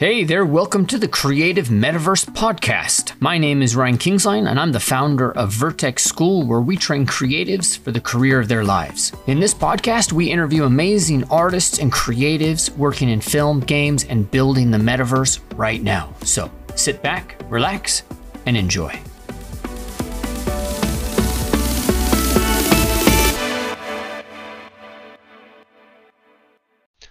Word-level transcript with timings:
Hey 0.00 0.24
there, 0.24 0.46
welcome 0.46 0.86
to 0.86 0.96
the 0.96 1.06
Creative 1.06 1.68
Metaverse 1.68 2.24
Podcast. 2.30 3.20
My 3.20 3.36
name 3.36 3.60
is 3.60 3.76
Ryan 3.76 3.98
Kingslien, 3.98 4.48
and 4.48 4.58
I'm 4.58 4.72
the 4.72 4.80
founder 4.80 5.30
of 5.32 5.52
Vertex 5.52 6.04
School, 6.04 6.46
where 6.46 6.62
we 6.62 6.78
train 6.78 7.04
creatives 7.04 7.76
for 7.76 7.92
the 7.92 8.00
career 8.00 8.40
of 8.40 8.48
their 8.48 8.64
lives. 8.64 9.12
In 9.26 9.40
this 9.40 9.52
podcast, 9.52 10.10
we 10.10 10.30
interview 10.30 10.64
amazing 10.64 11.24
artists 11.24 11.80
and 11.80 11.92
creatives 11.92 12.74
working 12.78 13.10
in 13.10 13.20
film, 13.20 13.60
games, 13.60 14.04
and 14.04 14.30
building 14.30 14.70
the 14.70 14.78
metaverse 14.78 15.38
right 15.54 15.82
now. 15.82 16.14
So 16.24 16.50
sit 16.76 17.02
back, 17.02 17.38
relax, 17.50 18.02
and 18.46 18.56
enjoy. 18.56 18.98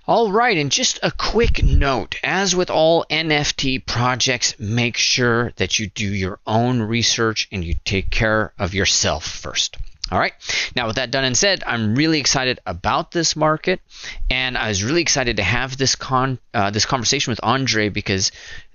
All 0.10 0.32
right, 0.32 0.58
and 0.58 0.72
just 0.72 0.98
a 1.04 1.12
quick 1.12 1.62
note 1.62 2.16
as 2.24 2.56
with 2.56 2.72
all 2.72 3.06
NFT 3.12 3.86
projects, 3.86 4.56
make 4.58 4.98
sure 4.98 5.52
that 5.58 5.78
you 5.78 5.86
do 5.86 6.08
your 6.12 6.40
own 6.48 6.82
research 6.82 7.48
and 7.52 7.64
you 7.64 7.76
take 7.86 8.10
care 8.10 8.52
of 8.58 8.74
yourself 8.74 9.24
first. 9.24 9.78
All 10.12 10.18
right. 10.18 10.34
Now, 10.76 10.88
with 10.88 10.96
that 10.96 11.12
done 11.12 11.26
and 11.26 11.38
said, 11.38 11.64
I'm 11.64 11.94
really 11.94 12.20
excited 12.20 12.58
about 12.66 13.12
this 13.12 13.36
market, 13.36 13.82
and 14.32 14.58
I 14.58 14.70
was 14.70 14.84
really 14.84 15.04
excited 15.04 15.38
to 15.38 15.44
have 15.44 15.78
this 15.78 15.94
con 15.94 16.40
uh, 16.56 16.72
this 16.72 16.88
conversation 16.88 17.30
with 17.30 17.42
Andre 17.44 17.90
because 17.90 18.32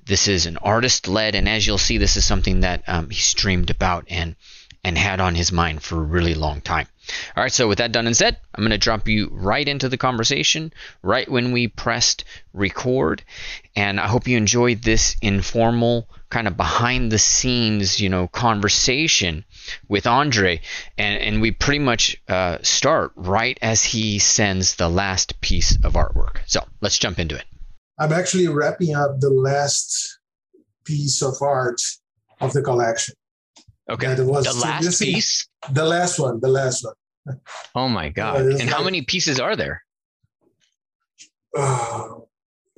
this 0.06 0.28
is 0.28 0.46
an 0.46 0.58
artist 0.58 1.08
led, 1.08 1.34
and 1.34 1.48
as 1.48 1.66
you'll 1.66 1.78
see, 1.78 1.98
this 1.98 2.16
is 2.16 2.24
something 2.24 2.60
that 2.60 2.84
um, 2.86 3.10
he 3.10 3.20
streamed 3.20 3.70
about 3.70 4.04
and 4.08 4.36
and 4.84 4.96
had 4.96 5.18
on 5.18 5.34
his 5.34 5.50
mind 5.50 5.82
for 5.82 5.96
a 5.96 6.10
really 6.16 6.34
long 6.34 6.60
time. 6.60 6.86
All 7.36 7.42
right, 7.42 7.52
so 7.52 7.68
with 7.68 7.78
that 7.78 7.92
done 7.92 8.06
and 8.06 8.16
said, 8.16 8.38
I'm 8.54 8.62
going 8.62 8.70
to 8.70 8.78
drop 8.78 9.08
you 9.08 9.28
right 9.30 9.66
into 9.66 9.88
the 9.88 9.96
conversation 9.96 10.72
right 11.02 11.30
when 11.30 11.52
we 11.52 11.68
pressed 11.68 12.24
record. 12.52 13.22
And 13.76 14.00
I 14.00 14.06
hope 14.06 14.28
you 14.28 14.36
enjoyed 14.36 14.82
this 14.82 15.16
informal, 15.20 16.08
kind 16.30 16.46
of 16.46 16.56
behind 16.56 17.12
the 17.12 17.18
scenes, 17.18 18.00
you 18.00 18.08
know, 18.08 18.28
conversation 18.28 19.44
with 19.88 20.06
Andre. 20.06 20.60
And, 20.96 21.20
and 21.20 21.42
we 21.42 21.50
pretty 21.50 21.80
much 21.80 22.16
uh, 22.28 22.58
start 22.62 23.12
right 23.16 23.58
as 23.60 23.84
he 23.84 24.18
sends 24.18 24.76
the 24.76 24.88
last 24.88 25.40
piece 25.40 25.76
of 25.84 25.94
artwork. 25.94 26.38
So 26.46 26.64
let's 26.80 26.98
jump 26.98 27.18
into 27.18 27.36
it. 27.36 27.44
I'm 27.98 28.12
actually 28.12 28.48
wrapping 28.48 28.94
up 28.94 29.20
the 29.20 29.30
last 29.30 30.18
piece 30.84 31.22
of 31.22 31.34
art 31.40 31.80
of 32.40 32.52
the 32.52 32.62
collection. 32.62 33.14
Okay. 33.90 34.14
That 34.14 34.24
was 34.24 34.44
the 34.46 34.60
last 34.60 35.00
piece? 35.00 35.46
The 35.70 35.84
last 35.84 36.18
one. 36.18 36.40
The 36.40 36.48
last 36.48 36.84
one. 36.84 37.40
Oh 37.74 37.88
my 37.88 38.08
God. 38.08 38.40
and 38.40 38.58
like, 38.58 38.68
how 38.68 38.82
many 38.82 39.02
pieces 39.02 39.40
are 39.40 39.56
there? 39.56 39.82
Uh, 41.56 42.16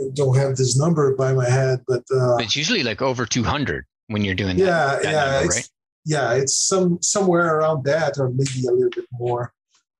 I 0.00 0.04
don't 0.14 0.36
have 0.36 0.56
this 0.56 0.78
number 0.78 1.14
by 1.16 1.32
my 1.32 1.48
head, 1.48 1.80
but 1.88 2.04
uh, 2.14 2.36
it's 2.36 2.56
usually 2.56 2.82
like 2.82 3.02
over 3.02 3.24
200 3.24 3.84
when 4.08 4.24
you're 4.24 4.34
doing 4.34 4.58
yeah, 4.58 4.66
that. 4.66 5.04
yeah, 5.04 5.40
number, 5.40 5.48
right? 5.48 5.70
Yeah, 6.04 6.34
it's 6.34 6.56
some 6.56 6.98
somewhere 7.02 7.56
around 7.56 7.84
that, 7.84 8.18
or 8.18 8.28
maybe 8.28 8.66
a 8.68 8.72
little 8.72 8.90
bit 8.90 9.06
more. 9.12 9.52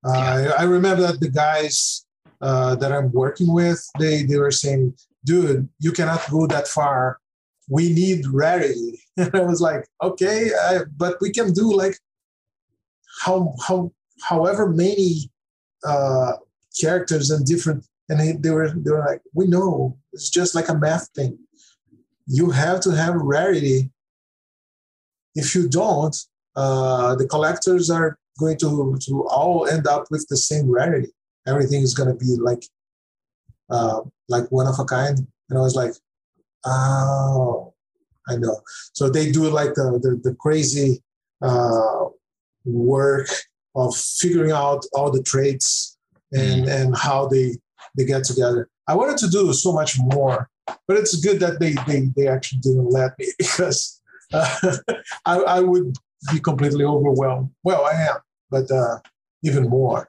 Uh, 0.05 0.13
yeah. 0.15 0.53
I, 0.57 0.63
I, 0.63 0.65
remember 0.65 1.03
that 1.03 1.19
the 1.19 1.31
guys 1.31 2.07
uh, 2.41 2.77
that 2.77 2.93
I'm 2.93 3.11
working 3.11 3.53
with, 3.53 3.85
they 3.99 4.23
they 4.23 4.37
were 4.37 4.53
saying, 4.53 4.95
"Dude, 5.25 5.69
you 5.81 5.91
cannot 5.91 6.31
go 6.31 6.47
that 6.47 6.69
far 6.69 7.19
we 7.69 7.93
need 7.93 8.27
rarity. 8.27 9.01
And 9.19 9.35
I 9.35 9.45
was 9.45 9.63
like, 9.63 9.89
okay, 10.03 10.51
I, 10.69 10.81
but 10.95 11.17
we 11.23 11.31
can 11.33 11.55
do 11.55 11.75
like 11.75 11.97
how 13.23 13.55
how 13.67 13.93
however 14.23 14.69
many 14.69 15.31
uh, 15.87 16.33
characters 16.79 17.31
and 17.31 17.47
different. 17.47 17.87
And 18.09 18.21
they, 18.21 18.33
they 18.33 18.51
were 18.51 18.69
they 18.69 18.91
were 18.91 19.05
like, 19.11 19.23
we 19.33 19.47
know 19.47 19.97
it's 20.13 20.29
just 20.29 20.55
like 20.55 20.69
a 20.69 20.75
math 20.75 21.09
thing. 21.15 21.39
You 22.27 22.51
have 22.51 22.81
to 22.81 22.91
have 22.91 23.15
rarity. 23.15 23.91
If 25.35 25.55
you 25.55 25.69
don't, 25.69 26.17
uh, 26.55 27.15
the 27.17 27.27
collectors 27.27 27.89
are 27.91 28.19
going 28.39 28.59
to 28.59 28.99
to 29.07 29.27
all 29.29 29.67
end 29.67 29.87
up 29.87 30.05
with 30.11 30.27
the 30.29 30.37
same 30.37 30.71
rarity. 30.71 31.13
Everything 31.47 31.83
is 31.83 31.95
going 31.95 32.09
to 32.09 32.25
be 32.25 32.37
like 32.39 32.65
uh, 33.71 34.01
like 34.29 34.47
one 34.51 34.67
of 34.67 34.79
a 34.79 34.85
kind. 34.85 35.27
And 35.49 35.59
I 35.59 35.63
was 35.63 35.75
like, 35.75 35.95
Oh, 36.67 37.73
I 38.29 38.37
know. 38.37 38.61
So 38.93 39.09
they 39.09 39.31
do 39.31 39.49
like 39.49 39.75
the 39.75 39.99
the, 40.03 40.21
the 40.31 40.35
crazy 40.37 41.03
uh, 41.43 42.07
work 42.65 43.29
of 43.75 43.95
figuring 43.97 44.53
out 44.53 44.85
all 44.95 45.11
the 45.11 45.23
traits 45.23 45.97
and 46.33 46.67
mm. 46.67 46.71
and 46.71 46.97
how 46.97 47.29
they 47.29 47.57
they 47.97 48.05
get 48.05 48.25
together. 48.25 48.69
I 48.89 48.95
wanted 48.95 49.19
to 49.19 49.29
do 49.29 49.53
so 49.53 49.73
much 49.73 49.99
more, 49.99 50.49
but 50.89 50.97
it's 50.97 51.17
good 51.17 51.41
that 51.41 51.61
they 51.61 51.75
they, 51.87 52.09
they 52.17 52.29
actually 52.29 52.59
didn't 52.61 52.91
let 52.91 53.19
me 53.19 53.29
because 53.39 54.01
uh, 54.33 54.77
I, 55.27 55.39
I 55.39 55.61
would 55.61 55.97
be 56.33 56.41
completely 56.41 56.85
overwhelmed. 56.85 57.51
Well, 57.63 57.85
I 57.85 57.93
am, 57.93 58.17
but 58.51 58.71
uh, 58.71 58.99
even 59.43 59.69
more. 59.69 60.09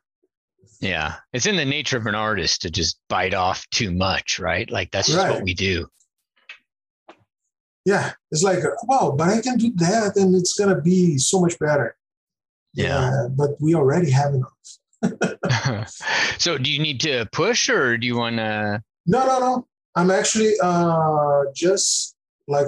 Yeah, 0.80 1.16
it's 1.34 1.48
in 1.48 1.56
the 1.56 1.66
nature 1.66 1.98
of 1.98 2.06
an 2.06 2.14
artist 2.16 2.62
to 2.62 2.70
just 2.70 3.00
bite 3.10 3.34
off 3.34 3.68
too 3.72 3.92
much, 3.92 4.40
right? 4.40 4.70
Like 4.70 4.92
that's 4.92 5.08
just 5.08 5.18
right. 5.18 5.32
what 5.32 5.44
we 5.44 5.56
do 5.56 5.88
yeah, 7.88 8.12
it's 8.32 8.44
like, 8.44 8.60
wow, 8.84 9.16
but 9.18 9.30
I 9.30 9.40
can 9.40 9.58
do 9.58 9.72
that 9.76 10.18
and 10.18 10.36
it's 10.36 10.60
going 10.60 10.76
to 10.76 10.82
be 10.82 11.18
so 11.18 11.40
much 11.40 11.58
better. 11.58 11.96
Yeah. 12.74 12.98
Uh, 13.00 13.30
but 13.30 13.52
we 13.62 13.76
already 13.76 14.12
have 14.12 14.34
enough. 14.34 15.90
so 16.38 16.58
do 16.58 16.70
you 16.70 16.80
need 16.80 17.00
to 17.00 17.30
push 17.32 17.70
or 17.70 17.98
do 17.98 18.06
you 18.06 18.18
want 18.18 18.36
to? 18.36 18.84
No, 19.06 19.26
no, 19.26 19.40
no. 19.40 19.68
I'm 19.96 20.12
actually 20.12 20.56
uh, 20.62 21.44
just 21.56 22.18
like 22.50 22.68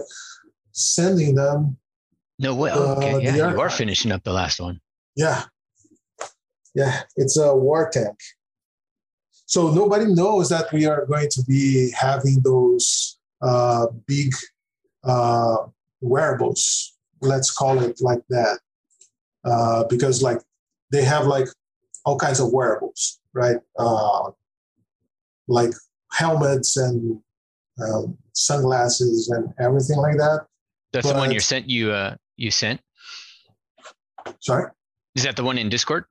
sending 0.71 1.35
them. 1.35 1.75
No 2.39 2.55
way. 2.55 2.71
Oh, 2.73 2.95
okay. 2.95 3.15
Uh, 3.15 3.17
yeah, 3.17 3.51
you 3.51 3.59
are 3.59 3.69
finishing 3.69 4.13
up 4.13 4.23
the 4.23 4.31
last 4.31 4.61
one. 4.61 4.79
Yeah. 5.17 5.43
Yeah. 6.73 7.01
It's 7.17 7.37
a 7.37 7.53
war 7.53 7.89
tank. 7.91 8.17
So 9.47 9.71
nobody 9.71 10.05
knows 10.05 10.47
that 10.47 10.71
we 10.71 10.85
are 10.85 11.05
going 11.05 11.27
to 11.31 11.43
be 11.43 11.91
having 11.91 12.39
those 12.41 13.17
uh, 13.41 13.87
big 14.07 14.31
uh, 15.03 15.57
wearables. 16.01 16.97
Let's 17.21 17.51
call 17.51 17.81
it 17.83 17.99
like 18.01 18.21
that, 18.29 18.59
uh, 19.43 19.83
because 19.89 20.21
like 20.21 20.39
they 20.91 21.03
have 21.03 21.25
like 21.27 21.47
all 22.05 22.17
kinds 22.17 22.39
of 22.39 22.51
wearables, 22.51 23.19
right? 23.33 23.57
Uh, 23.77 24.31
like 25.47 25.71
helmets 26.11 26.77
and 26.77 27.19
um, 27.81 28.17
sunglasses 28.33 29.29
and 29.29 29.53
everything 29.59 29.97
like 29.97 30.17
that. 30.17 30.45
That's 30.91 31.07
but, 31.07 31.13
the 31.13 31.19
one 31.19 31.31
you 31.31 31.39
sent. 31.39 31.69
You 31.69 31.91
uh, 31.91 32.15
you 32.37 32.51
sent. 32.51 32.79
Sorry. 34.39 34.71
Is 35.15 35.23
that 35.23 35.35
the 35.35 35.43
one 35.43 35.57
in 35.57 35.69
Discord? 35.69 36.05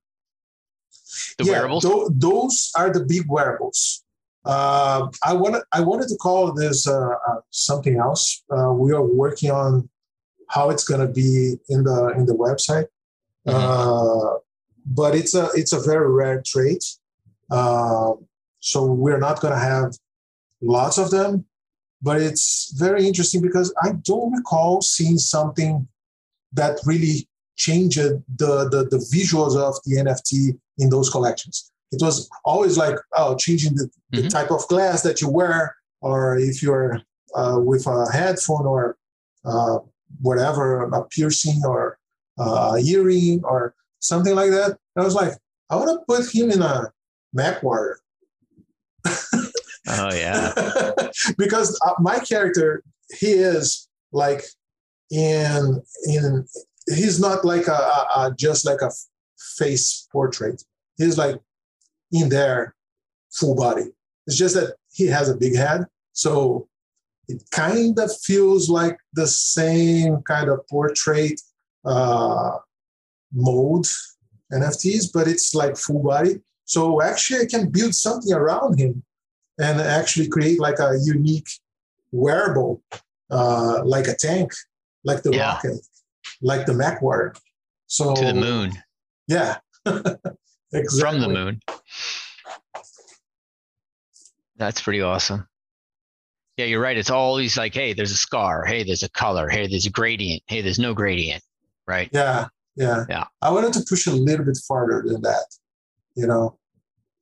The 1.39 1.45
yeah, 1.45 1.53
wearables. 1.53 1.85
Th- 1.85 2.09
those 2.11 2.71
are 2.77 2.91
the 2.93 3.05
big 3.05 3.25
wearables. 3.29 4.05
Uh, 4.49 5.09
I 5.23 5.35
wanted 5.35 5.63
I 5.73 5.83
wanted 5.83 6.09
to 6.09 6.17
call 6.17 6.55
this 6.55 6.89
uh, 6.89 7.11
uh, 7.29 7.41
something 7.51 7.99
else. 7.99 8.43
Uh, 8.51 8.73
we 8.73 8.93
are 8.93 9.05
working 9.05 9.51
on 9.51 9.91
how 10.49 10.71
it's 10.71 10.85
going 10.85 11.07
to 11.07 11.13
be 11.13 11.57
in 11.69 11.85
the 11.85 12.15
in 12.17 12.25
the 12.25 12.35
website, 12.35 12.87
mm-hmm. 13.47 13.51
Uh, 13.55 14.39
but 14.87 15.15
it's 15.15 15.35
a 15.35 15.51
it's 15.55 15.75
a 15.75 15.81
very 15.81 16.11
rare 16.11 16.41
trait. 16.41 16.83
Uh, 17.51 18.13
so 18.61 18.87
we're 18.87 19.19
not 19.19 19.43
going 19.43 19.53
to 19.53 19.61
have 19.61 19.95
lots 20.63 20.97
of 20.97 21.11
them, 21.11 21.45
but 22.01 22.19
it's 22.19 22.73
very 22.75 23.07
interesting 23.07 23.43
because 23.43 23.73
I 23.83 23.93
don't 24.03 24.33
recall 24.33 24.81
seeing 24.81 25.19
something 25.19 25.87
that 26.55 26.79
really 26.87 27.29
changed 27.57 27.99
the, 27.99 28.23
the, 28.39 28.89
the 28.91 28.99
visuals 29.15 29.57
of 29.57 29.75
the 29.85 29.97
NFT 29.97 30.59
in 30.79 30.89
those 30.89 31.11
collections 31.11 31.71
it 31.93 32.01
was 32.03 32.29
always 32.45 32.77
like 32.77 32.97
oh 33.17 33.37
changing 33.37 33.75
the, 33.75 33.89
the 34.11 34.19
mm-hmm. 34.19 34.29
type 34.29 34.51
of 34.51 34.67
glass 34.69 35.03
that 35.03 35.21
you 35.21 35.29
wear 35.29 35.75
or 36.01 36.39
if 36.39 36.63
you're 36.63 37.01
uh, 37.35 37.59
with 37.59 37.87
a 37.87 38.07
headphone 38.13 38.67
or 38.67 38.97
uh, 39.45 39.79
whatever 40.21 40.85
a 40.85 41.05
piercing 41.07 41.61
or 41.65 41.99
uh, 42.39 42.77
earring 42.85 43.41
or 43.45 43.75
something 44.01 44.35
like 44.35 44.51
that. 44.51 44.79
I 44.97 45.03
was 45.03 45.15
like 45.15 45.33
i 45.71 45.77
want 45.77 45.89
to 45.91 46.05
put 46.07 46.35
him 46.35 46.51
in 46.51 46.63
a 46.63 46.91
mech 47.33 47.63
oh 47.63 47.95
yeah. 50.15 50.53
Because 51.39 51.79
uh, 51.87 51.95
my 51.99 52.19
character 52.19 52.83
he 53.19 53.29
is 53.29 53.89
like 54.13 54.45
in 55.11 55.83
in 56.05 56.47
he's 56.87 57.21
not 57.21 57.45
like 57.45 57.67
a, 57.67 57.73
a, 57.73 58.07
a 58.17 58.35
just 58.37 58.67
like 58.67 58.81
a 58.83 58.91
face 59.57 60.09
portrait. 60.13 60.63
He's 60.97 61.19
like 61.19 61.41
in 62.13 62.29
their 62.29 62.75
full 63.31 63.55
body. 63.55 63.85
It's 64.27 64.37
just 64.37 64.55
that 64.55 64.77
he 64.93 65.07
has 65.07 65.29
a 65.29 65.37
big 65.37 65.57
head. 65.57 65.87
So 66.13 66.69
it 67.29 67.43
kind 67.51 67.99
of 67.99 68.11
feels 68.21 68.69
like 68.71 68.99
the 69.15 69.27
same 69.27 70.23
kind 70.23 70.49
of 70.49 70.67
portrait 70.69 71.41
uh, 71.85 72.59
mode 73.33 73.87
NFTs, 74.53 75.13
but 75.13 75.29
it's 75.29 75.55
like 75.55 75.77
full 75.77 76.03
body. 76.03 76.41
So 76.65 77.03
actually, 77.03 77.41
I 77.41 77.47
can 77.47 77.71
build 77.71 77.95
something 77.95 78.33
around 78.33 78.79
him 78.79 79.03
and 79.59 79.81
actually 79.81 80.29
create 80.29 80.61
like 80.61 80.79
a 80.79 80.99
unique 81.03 81.49
wearable, 82.13 82.83
uh, 83.31 83.85
like 83.85 84.07
a 84.07 84.15
tank, 84.15 84.53
like 85.05 85.23
the 85.23 85.33
Yeah. 85.33 85.55
rocket, 85.55 85.79
like 86.41 86.67
the 86.67 86.73
MechWarrior. 86.73 87.39
So 87.87 88.15
To 88.15 88.25
the 88.25 88.35
moon. 88.35 88.73
Yeah. 89.27 89.59
exactly. 90.73 91.21
From 91.21 91.21
the 91.21 91.29
moon. 91.29 91.61
That's 94.57 94.81
pretty 94.81 95.01
awesome. 95.03 95.47
Yeah, 96.57 96.67
you're 96.67 96.81
right. 96.81 96.97
It's 96.97 97.11
always 97.11 97.57
like, 97.57 97.75
hey, 97.75 97.93
there's 97.93 98.11
a 98.11 98.17
scar. 98.17 98.65
Hey, 98.65 98.83
there's 98.83 99.05
a 99.05 99.09
color. 99.11 99.49
Hey, 99.49 99.69
there's 99.69 99.87
a 99.87 99.91
gradient. 99.91 100.43
Hey, 100.49 100.61
there's 100.61 100.79
no 100.81 100.93
gradient. 100.95 101.43
Right. 101.87 102.11
Yeah, 102.13 102.49
yeah, 102.77 103.05
Yeah. 103.09 103.25
I 103.41 103.51
wanted 103.51 103.73
to 103.75 103.85
push 103.89 104.07
a 104.07 104.13
little 104.13 104.45
bit 104.45 104.59
farther 104.67 105.03
than 105.07 105.23
that. 105.23 105.47
You 106.17 106.27
know, 106.27 106.59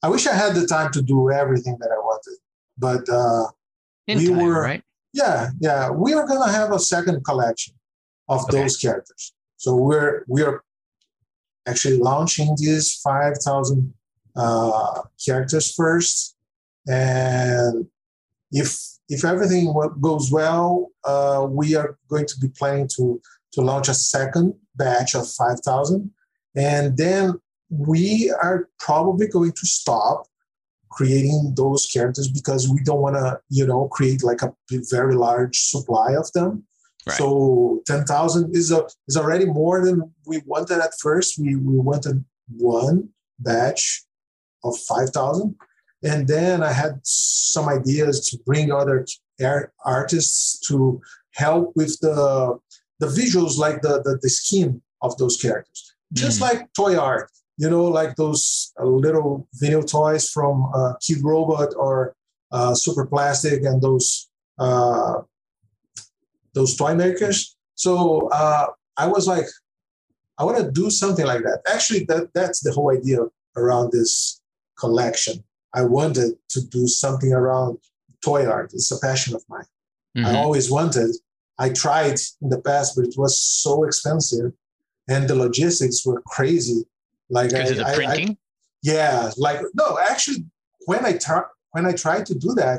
I 0.03 0.09
wish 0.09 0.27
I 0.27 0.33
had 0.33 0.55
the 0.55 0.67
time 0.67 0.91
to 0.93 1.03
do 1.03 1.31
everything 1.31 1.77
that 1.81 1.91
I 1.93 1.99
wanted, 1.99 2.39
but 2.79 3.07
uh, 3.11 3.49
In 4.07 4.19
We 4.19 4.29
time, 4.29 4.39
were- 4.39 4.63
right? 4.63 4.83
yeah, 5.13 5.51
yeah, 5.61 5.91
we 5.91 6.15
are 6.15 6.27
gonna 6.27 6.51
have 6.51 6.73
a 6.73 6.79
second 6.79 7.23
collection 7.25 7.75
of 8.29 8.43
Okay. 8.45 8.63
those 8.63 8.79
characters. 8.79 9.35
So 9.59 9.77
we're 9.77 10.25
we 10.29 10.43
are 10.43 10.63
actually 11.67 11.99
launching 11.99 12.55
these 12.59 12.95
five 13.03 13.39
thousand 13.39 13.93
uh, 14.37 15.03
characters 15.25 15.73
first, 15.75 16.37
and 16.89 17.87
if 18.51 18.79
if 19.09 19.25
everything 19.25 19.73
goes 20.01 20.31
well, 20.33 20.91
uh, 21.05 21.47
we 21.49 21.77
are 21.77 21.99
going 22.09 22.27
to 22.27 22.39
be 22.41 22.49
planning 22.49 22.89
to 22.97 23.21
to 23.53 23.61
launch 23.61 23.89
a 23.89 23.95
second 23.95 24.55
batch 24.75 25.15
of 25.15 25.29
five 25.29 25.61
thousand, 25.61 26.11
and 26.55 26.97
then 26.97 27.35
we 27.69 28.33
are 28.43 28.69
probably 28.79 29.27
going 29.27 29.53
to 29.53 29.67
stop 29.67 30.27
creating 30.91 31.53
those 31.57 31.87
characters 31.87 32.29
because 32.29 32.69
we 32.69 32.81
don't 32.83 33.01
want 33.01 33.17
to 33.17 33.39
you 33.51 33.67
know 33.67 33.89
create 33.89 34.23
like 34.23 34.43
a 34.43 34.55
very 34.91 35.15
large 35.15 35.59
supply 35.59 36.15
of 36.15 36.31
them 36.33 36.65
Right. 37.07 37.17
so 37.19 37.83
10,000 37.87 38.57
is 38.57 38.73
a, 38.73 38.85
is 39.09 39.17
already 39.17 39.45
more 39.47 39.85
than 39.85 40.13
we 40.27 40.43
wanted 40.45 40.79
at 40.81 40.93
first 41.01 41.39
we, 41.39 41.55
we 41.55 41.79
wanted 41.79 42.25
one 42.49 43.09
batch 43.39 44.03
of 44.65 44.77
5,000 44.77 45.55
and 46.03 46.27
then 46.27 46.63
i 46.63 46.73
had 46.73 47.01
some 47.05 47.69
ideas 47.69 48.29
to 48.29 48.39
bring 48.45 48.73
other 48.73 49.07
ar- 49.43 49.73
artists 49.85 50.59
to 50.69 51.01
help 51.35 51.73
with 51.77 51.99
the 52.01 52.59
the 52.99 53.07
visuals 53.07 53.57
like 53.59 53.83
the 53.83 54.03
the, 54.07 54.19
the 54.23 54.29
skin 54.29 54.83
of 55.03 55.17
those 55.19 55.37
characters 55.41 55.95
just 56.13 56.39
Mhm. 56.39 56.43
like 56.49 56.73
toy 56.73 56.97
art 56.99 57.31
you 57.59 57.71
know, 57.71 57.85
like 57.85 58.17
those 58.17 58.71
uh, 58.79 58.85
little 58.85 59.49
video 59.55 59.81
toys 59.81 60.29
from 60.29 60.55
uh, 60.75 60.93
Kidrobot 61.03 61.75
or 61.75 62.15
uh, 62.53 62.73
Superplastic 62.73 63.67
and 63.67 63.81
those 63.81 64.29
uh, 64.59 65.15
those 66.57 66.75
toy 66.75 66.95
makers. 66.95 67.55
So 67.75 68.29
uh, 68.31 68.67
I 68.97 69.07
was 69.07 69.29
like, 69.29 69.47
I 70.39 70.45
want 70.45 70.57
to 70.59 70.71
do 70.83 70.91
something 70.91 71.27
like 71.27 71.43
that. 71.43 71.61
Actually, 71.73 72.05
that 72.11 72.31
that's 72.35 72.61
the 72.61 72.73
whole 72.73 72.91
idea 72.99 73.19
around 73.57 73.93
this 73.93 74.41
collection. 74.83 75.37
I 75.75 75.83
wanted 75.85 76.31
to 76.55 76.61
do 76.77 76.89
something 76.89 77.33
around 77.33 77.79
toy 78.25 78.43
art. 78.47 78.73
It's 78.75 78.91
a 78.91 78.99
passion 78.99 79.35
of 79.37 79.43
mine. 79.53 79.69
I 80.17 80.21
Mhm. 80.33 80.35
always 80.45 80.67
wanted. 80.71 81.11
I 81.59 81.69
tried 81.85 82.19
in 82.43 82.49
the 82.55 82.61
past, 82.69 82.97
but 82.97 83.05
it 83.11 83.17
was 83.25 83.35
so 83.65 83.85
expensive, 83.89 84.49
and 85.13 85.23
the 85.29 85.35
logistics 85.47 85.99
were 86.07 86.21
crazy. 86.37 86.81
Like 87.29 87.53
I, 87.55 87.59
of 87.59 87.77
the 87.77 87.87
I- 87.87 88.13
I- 88.15 88.37
yeah, 88.83 89.31
like 89.47 89.61
no, 89.81 89.87
actually, 90.13 90.41
when 90.91 91.03
I 91.11 91.13
tar- 91.27 91.51
when 91.75 91.85
I 91.91 91.93
tried 92.05 92.25
to 92.31 92.35
do 92.47 92.51
that, 92.61 92.79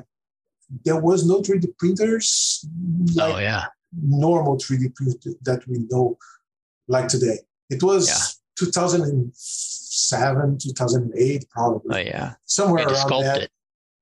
there 0.86 1.00
was 1.00 1.26
no 1.26 1.42
3D 1.42 1.78
printers 1.78 2.66
oh, 2.66 3.16
like 3.16 3.36
oh 3.36 3.40
yeah. 3.40 3.66
normal 4.02 4.58
3D 4.58 4.94
printer 4.96 5.32
that 5.44 5.66
we 5.68 5.80
know 5.90 6.18
like 6.88 7.08
today. 7.08 7.40
It 7.70 7.84
was 7.84 8.08
Yeah. 8.08 8.18
2007, 8.66 10.58
2008, 10.58 11.50
probably 11.50 11.96
Oh 11.96 12.00
yeah. 12.00 12.34
somewhere 12.46 12.84
You 12.84 12.90
had 12.90 12.96
to 12.96 13.08
around 13.08 13.24
that. 13.24 13.42
it. 13.44 13.52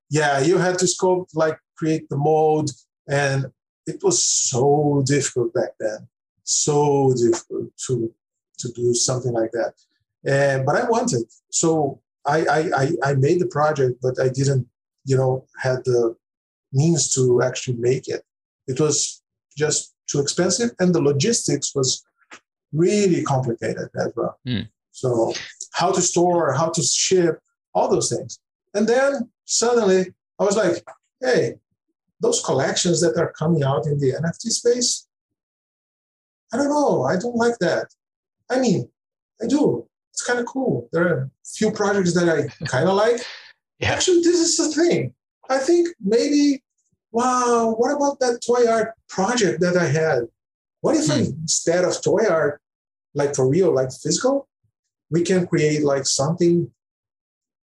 Yeah, 0.10 0.40
you 0.40 0.58
had 0.58 0.78
to 0.80 0.86
sculpt, 0.86 1.30
like 1.36 1.60
create 1.78 2.08
the 2.10 2.18
mold, 2.18 2.70
and 3.10 3.52
it 3.88 4.02
was 4.04 4.24
so 4.24 5.04
difficult 5.06 5.54
back 5.54 5.72
then. 5.80 6.08
So 6.44 7.14
difficult 7.18 7.76
to 7.88 8.14
to 8.60 8.72
do 8.72 8.94
something 8.94 9.34
like 9.34 9.52
that. 9.52 9.74
And 10.26 10.66
but 10.66 10.76
I 10.76 10.88
wanted, 10.88 11.26
so 11.50 12.02
I 12.26 12.46
I 12.46 12.60
I, 12.84 12.86
I 13.04 13.14
made 13.16 13.40
the 13.42 13.48
project, 13.48 14.00
but 14.02 14.20
I 14.20 14.30
didn't, 14.30 14.68
you 15.06 15.18
know, 15.18 15.46
had 15.60 15.84
the 15.86 16.16
means 16.76 17.12
to 17.16 17.42
actually 17.42 17.78
make 17.78 18.08
it. 18.08 18.22
It 18.68 18.80
was 18.80 19.24
just 19.58 19.96
too 20.08 20.20
expensive, 20.20 20.72
and 20.80 20.94
the 20.94 21.02
logistics 21.02 21.74
was 21.74 22.04
really 22.74 23.24
complicated 23.24 23.90
as 24.00 24.12
well. 24.16 24.38
Hmm. 24.46 24.62
So 24.92 25.34
how 25.74 25.92
to 25.92 26.02
store, 26.02 26.54
how 26.54 26.70
to 26.70 26.82
ship, 26.82 27.40
all 27.74 27.90
those 27.90 28.10
things. 28.10 28.40
And 28.74 28.88
then 28.88 29.30
suddenly 29.46 30.14
I 30.40 30.44
was 30.44 30.58
like, 30.58 30.84
hey, 31.22 31.56
those 32.22 32.42
collections 32.44 33.02
that 33.02 33.18
are 33.18 33.34
coming 33.34 33.64
out 33.64 33.86
in 33.88 34.00
the 34.00 34.12
NFT 34.14 34.50
space, 34.52 35.08
I 36.54 36.58
don't 36.58 36.70
know. 36.70 37.04
I 37.04 37.18
don't 37.18 37.36
like 37.36 37.58
that. 37.60 37.88
I 38.50 38.60
mean, 38.60 38.90
I 39.42 39.48
do. 39.48 39.88
It's 40.14 40.26
kind 40.26 40.40
of 40.40 40.46
cool. 40.46 40.88
There 40.94 41.08
are 41.08 41.20
a 41.24 41.30
few 41.46 41.72
projects 41.72 42.14
that 42.14 42.30
I 42.30 42.66
kind 42.66 42.88
of 42.90 42.96
like. 42.96 43.22
Yeah. 43.78 43.92
Actually, 43.92 44.22
this 44.22 44.40
is 44.40 44.56
the 44.74 44.84
thing. 44.84 45.14
I 45.50 45.58
think 45.58 45.90
maybe, 46.00 46.64
wow, 47.16 47.74
what 47.78 47.92
about 47.96 48.20
that 48.20 48.42
toy 48.46 48.70
art 48.70 48.90
project 49.08 49.62
that 49.62 49.78
I 49.78 49.88
had? 50.02 50.20
What 50.82 50.98
if 50.98 51.08
Hmm. 51.08 51.32
instead 51.44 51.86
of 51.86 51.94
toy 52.02 52.26
art, 52.30 52.62
like 53.14 53.34
for 53.36 53.48
real, 53.48 53.72
like 53.74 53.92
physical, 54.04 54.50
we 55.10 55.22
can 55.24 55.48
create 55.48 55.82
like 55.84 56.06
something 56.06 56.56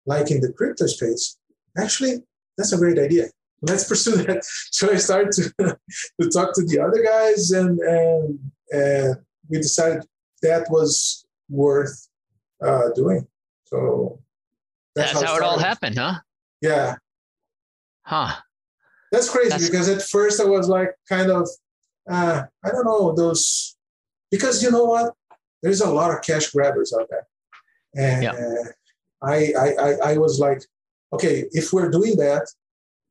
like 0.08 0.32
in 0.32 0.42
the 0.42 0.52
crypto 0.52 0.88
space? 0.88 1.38
Actually, 1.78 2.24
that's 2.58 2.74
a 2.74 2.78
great 2.78 2.98
idea. 2.98 3.26
Let's 3.62 3.88
pursue 3.88 4.16
that. 4.26 4.44
So 4.72 4.92
I 4.92 4.98
started 4.98 5.32
to, 5.38 5.44
to 6.22 6.30
talk 6.36 6.50
to 6.56 6.64
the 6.66 6.80
other 6.86 7.02
guys, 7.04 7.52
and, 7.52 7.80
and, 7.80 8.40
and 8.72 9.16
we 9.50 9.58
decided 9.60 10.02
that 10.42 10.64
was 10.72 11.24
worth 11.50 11.96
uh, 12.66 12.90
doing. 12.96 13.28
So 13.66 14.20
That's, 14.96 15.12
how, 15.12 15.36
it 15.38 15.44
all 15.44 15.60
happened, 15.60 15.98
huh? 16.00 16.16
Yeah, 16.62 16.96
Huh. 18.02 18.36
That's 19.12 19.30
crazy 19.30 19.50
That's- 19.50 19.70
because 19.70 19.90
at 19.90 20.02
first 20.02 20.40
I 20.42 20.46
was 20.46 20.68
like 20.68 20.92
kind 21.10 21.32
of, 21.32 21.48
uh, 22.10 22.44
I 22.64 22.70
don't 22.70 22.86
know, 22.86 23.14
those, 23.14 23.76
because 24.32 24.62
you 24.64 24.72
know 24.72 24.86
what? 24.86 25.14
There's 25.64 25.82
a 25.82 25.90
lot 25.90 26.12
of 26.12 26.22
cash 26.22 26.52
grabbers 26.52 26.94
out 26.94 27.08
there. 27.10 27.28
And 27.96 28.24
Yeah. 28.24 28.34
uh, 28.34 28.72
I, 29.24 29.54
I, 29.58 29.68
I, 29.74 29.92
I 30.12 30.18
was 30.18 30.40
like, 30.40 30.62
okay, 31.14 31.46
if 31.52 31.72
we're 31.74 31.90
doing 31.90 32.18
that, 32.18 32.46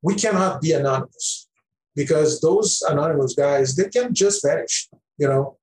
we 0.03 0.15
cannot 0.15 0.61
be 0.61 0.73
anonymous 0.73 1.49
because 1.97 2.41
those 2.41 2.83
anonymous 2.89 3.35
guys, 3.35 3.75
they 3.75 3.89
can 3.89 4.15
just 4.15 4.45
vanish, 4.45 4.89
you 5.19 5.27
know, 5.27 5.57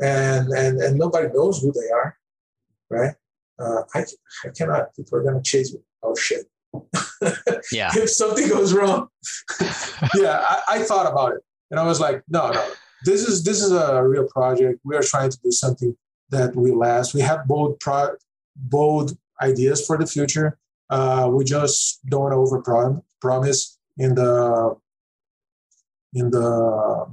and, 0.00 0.48
and, 0.52 0.80
and 0.80 0.98
nobody 0.98 1.28
knows 1.34 1.60
who 1.60 1.72
they 1.72 1.90
are, 1.92 2.16
right? 2.88 3.14
Uh, 3.58 3.82
I, 3.94 4.04
I 4.44 4.48
cannot, 4.56 4.94
people 4.94 5.18
are 5.18 5.22
going 5.22 5.42
to 5.42 5.42
chase 5.42 5.74
me. 5.74 5.80
Oh, 6.02 6.14
shit. 6.14 6.46
Yeah. 7.72 7.90
if 7.96 8.10
something 8.10 8.48
goes 8.48 8.72
wrong. 8.72 9.08
yeah, 10.14 10.44
I, 10.48 10.62
I 10.68 10.78
thought 10.82 11.10
about 11.10 11.32
it, 11.32 11.42
and 11.70 11.78
I 11.78 11.84
was 11.84 12.00
like, 12.00 12.22
no, 12.28 12.50
no, 12.50 12.66
this 13.04 13.26
is 13.26 13.44
this 13.44 13.62
is 13.62 13.72
a 13.72 14.02
real 14.02 14.26
project. 14.26 14.80
We 14.84 14.96
are 14.96 15.02
trying 15.02 15.30
to 15.30 15.38
do 15.42 15.50
something 15.50 15.96
that 16.30 16.54
will 16.54 16.78
last. 16.78 17.14
We 17.14 17.20
have 17.20 17.46
bold 17.46 17.80
pro, 17.80 18.10
bold 18.56 19.16
ideas 19.42 19.86
for 19.86 19.98
the 19.98 20.06
future. 20.06 20.58
Uh, 20.88 21.30
we 21.32 21.44
just 21.44 22.00
don't 22.08 22.22
want 22.22 22.32
to 22.32 22.36
over 22.36 22.96
promise 23.20 23.78
in 23.98 24.14
the 24.14 24.76
in 26.14 26.30
the 26.30 27.06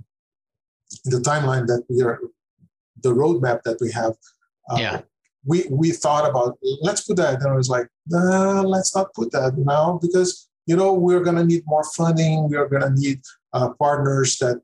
in 1.05 1.11
the 1.11 1.19
timeline 1.19 1.67
that 1.67 1.83
we 1.89 2.01
are 2.01 2.19
the 3.03 3.13
roadmap 3.13 3.61
that 3.63 3.77
we 3.79 3.91
have. 3.91 4.13
Uh, 4.69 4.77
Yeah. 4.79 5.01
We 5.47 5.65
we 5.71 5.91
thought 5.91 6.29
about 6.29 6.57
let's 6.81 7.01
put 7.01 7.17
that, 7.17 7.41
and 7.41 7.49
I 7.49 7.55
was 7.55 7.69
like, 7.69 7.87
nah, 8.07 8.61
let's 8.61 8.95
not 8.95 9.13
put 9.13 9.31
that 9.31 9.57
now 9.57 9.99
because 10.01 10.49
you 10.65 10.75
know 10.75 10.93
we're 10.93 11.23
going 11.23 11.37
to 11.37 11.45
need 11.45 11.63
more 11.65 11.85
funding. 11.95 12.49
We 12.49 12.57
are 12.57 12.67
going 12.67 12.83
to 12.83 12.93
need 13.01 13.21
uh, 13.53 13.69
partners 13.79 14.37
that 14.39 14.61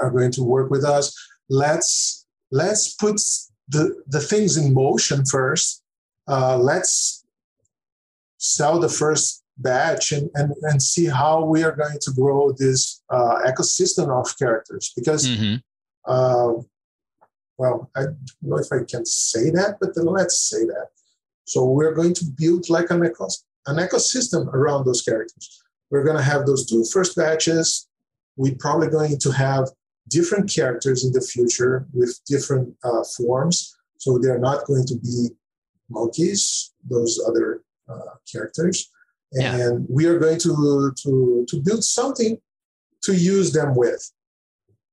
are 0.00 0.10
going 0.10 0.32
to 0.32 0.42
work 0.42 0.70
with 0.70 0.84
us. 0.84 1.14
Let's 1.48 2.26
let's 2.50 2.94
put 2.94 3.20
the 3.68 4.02
the 4.06 4.20
things 4.20 4.56
in 4.56 4.72
motion 4.72 5.24
first. 5.24 5.82
Uh, 6.28 6.56
let's 6.58 7.24
sell 8.38 8.78
the 8.78 8.88
first 8.88 9.42
batch 9.58 10.12
and, 10.12 10.30
and, 10.34 10.52
and 10.62 10.82
see 10.82 11.06
how 11.06 11.44
we 11.44 11.62
are 11.62 11.74
going 11.74 11.98
to 12.00 12.10
grow 12.12 12.52
this 12.52 13.02
uh, 13.10 13.36
ecosystem 13.46 14.08
of 14.10 14.36
characters 14.38 14.92
because 14.96 15.26
hmm 15.26 15.56
uh, 16.06 16.52
well 17.58 17.90
i 17.96 18.02
don't 18.02 18.18
know 18.42 18.58
if 18.58 18.72
i 18.72 18.78
can 18.88 19.04
say 19.04 19.50
that 19.50 19.76
but 19.80 19.94
then 19.94 20.06
let's 20.06 20.38
say 20.38 20.64
that 20.64 20.88
so 21.46 21.64
we're 21.64 21.94
going 21.94 22.14
to 22.14 22.24
build 22.38 22.70
like 22.70 22.90
an, 22.90 23.00
ecos- 23.00 23.44
an 23.66 23.76
ecosystem 23.76 24.46
around 24.54 24.84
those 24.84 25.02
characters 25.02 25.62
we're 25.90 26.04
going 26.04 26.16
to 26.16 26.22
have 26.22 26.46
those 26.46 26.66
two 26.66 26.84
first 26.92 27.16
batches 27.16 27.88
we're 28.36 28.56
probably 28.58 28.88
going 28.88 29.18
to 29.18 29.30
have 29.30 29.68
different 30.08 30.52
characters 30.52 31.04
in 31.04 31.12
the 31.12 31.20
future 31.20 31.86
with 31.92 32.20
different 32.26 32.74
uh, 32.84 33.04
forms. 33.16 33.76
So 33.98 34.18
they're 34.18 34.38
not 34.38 34.66
going 34.66 34.86
to 34.86 34.96
be 34.96 35.30
monkeys, 35.88 36.72
those 36.88 37.20
other 37.26 37.62
uh, 37.88 38.16
characters. 38.30 38.90
And 39.32 39.58
yeah. 39.58 39.70
we 39.88 40.06
are 40.06 40.18
going 40.18 40.38
to, 40.40 40.92
to, 41.02 41.46
to 41.48 41.62
build 41.62 41.84
something 41.84 42.38
to 43.02 43.14
use 43.14 43.52
them 43.52 43.74
with. 43.74 44.10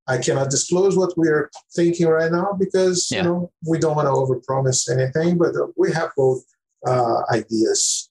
I 0.08 0.18
cannot 0.18 0.50
disclose 0.50 0.98
what 0.98 1.14
we 1.18 1.28
are 1.28 1.50
thinking 1.76 2.08
right 2.08 2.32
now 2.32 2.54
because 2.58 3.10
yeah. 3.12 3.18
you 3.20 3.24
know 3.24 3.52
we 3.66 3.78
don't 3.80 3.96
want 3.96 4.08
to 4.08 4.12
overpromise 4.12 4.90
anything, 4.90 5.38
but 5.38 5.54
we 5.78 5.92
have 5.92 6.12
both 6.18 6.44
uh, 6.86 7.22
ideas. 7.32 8.10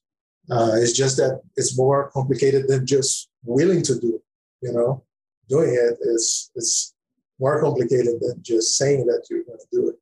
Uh, 0.49 0.71
it's 0.75 0.93
just 0.93 1.17
that 1.17 1.41
it's 1.55 1.77
more 1.77 2.09
complicated 2.11 2.67
than 2.67 2.85
just 2.85 3.29
willing 3.43 3.81
to 3.83 3.99
do. 3.99 4.21
You 4.61 4.73
know, 4.73 5.03
doing 5.49 5.73
it 5.73 5.97
is 6.01 6.51
it's 6.55 6.93
more 7.39 7.61
complicated 7.61 8.19
than 8.21 8.41
just 8.41 8.77
saying 8.77 9.05
that 9.07 9.25
you're 9.29 9.43
going 9.43 9.59
to 9.59 9.67
do 9.71 9.89
it, 9.89 9.95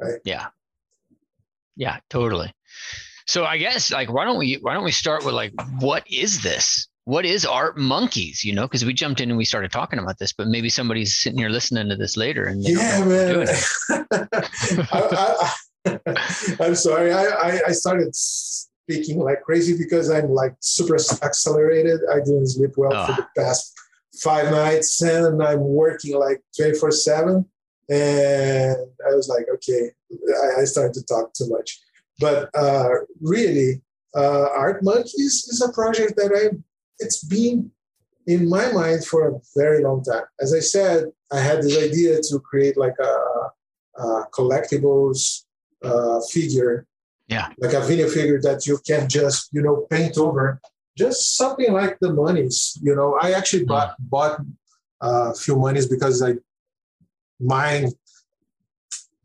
right? 0.00 0.20
Yeah, 0.24 0.46
yeah, 1.76 1.98
totally. 2.10 2.52
So 3.26 3.44
I 3.44 3.58
guess 3.58 3.92
like 3.92 4.12
why 4.12 4.24
don't 4.24 4.38
we 4.38 4.54
why 4.54 4.74
don't 4.74 4.84
we 4.84 4.92
start 4.92 5.24
with 5.24 5.34
like 5.34 5.52
what 5.78 6.04
is 6.10 6.42
this? 6.42 6.88
What 7.06 7.24
is 7.24 7.46
art 7.46 7.78
monkeys? 7.78 8.44
You 8.44 8.52
know, 8.52 8.62
because 8.62 8.84
we 8.84 8.92
jumped 8.92 9.20
in 9.20 9.30
and 9.30 9.38
we 9.38 9.44
started 9.44 9.70
talking 9.70 10.00
about 10.00 10.18
this, 10.18 10.32
but 10.32 10.48
maybe 10.48 10.68
somebody's 10.68 11.16
sitting 11.16 11.38
here 11.38 11.48
listening 11.48 11.88
to 11.88 11.94
this 11.94 12.16
later 12.16 12.46
and 12.46 12.64
yeah, 12.64 13.04
man. 13.04 13.46
I, 14.90 15.52
am 16.58 16.74
sorry. 16.74 17.12
I, 17.12 17.26
I, 17.26 17.60
I 17.68 17.70
started 17.70 18.08
speaking 18.12 19.20
like 19.20 19.40
crazy 19.42 19.78
because 19.78 20.10
I'm 20.10 20.30
like 20.30 20.56
super 20.58 20.96
accelerated. 21.22 22.00
I 22.12 22.16
didn't 22.16 22.48
sleep 22.48 22.72
well 22.76 22.92
oh. 22.92 23.06
for 23.06 23.12
the 23.22 23.28
past 23.36 23.72
five 24.20 24.50
nights 24.50 25.00
and 25.00 25.40
I'm 25.40 25.60
working 25.60 26.18
like 26.18 26.42
24 26.56 26.90
7. 26.90 27.46
And 27.88 28.76
I 29.08 29.14
was 29.14 29.28
like, 29.28 29.46
okay, 29.54 29.92
I, 30.10 30.62
I 30.62 30.64
started 30.64 30.94
to 30.94 31.04
talk 31.04 31.32
too 31.34 31.48
much. 31.48 31.80
But 32.18 32.50
uh, 32.52 32.88
really, 33.20 33.80
uh, 34.16 34.48
Art 34.56 34.82
Monkeys 34.82 35.46
is 35.48 35.62
a 35.62 35.72
project 35.72 36.16
that 36.16 36.32
I, 36.34 36.56
it's 36.98 37.24
been 37.24 37.70
in 38.26 38.48
my 38.48 38.72
mind 38.72 39.04
for 39.04 39.28
a 39.28 39.32
very 39.56 39.82
long 39.82 40.02
time. 40.02 40.24
As 40.40 40.52
I 40.54 40.60
said, 40.60 41.04
I 41.32 41.40
had 41.40 41.62
this 41.62 41.78
idea 41.78 42.20
to 42.20 42.40
create 42.40 42.76
like 42.76 42.96
a, 43.00 44.02
a 44.02 44.24
collectibles 44.32 45.44
uh, 45.82 46.20
figure, 46.30 46.86
yeah, 47.28 47.48
like 47.58 47.72
a 47.72 47.80
video 47.80 48.08
figure 48.08 48.40
that 48.42 48.66
you 48.66 48.78
can 48.86 49.08
just 49.08 49.48
you 49.52 49.62
know 49.62 49.86
paint 49.90 50.18
over 50.18 50.60
just 50.96 51.36
something 51.36 51.72
like 51.72 51.98
the 52.00 52.08
Munnys. 52.08 52.78
You 52.82 52.94
know, 52.94 53.18
I 53.20 53.32
actually 53.32 53.64
mm. 53.64 53.68
bought 53.68 53.94
bought 53.98 54.40
uh, 55.02 55.32
a 55.32 55.34
few 55.34 55.56
Munnys 55.56 55.88
because 55.88 56.22
I 56.22 56.34
mine 57.38 57.92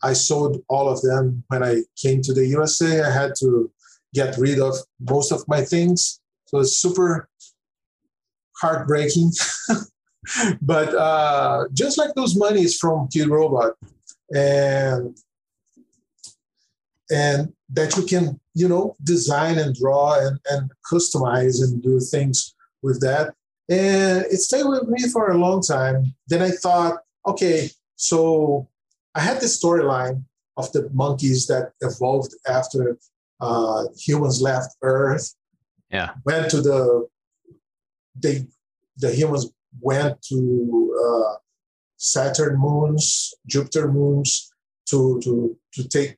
I 0.03 0.13
sold 0.13 0.63
all 0.67 0.89
of 0.89 1.01
them 1.01 1.43
when 1.47 1.63
I 1.63 1.83
came 1.95 2.21
to 2.23 2.33
the 2.33 2.45
USA. 2.47 3.01
I 3.01 3.11
had 3.11 3.33
to 3.39 3.71
get 4.13 4.37
rid 4.37 4.59
of 4.59 4.75
most 4.99 5.31
of 5.31 5.47
my 5.47 5.61
things, 5.61 6.19
so 6.45 6.59
it's 6.59 6.75
super 6.75 7.29
heartbreaking. 8.61 9.31
but 10.61 10.93
uh, 10.95 11.65
just 11.73 11.97
like 11.97 12.13
those 12.15 12.37
Munnys 12.37 12.77
from 12.77 13.07
Kidrobot, 13.09 13.73
and 14.33 15.17
and 17.09 17.53
that 17.69 17.97
you 17.97 18.03
can 18.03 18.39
you 18.53 18.67
know 18.67 18.95
design 19.03 19.57
and 19.57 19.75
draw 19.75 20.19
and, 20.19 20.39
and 20.49 20.71
customize 20.91 21.61
and 21.63 21.81
do 21.81 21.99
things 21.99 22.55
with 22.81 23.01
that. 23.01 23.33
And 23.69 24.25
it 24.25 24.39
stayed 24.39 24.65
with 24.65 24.87
me 24.87 25.07
for 25.09 25.31
a 25.31 25.37
long 25.37 25.61
time. 25.61 26.13
Then 26.27 26.41
i 26.41 26.51
thought 26.51 26.99
okay 27.27 27.69
so 27.95 28.67
i 29.15 29.19
had 29.19 29.39
this 29.39 29.61
storyline 29.61 30.23
of 30.57 30.71
the 30.71 30.89
monkeys 30.93 31.47
that 31.47 31.71
evolved 31.81 32.33
after 32.47 32.97
uh, 33.41 33.85
humans 33.97 34.41
left 34.41 34.75
earth. 34.81 35.33
Yeah. 35.89 36.11
Went 36.25 36.49
to 36.51 36.61
the 36.61 37.07
they 38.15 38.47
the 38.97 39.11
humans 39.11 39.51
went 39.79 40.21
to 40.21 40.97
uh, 41.05 41.35
saturn 41.97 42.57
moons 42.57 43.33
jupiter 43.47 43.87
moons 43.91 44.51
to 44.85 45.19
to 45.21 45.57
to 45.73 45.87
take 45.87 46.17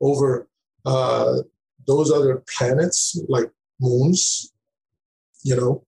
over 0.00 0.48
uh, 0.84 1.38
those 1.86 2.12
other 2.12 2.42
planets 2.56 3.20
like 3.28 3.50
moons, 3.80 4.52
you 5.42 5.56
know, 5.56 5.84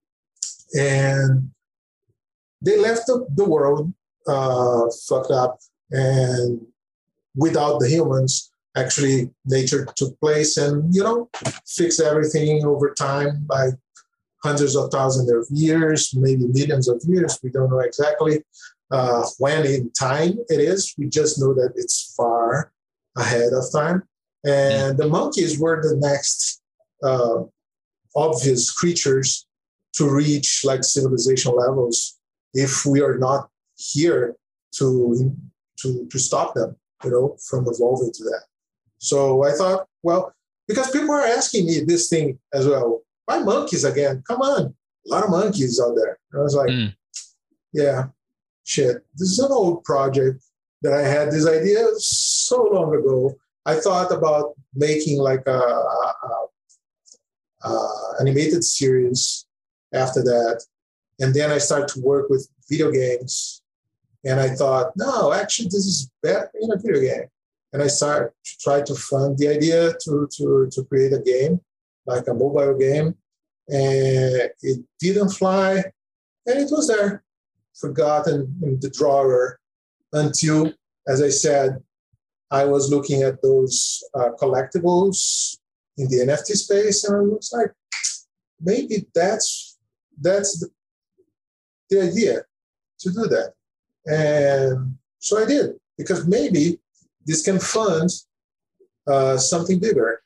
and 0.73 1.51
they 2.61 2.77
left 2.77 3.07
the, 3.07 3.25
the 3.35 3.45
world 3.45 3.93
uh, 4.27 4.85
fucked 5.07 5.31
up 5.31 5.59
and 5.91 6.61
without 7.35 7.79
the 7.79 7.87
humans 7.87 8.51
actually 8.75 9.31
nature 9.45 9.87
took 9.95 10.19
place 10.19 10.57
and 10.57 10.93
you 10.93 11.03
know 11.03 11.27
fixed 11.65 11.99
everything 11.99 12.63
over 12.63 12.93
time 12.93 13.43
by 13.47 13.69
hundreds 14.43 14.75
of 14.75 14.89
thousands 14.91 15.31
of 15.31 15.45
years 15.51 16.13
maybe 16.15 16.45
millions 16.47 16.87
of 16.87 17.01
years 17.07 17.39
we 17.43 17.49
don't 17.49 17.69
know 17.69 17.79
exactly 17.79 18.43
uh, 18.91 19.23
when 19.37 19.65
in 19.65 19.91
time 19.91 20.37
it 20.49 20.59
is 20.59 20.93
we 20.97 21.07
just 21.07 21.39
know 21.39 21.53
that 21.53 21.71
it's 21.75 22.13
far 22.15 22.71
ahead 23.17 23.51
of 23.53 23.63
time 23.71 24.03
and 24.45 24.97
the 24.97 25.07
monkeys 25.07 25.59
were 25.59 25.81
the 25.81 25.97
next 25.97 26.61
uh, 27.03 27.43
obvious 28.15 28.71
creatures 28.71 29.47
to 29.93 30.09
reach 30.09 30.61
like 30.63 30.83
civilization 30.83 31.55
levels 31.55 32.17
if 32.53 32.85
we 32.85 33.01
are 33.01 33.17
not 33.17 33.49
here 33.75 34.35
to 34.75 35.35
to 35.79 36.07
to 36.11 36.19
stop 36.19 36.53
them, 36.53 36.75
you 37.03 37.11
know, 37.11 37.37
from 37.49 37.65
evolving 37.67 38.11
to 38.13 38.23
that. 38.25 38.43
So 38.97 39.45
I 39.45 39.51
thought, 39.51 39.87
well, 40.03 40.33
because 40.67 40.91
people 40.91 41.11
are 41.11 41.25
asking 41.25 41.65
me 41.65 41.81
this 41.81 42.09
thing 42.09 42.39
as 42.53 42.67
well. 42.67 43.01
Why 43.29 43.37
monkeys 43.37 43.83
again? 43.83 44.23
Come 44.27 44.41
on, 44.41 44.73
a 45.05 45.09
lot 45.09 45.23
of 45.23 45.29
monkeys 45.29 45.79
out 45.79 45.95
there. 45.95 46.17
And 46.31 46.41
I 46.41 46.43
was 46.43 46.55
like, 46.55 46.69
mm. 46.69 46.95
yeah, 47.71 48.07
shit. 48.63 49.05
This 49.15 49.29
is 49.29 49.37
an 49.37 49.51
old 49.51 49.83
project 49.83 50.43
that 50.81 50.93
I 50.93 51.01
had 51.01 51.29
this 51.29 51.47
idea 51.47 51.85
so 51.99 52.63
long 52.63 52.95
ago 52.95 53.35
I 53.67 53.75
thought 53.75 54.11
about 54.11 54.55
making 54.73 55.19
like 55.19 55.43
a, 55.45 55.59
a, 55.59 56.13
a, 57.65 57.89
animated 58.19 58.63
series 58.63 59.45
after 59.93 60.23
that, 60.23 60.63
and 61.19 61.31
then 61.35 61.51
I 61.51 61.59
started 61.59 61.89
to 61.89 62.01
work 62.01 62.31
with 62.31 62.49
video 62.67 62.89
games, 62.91 63.61
and 64.25 64.39
I 64.39 64.49
thought, 64.55 64.93
no, 64.95 65.33
actually, 65.33 65.65
this 65.65 65.85
is 65.85 66.09
better 66.23 66.49
in 66.59 66.71
a 66.71 66.77
video 66.77 67.01
game, 67.01 67.27
and 67.73 67.83
I 67.83 67.87
started 67.87 68.31
to 68.43 68.57
try 68.59 68.81
to 68.81 68.95
fund 68.95 69.37
the 69.37 69.49
idea 69.49 69.93
to 70.03 70.27
to 70.37 70.67
to 70.71 70.83
create 70.85 71.13
a 71.13 71.19
game, 71.19 71.61
like 72.11 72.27
a 72.27 72.33
mobile 72.33 72.77
game, 72.77 73.09
and 73.67 74.49
it 74.69 74.79
didn't 74.99 75.29
fly, 75.29 75.71
and 76.45 76.55
it 76.63 76.69
was 76.71 76.87
there, 76.87 77.23
forgotten 77.83 78.37
in 78.63 78.79
the 78.79 78.89
drawer, 78.89 79.59
until, 80.13 80.73
as 81.07 81.21
I 81.21 81.29
said, 81.29 81.69
I 82.51 82.65
was 82.65 82.89
looking 82.89 83.21
at 83.21 83.41
those 83.41 84.03
uh, 84.15 84.31
collectibles 84.41 85.57
in 85.97 86.07
the 86.09 86.19
NFT 86.27 86.51
space, 86.65 87.03
and 87.03 87.15
I 87.15 87.21
was 87.21 87.51
like, 87.53 87.71
maybe 88.59 89.05
that's 89.13 89.77
that's 90.21 90.59
the, 90.59 90.67
the 91.89 92.01
idea 92.09 92.41
to 92.99 93.09
do 93.11 93.23
that. 93.35 93.53
And 94.05 94.97
so 95.19 95.41
I 95.41 95.45
did 95.45 95.75
because 95.97 96.27
maybe 96.27 96.79
this 97.25 97.43
can 97.43 97.59
fund 97.59 98.09
uh, 99.07 99.37
something 99.37 99.79
bigger, 99.79 100.21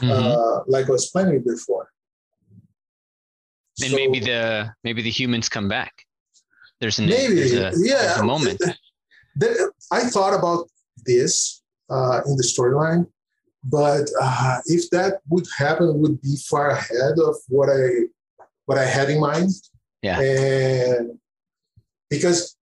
mm-hmm. 0.00 0.10
uh, 0.10 0.64
like 0.66 0.88
I 0.88 0.92
was 0.92 1.10
planning 1.10 1.42
before. 1.42 1.88
And 3.80 3.90
so, 3.90 3.96
maybe 3.96 4.20
the 4.20 4.72
maybe 4.84 5.02
the 5.02 5.10
humans 5.10 5.48
come 5.48 5.68
back. 5.68 5.92
There's 6.80 6.98
an 6.98 7.06
maybe 7.06 7.34
there's 7.34 7.52
a, 7.52 7.72
yeah 7.76 8.02
there's 8.02 8.18
a 8.18 8.24
moment. 8.24 8.60
I 9.90 10.00
thought 10.00 10.34
about 10.38 10.68
this 11.04 11.62
uh, 11.90 12.20
in 12.26 12.36
the 12.36 12.42
storyline. 12.42 13.06
But 13.64 14.10
uh, 14.20 14.58
if 14.66 14.90
that 14.90 15.20
would 15.28 15.46
happen, 15.56 16.00
would 16.00 16.20
be 16.20 16.36
far 16.48 16.70
ahead 16.70 17.18
of 17.24 17.36
what 17.48 17.68
I 17.70 18.08
what 18.66 18.78
I 18.78 18.84
had 18.84 19.10
in 19.10 19.20
mind. 19.20 19.50
Yeah. 20.02 20.20
And 20.20 21.18
because 22.10 22.56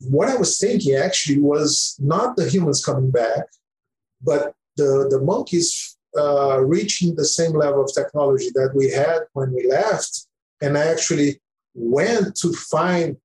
what 0.00 0.28
I 0.28 0.36
was 0.36 0.58
thinking 0.58 0.96
actually 0.96 1.38
was 1.40 1.96
not 2.00 2.36
the 2.36 2.48
humans 2.48 2.84
coming 2.84 3.10
back, 3.10 3.44
but 4.20 4.54
the 4.76 5.06
the 5.10 5.20
monkeys 5.20 5.95
uh, 6.18 6.60
reaching 6.60 7.14
the 7.14 7.24
same 7.24 7.52
level 7.52 7.84
of 7.84 7.92
technology 7.92 8.50
that 8.54 8.72
we 8.74 8.90
had 8.90 9.20
when 9.32 9.52
we 9.52 9.66
left, 9.68 10.26
and 10.60 10.76
I 10.76 10.86
actually 10.86 11.40
went 11.74 12.36
to 12.36 12.52
find 12.52 13.16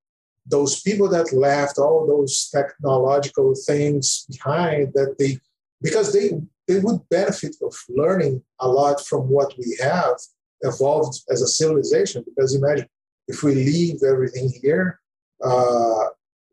those 0.46 0.82
people 0.82 1.08
that 1.10 1.32
left 1.34 1.78
all 1.78 2.06
those 2.08 2.50
technological 2.50 3.54
things 3.68 4.26
behind 4.30 4.94
that 4.94 5.16
they 5.18 5.40
because 5.82 6.14
they 6.14 6.32
they 6.68 6.80
would 6.80 7.08
benefit 7.10 7.56
of 7.62 7.76
learning 7.90 8.44
a 8.60 8.68
lot 8.68 9.06
from 9.06 9.30
what 9.30 9.54
we 9.58 9.78
have 9.82 10.18
evolved 10.62 11.22
as 11.30 11.42
a 11.42 11.48
civilization. 11.48 12.24
Because 12.26 12.56
imagine 12.56 12.88
if 13.28 13.44
we 13.44 13.56
leave 13.56 14.04
everything 14.04 14.52
here 14.62 15.02
uh, 15.44 16.06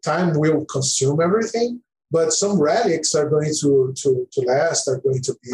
time 0.05 0.39
will 0.39 0.65
consume 0.67 1.21
everything, 1.21 1.81
but 2.11 2.33
some 2.33 2.61
relics 2.61 3.15
are 3.15 3.29
going 3.29 3.53
to, 3.61 3.93
to, 3.97 4.27
to 4.33 4.41
last, 4.43 4.89
are 4.89 5.01
going 5.01 5.23
to 5.23 5.37
be, 5.43 5.51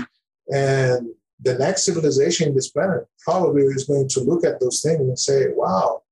and 0.53 1.09
the 1.41 1.59
next 1.59 1.85
civilization 1.85 2.49
in 2.49 2.55
this 2.55 2.71
planet 2.71 3.07
probably 3.21 3.63
is 3.63 3.85
going 3.85 4.09
to 4.09 4.21
look 4.21 4.45
at 4.45 4.61
those 4.61 4.81
things 4.81 5.01
and 5.01 5.19
say, 5.19 5.47
wow, 5.55 6.03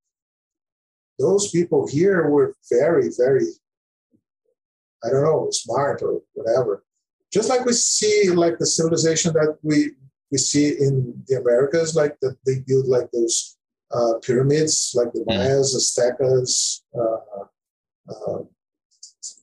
those 1.18 1.50
people 1.50 1.86
here 1.86 2.28
were 2.28 2.54
very, 2.70 3.10
very, 3.16 3.46
I 5.04 5.10
don't 5.10 5.22
know, 5.22 5.48
smart 5.50 6.02
or 6.02 6.20
whatever. 6.34 6.84
Just 7.32 7.48
like 7.48 7.64
we 7.64 7.72
see 7.72 8.30
like 8.30 8.58
the 8.58 8.66
civilization 8.66 9.32
that 9.34 9.58
we 9.62 9.92
we 10.30 10.38
see 10.38 10.68
in 10.68 11.22
the 11.28 11.36
Americas, 11.36 11.94
like 11.94 12.18
that 12.20 12.36
they 12.46 12.60
build 12.66 12.86
like 12.86 13.10
those 13.12 13.58
uh, 13.90 14.14
pyramids, 14.22 14.92
like 14.94 15.12
the 15.12 15.20
mm. 15.20 15.26
Mayas, 15.26 15.76
Aztecas, 15.76 16.80
uh, 16.98 18.12
uh, 18.12 18.42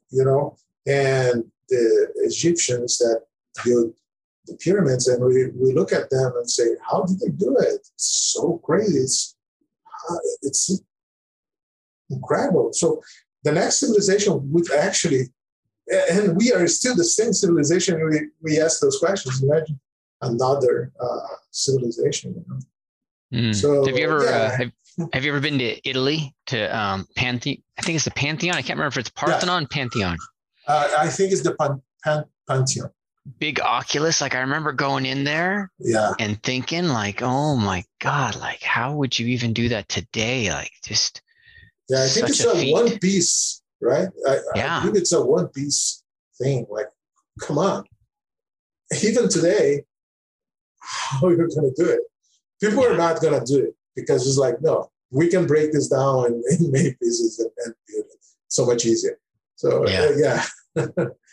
you 0.09 0.25
know, 0.25 0.57
and 0.87 1.43
the 1.69 2.07
Egyptians 2.17 2.97
that 2.97 3.21
built 3.63 3.93
the 4.49 4.57
pyramids, 4.57 5.07
and 5.07 5.23
we, 5.23 5.47
we 5.51 5.73
look 5.73 5.91
at 5.91 6.09
them 6.09 6.33
and 6.35 6.49
say, 6.49 6.65
how 6.89 7.03
did 7.03 7.19
they 7.19 7.29
do 7.29 7.55
it? 7.59 7.87
It's 7.93 8.33
so 8.33 8.59
crazy. 8.63 8.99
It's, 8.99 9.35
uh, 10.09 10.17
it's 10.41 10.81
incredible. 12.09 12.73
So 12.73 13.01
the 13.43 13.51
next 13.51 13.79
civilization 13.79 14.51
would 14.51 14.71
actually, 14.71 15.29
and 16.11 16.35
we 16.35 16.51
are 16.53 16.67
still 16.67 16.95
the 16.95 17.03
same 17.03 17.33
civilization. 17.33 18.03
We, 18.09 18.29
we 18.41 18.59
ask 18.59 18.79
those 18.79 18.99
questions. 18.99 19.41
Imagine 19.41 19.79
another 20.21 20.91
uh, 20.99 21.35
civilization. 21.51 22.35
You 22.35 22.45
know? 22.47 23.49
Mm. 23.49 23.55
So 23.55 23.85
have 23.85 23.97
you 23.97 24.05
ever 24.05 24.23
yeah. 24.23 24.29
uh, 24.29 24.49
have, 24.51 24.71
have, 25.13 25.23
you 25.23 25.31
ever 25.31 25.39
been 25.39 25.59
to 25.59 25.89
Italy 25.89 26.35
to 26.47 26.77
um, 26.77 27.07
Pantheon? 27.15 27.57
I 27.77 27.81
think 27.81 27.95
it's 27.95 28.05
the 28.05 28.11
Pantheon. 28.11 28.55
I 28.55 28.61
can't 28.61 28.77
remember 28.77 28.87
if 28.87 28.97
it's 28.97 29.09
Parthenon, 29.09 29.63
yeah. 29.63 29.67
Pantheon. 29.71 30.17
Uh, 30.67 30.89
I 30.97 31.07
think 31.07 31.31
it's 31.31 31.41
the 31.41 31.55
Pan- 31.55 31.81
Pan- 32.03 32.25
Pantheon. 32.47 32.91
Big 33.39 33.59
Oculus. 33.59 34.21
Like 34.21 34.35
I 34.35 34.39
remember 34.39 34.71
going 34.71 35.05
in 35.05 35.23
there, 35.23 35.71
yeah, 35.79 36.13
and 36.19 36.41
thinking 36.43 36.87
like, 36.87 37.21
oh 37.21 37.55
my 37.55 37.83
god, 37.99 38.35
like 38.39 38.63
how 38.63 38.95
would 38.95 39.17
you 39.17 39.27
even 39.27 39.53
do 39.53 39.69
that 39.69 39.89
today? 39.89 40.51
Like 40.51 40.71
just 40.83 41.21
yeah, 41.89 42.03
I 42.03 42.07
think 42.07 42.29
it's 42.29 42.45
a, 42.45 42.55
a 42.55 42.71
one 42.71 42.99
piece, 42.99 43.61
right? 43.81 44.07
I, 44.27 44.39
yeah. 44.55 44.79
I 44.79 44.83
think 44.83 44.95
it's 44.95 45.11
a 45.11 45.25
one 45.25 45.47
piece 45.47 46.03
thing. 46.39 46.65
Like, 46.69 46.87
come 47.41 47.57
on. 47.57 47.83
Even 49.03 49.27
today, 49.27 49.83
how 50.79 51.27
are 51.27 51.31
you 51.31 51.47
to 51.47 51.73
do 51.75 51.89
it? 51.89 52.01
People 52.61 52.85
are 52.85 52.97
not 52.97 53.21
to 53.21 53.43
do 53.45 53.65
it 53.65 53.75
because 53.95 54.27
it's 54.27 54.37
like, 54.37 54.61
no, 54.61 54.91
we 55.11 55.29
can 55.29 55.47
break 55.47 55.71
this 55.71 55.87
down 55.87 56.27
in, 56.27 56.43
in 56.51 56.71
many 56.71 56.93
pieces 56.93 57.39
and, 57.39 57.51
and 57.65 57.73
build 57.87 58.05
it 58.05 58.25
so 58.47 58.65
much 58.65 58.85
easier. 58.85 59.19
So 59.55 59.87
yeah. 59.87 60.45
Uh, 60.77 60.85
yeah. 60.95 61.05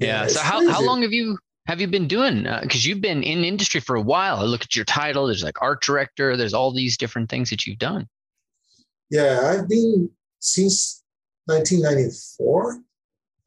yeah. 0.00 0.22
yeah. 0.22 0.26
So 0.28 0.40
how, 0.40 0.68
how 0.70 0.82
long 0.82 1.02
have 1.02 1.12
you 1.12 1.38
have 1.66 1.80
you 1.80 1.86
been 1.86 2.08
doing? 2.08 2.42
Because 2.42 2.84
uh, 2.84 2.88
you've 2.88 3.00
been 3.00 3.22
in 3.22 3.44
industry 3.44 3.80
for 3.80 3.94
a 3.96 4.00
while. 4.00 4.36
I 4.36 4.42
look 4.42 4.62
at 4.62 4.74
your 4.74 4.84
title. 4.84 5.26
There's 5.26 5.44
like 5.44 5.60
art 5.62 5.82
director. 5.82 6.36
There's 6.36 6.54
all 6.54 6.72
these 6.72 6.96
different 6.96 7.30
things 7.30 7.50
that 7.50 7.66
you've 7.66 7.78
done. 7.78 8.08
Yeah, 9.10 9.40
I've 9.44 9.68
been 9.68 10.10
since 10.40 11.02
1994. 11.46 12.80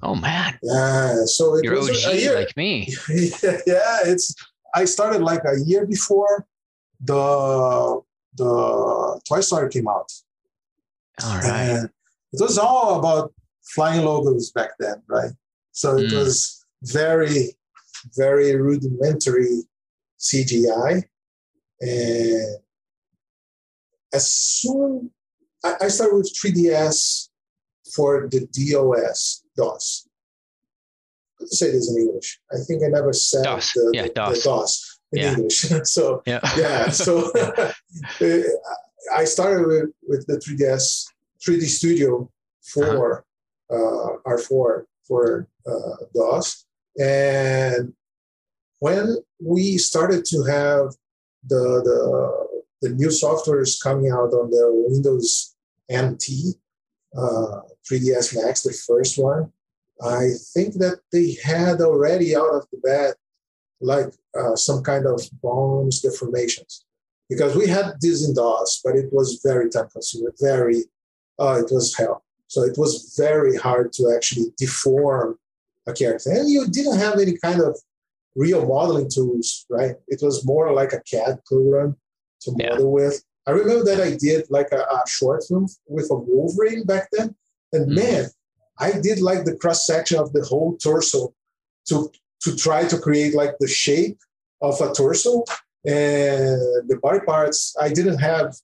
Oh 0.04 0.16
man. 0.16 0.60
Yeah. 0.62 1.26
So 1.26 1.56
it 1.56 1.64
You're 1.64 1.76
was 1.76 2.06
OG 2.06 2.14
a 2.14 2.22
year. 2.22 2.36
like 2.36 2.56
me. 2.56 2.94
yeah, 3.10 4.00
it's 4.06 4.36
I 4.76 4.86
started 4.86 5.22
like 5.22 5.42
a 5.46 5.60
year 5.66 5.86
before 5.86 6.46
the 7.02 8.02
the 8.36 9.22
Toy 9.28 9.42
Story 9.42 9.70
came 9.70 9.88
out. 9.88 10.12
All 11.24 11.38
right. 11.38 11.70
And 11.70 11.90
it 12.34 12.42
was 12.42 12.58
all 12.58 13.00
about 13.00 13.34
flying 13.64 14.04
logos 14.04 14.52
back 14.52 14.72
then, 14.80 15.02
right? 15.08 15.32
So 15.74 15.98
it 15.98 16.12
mm. 16.12 16.18
was 16.18 16.65
very, 16.84 17.58
very 18.15 18.56
rudimentary 18.56 19.63
CGI. 20.19 21.04
And 21.82 22.58
as 24.13 24.32
soon 24.32 25.12
I 25.63 25.88
started 25.88 26.15
with 26.15 26.34
3DS 26.34 27.30
for 27.93 28.28
the 28.30 28.48
DOS, 28.52 29.43
DOS 29.58 30.08
to 31.39 31.56
say 31.56 31.71
this 31.71 31.89
in 31.89 32.04
English. 32.04 32.39
I 32.52 32.58
think 32.65 32.84
I 32.84 32.88
never 32.88 33.13
said 33.13 33.43
DOS. 33.43 33.74
The, 33.74 33.91
yeah, 33.93 34.04
the, 34.04 34.10
DOS. 34.10 34.43
the 34.43 34.50
DOS 34.50 35.00
in 35.12 35.21
yeah. 35.21 35.34
English. 35.34 35.60
so 35.84 36.21
yeah, 36.26 36.39
yeah 36.58 36.89
so 36.89 37.32
I 39.13 39.26
started 39.26 39.67
with, 39.67 39.89
with 40.08 40.28
the 40.28 40.38
3DS 40.38 41.06
3D 41.45 41.63
Studio 41.63 42.30
for 42.62 43.26
uh-huh. 43.69 44.15
uh, 44.26 44.38
R4 44.38 44.86
for 45.08 45.48
uh, 45.67 46.06
DOS, 46.13 46.65
and 46.99 47.93
when 48.80 49.17
we 49.41 49.78
started 49.78 50.26
to 50.26 50.43
have 50.43 50.95
the 51.47 51.82
the 51.89 52.43
the 52.82 52.89
new 52.89 53.08
softwares 53.08 53.82
coming 53.82 54.12
out 54.12 54.34
on 54.34 54.49
the 54.49 54.67
Windows 54.89 55.56
NT 55.91 56.56
uh, 57.17 57.62
3ds 57.89 58.36
Max, 58.36 58.63
the 58.63 58.73
first 58.73 59.17
one, 59.17 59.52
I 60.02 60.32
think 60.54 60.76
that 60.76 60.99
they 61.12 61.38
had 61.43 61.82
already 61.82 62.36
out 62.36 62.54
of 62.54 62.67
the 62.71 62.80
bat 62.84 63.15
like 63.80 64.13
uh, 64.38 64.56
some 64.56 64.82
kind 64.84 65.06
of 65.06 65.21
bones 65.41 66.02
deformations 66.02 66.84
because 67.30 67.56
we 67.56 67.67
had 67.67 67.93
this 68.02 68.28
in 68.28 68.34
DOS, 68.34 68.82
but 68.84 68.95
it 68.95 69.12
was 69.12 69.41
very 69.43 69.69
time 69.69 69.88
consuming, 69.91 70.34
very, 70.41 70.84
uh, 71.39 71.62
it 71.63 71.71
was 71.71 71.95
hell. 71.95 72.23
So 72.47 72.63
it 72.63 72.78
was 72.78 73.15
very 73.17 73.56
hard 73.56 73.93
to 73.93 74.13
actually 74.15 74.47
deform 74.58 75.38
a 75.88 75.93
character. 75.93 76.32
And 76.32 76.50
you 76.50 76.67
didn't 76.67 77.00
have 77.00 77.19
any 77.19 77.38
kind 77.38 77.62
of 77.62 77.78
real 78.36 78.65
modeling 78.65 79.10
tools, 79.10 79.65
right? 79.69 79.96
It 80.08 80.19
was 80.22 80.46
more 80.46 80.72
like 80.74 80.93
a 80.93 81.02
CAD 81.02 81.43
program 81.46 81.96
to 82.41 82.52
model 82.52 82.86
yeah. 83.00 83.06
with. 83.06 83.24
I 83.46 83.52
remember 83.52 83.84
that 83.86 84.02
I 84.02 84.15
did 84.15 84.46
like 84.50 84.72
a, 84.72 84.82
a 84.82 85.04
short 85.08 85.43
film 85.48 85.67
with 85.88 86.10
a 86.12 86.15
Wolverine 86.15 86.86
back 86.86 87.10
then. 87.12 87.36
And 87.74 87.91
mm. 87.91 87.96
man, 87.96 88.26
I 88.80 88.93
did 89.02 89.22
like 89.22 89.46
the 89.46 89.56
cross 89.56 89.86
section 89.86 90.19
of 90.19 90.34
the 90.34 90.43
whole 90.43 90.78
torso 90.78 91.34
to 91.88 92.12
to 92.41 92.56
try 92.56 92.86
to 92.86 92.98
create 92.98 93.34
like 93.34 93.56
the 93.60 93.67
shape 93.67 94.17
of 94.62 94.80
a 94.82 94.93
torso 94.93 95.43
and 95.86 96.60
the 96.89 97.00
body 97.02 97.19
parts. 97.26 97.76
I 97.80 97.89
didn't 97.89 98.19
have 98.19 98.56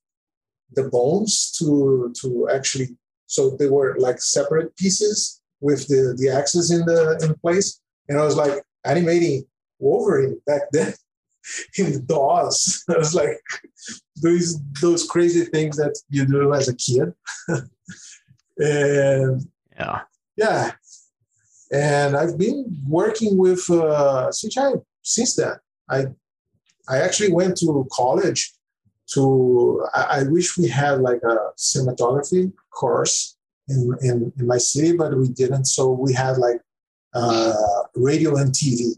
the 0.71 0.83
bones 0.89 1.51
to 1.59 2.13
to 2.21 2.49
actually 2.49 2.97
so 3.27 3.51
they 3.51 3.69
were 3.69 3.95
like 3.99 4.21
separate 4.21 4.75
pieces 4.75 5.38
with 5.61 5.87
the 5.87 6.15
the 6.17 6.29
axis 6.29 6.71
in 6.71 6.85
the 6.85 7.19
in 7.23 7.33
place. 7.35 7.81
And 8.07 8.17
I 8.17 8.23
was 8.23 8.35
like 8.35 8.63
animating 8.85 9.45
Wolverine 9.79 10.39
back 10.45 10.63
then 10.71 10.93
in 11.77 11.93
the 11.93 11.99
DOS. 11.99 12.83
I 12.89 12.97
was 12.97 13.13
like 13.13 13.39
those 14.21 14.59
those 14.81 15.07
crazy 15.07 15.45
things 15.45 15.77
that 15.77 15.99
you 16.09 16.25
do 16.25 16.53
as 16.53 16.67
a 16.67 16.75
kid. 16.75 17.13
and 18.57 19.47
yeah. 19.77 20.01
Yeah. 20.35 20.71
And 21.71 22.15
I've 22.15 22.37
been 22.37 22.65
working 22.87 23.37
with 23.37 23.69
uh, 23.69 24.29
CGI 24.31 24.81
since 25.03 25.35
then. 25.35 25.55
I 25.89 26.07
I 26.87 26.97
actually 26.97 27.31
went 27.31 27.57
to 27.57 27.87
college 27.91 28.53
to 29.13 29.85
I, 29.93 30.19
I, 30.19 30.23
wish 30.23 30.57
we 30.57 30.67
had 30.67 31.01
like 31.01 31.21
a 31.23 31.37
cinematography 31.57 32.51
course 32.71 33.37
in, 33.69 33.97
in, 34.01 34.33
in 34.37 34.47
my 34.47 34.57
city, 34.57 34.95
but 34.95 35.17
we 35.17 35.29
didn't. 35.29 35.65
So 35.65 35.91
we 35.91 36.13
had 36.13 36.37
like 36.37 36.61
uh, 37.13 37.53
radio 37.95 38.35
and 38.37 38.51
TV. 38.51 38.91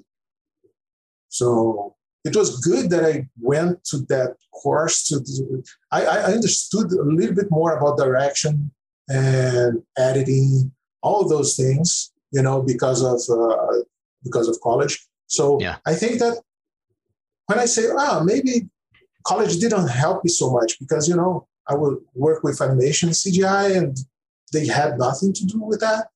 So 1.29 1.95
it 2.23 2.35
was 2.35 2.59
good 2.59 2.89
that 2.91 3.03
I 3.03 3.27
went 3.39 3.83
to 3.85 3.99
that 4.09 4.35
course 4.51 5.07
to 5.07 5.63
I, 5.91 6.05
I 6.05 6.33
understood 6.33 6.91
a 6.91 7.03
little 7.03 7.35
bit 7.35 7.49
more 7.49 7.77
about 7.77 7.97
direction 7.97 8.71
and 9.09 9.81
editing, 9.97 10.71
all 11.01 11.27
those 11.27 11.55
things, 11.55 12.11
you 12.31 12.41
know, 12.41 12.61
because 12.61 13.03
of 13.03 13.19
uh, 13.35 13.79
because 14.23 14.47
of 14.47 14.59
college. 14.61 15.05
So 15.27 15.59
yeah. 15.59 15.77
I 15.85 15.95
think 15.95 16.19
that 16.19 16.41
when 17.47 17.59
I 17.59 17.65
say, 17.65 17.85
ah, 17.97 18.21
maybe 18.23 18.69
college 19.25 19.57
didn't 19.57 19.87
help 19.87 20.23
me 20.23 20.29
so 20.29 20.51
much 20.51 20.79
because 20.79 21.07
you 21.07 21.15
know 21.15 21.47
I 21.67 21.75
would 21.75 21.97
work 22.13 22.43
with 22.43 22.61
animation 22.61 23.09
CGI 23.09 23.77
and 23.77 23.97
they 24.51 24.67
had 24.67 24.97
nothing 24.97 25.33
to 25.33 25.45
do 25.45 25.59
with 25.61 25.79
that. 25.79 26.07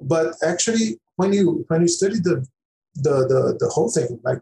But 0.00 0.34
actually, 0.44 0.98
when 1.16 1.32
you 1.32 1.64
when 1.68 1.82
you 1.82 1.88
study 1.88 2.16
the 2.16 2.46
the 2.94 3.14
the, 3.30 3.56
the 3.58 3.68
whole 3.68 3.90
thing, 3.90 4.20
like 4.24 4.40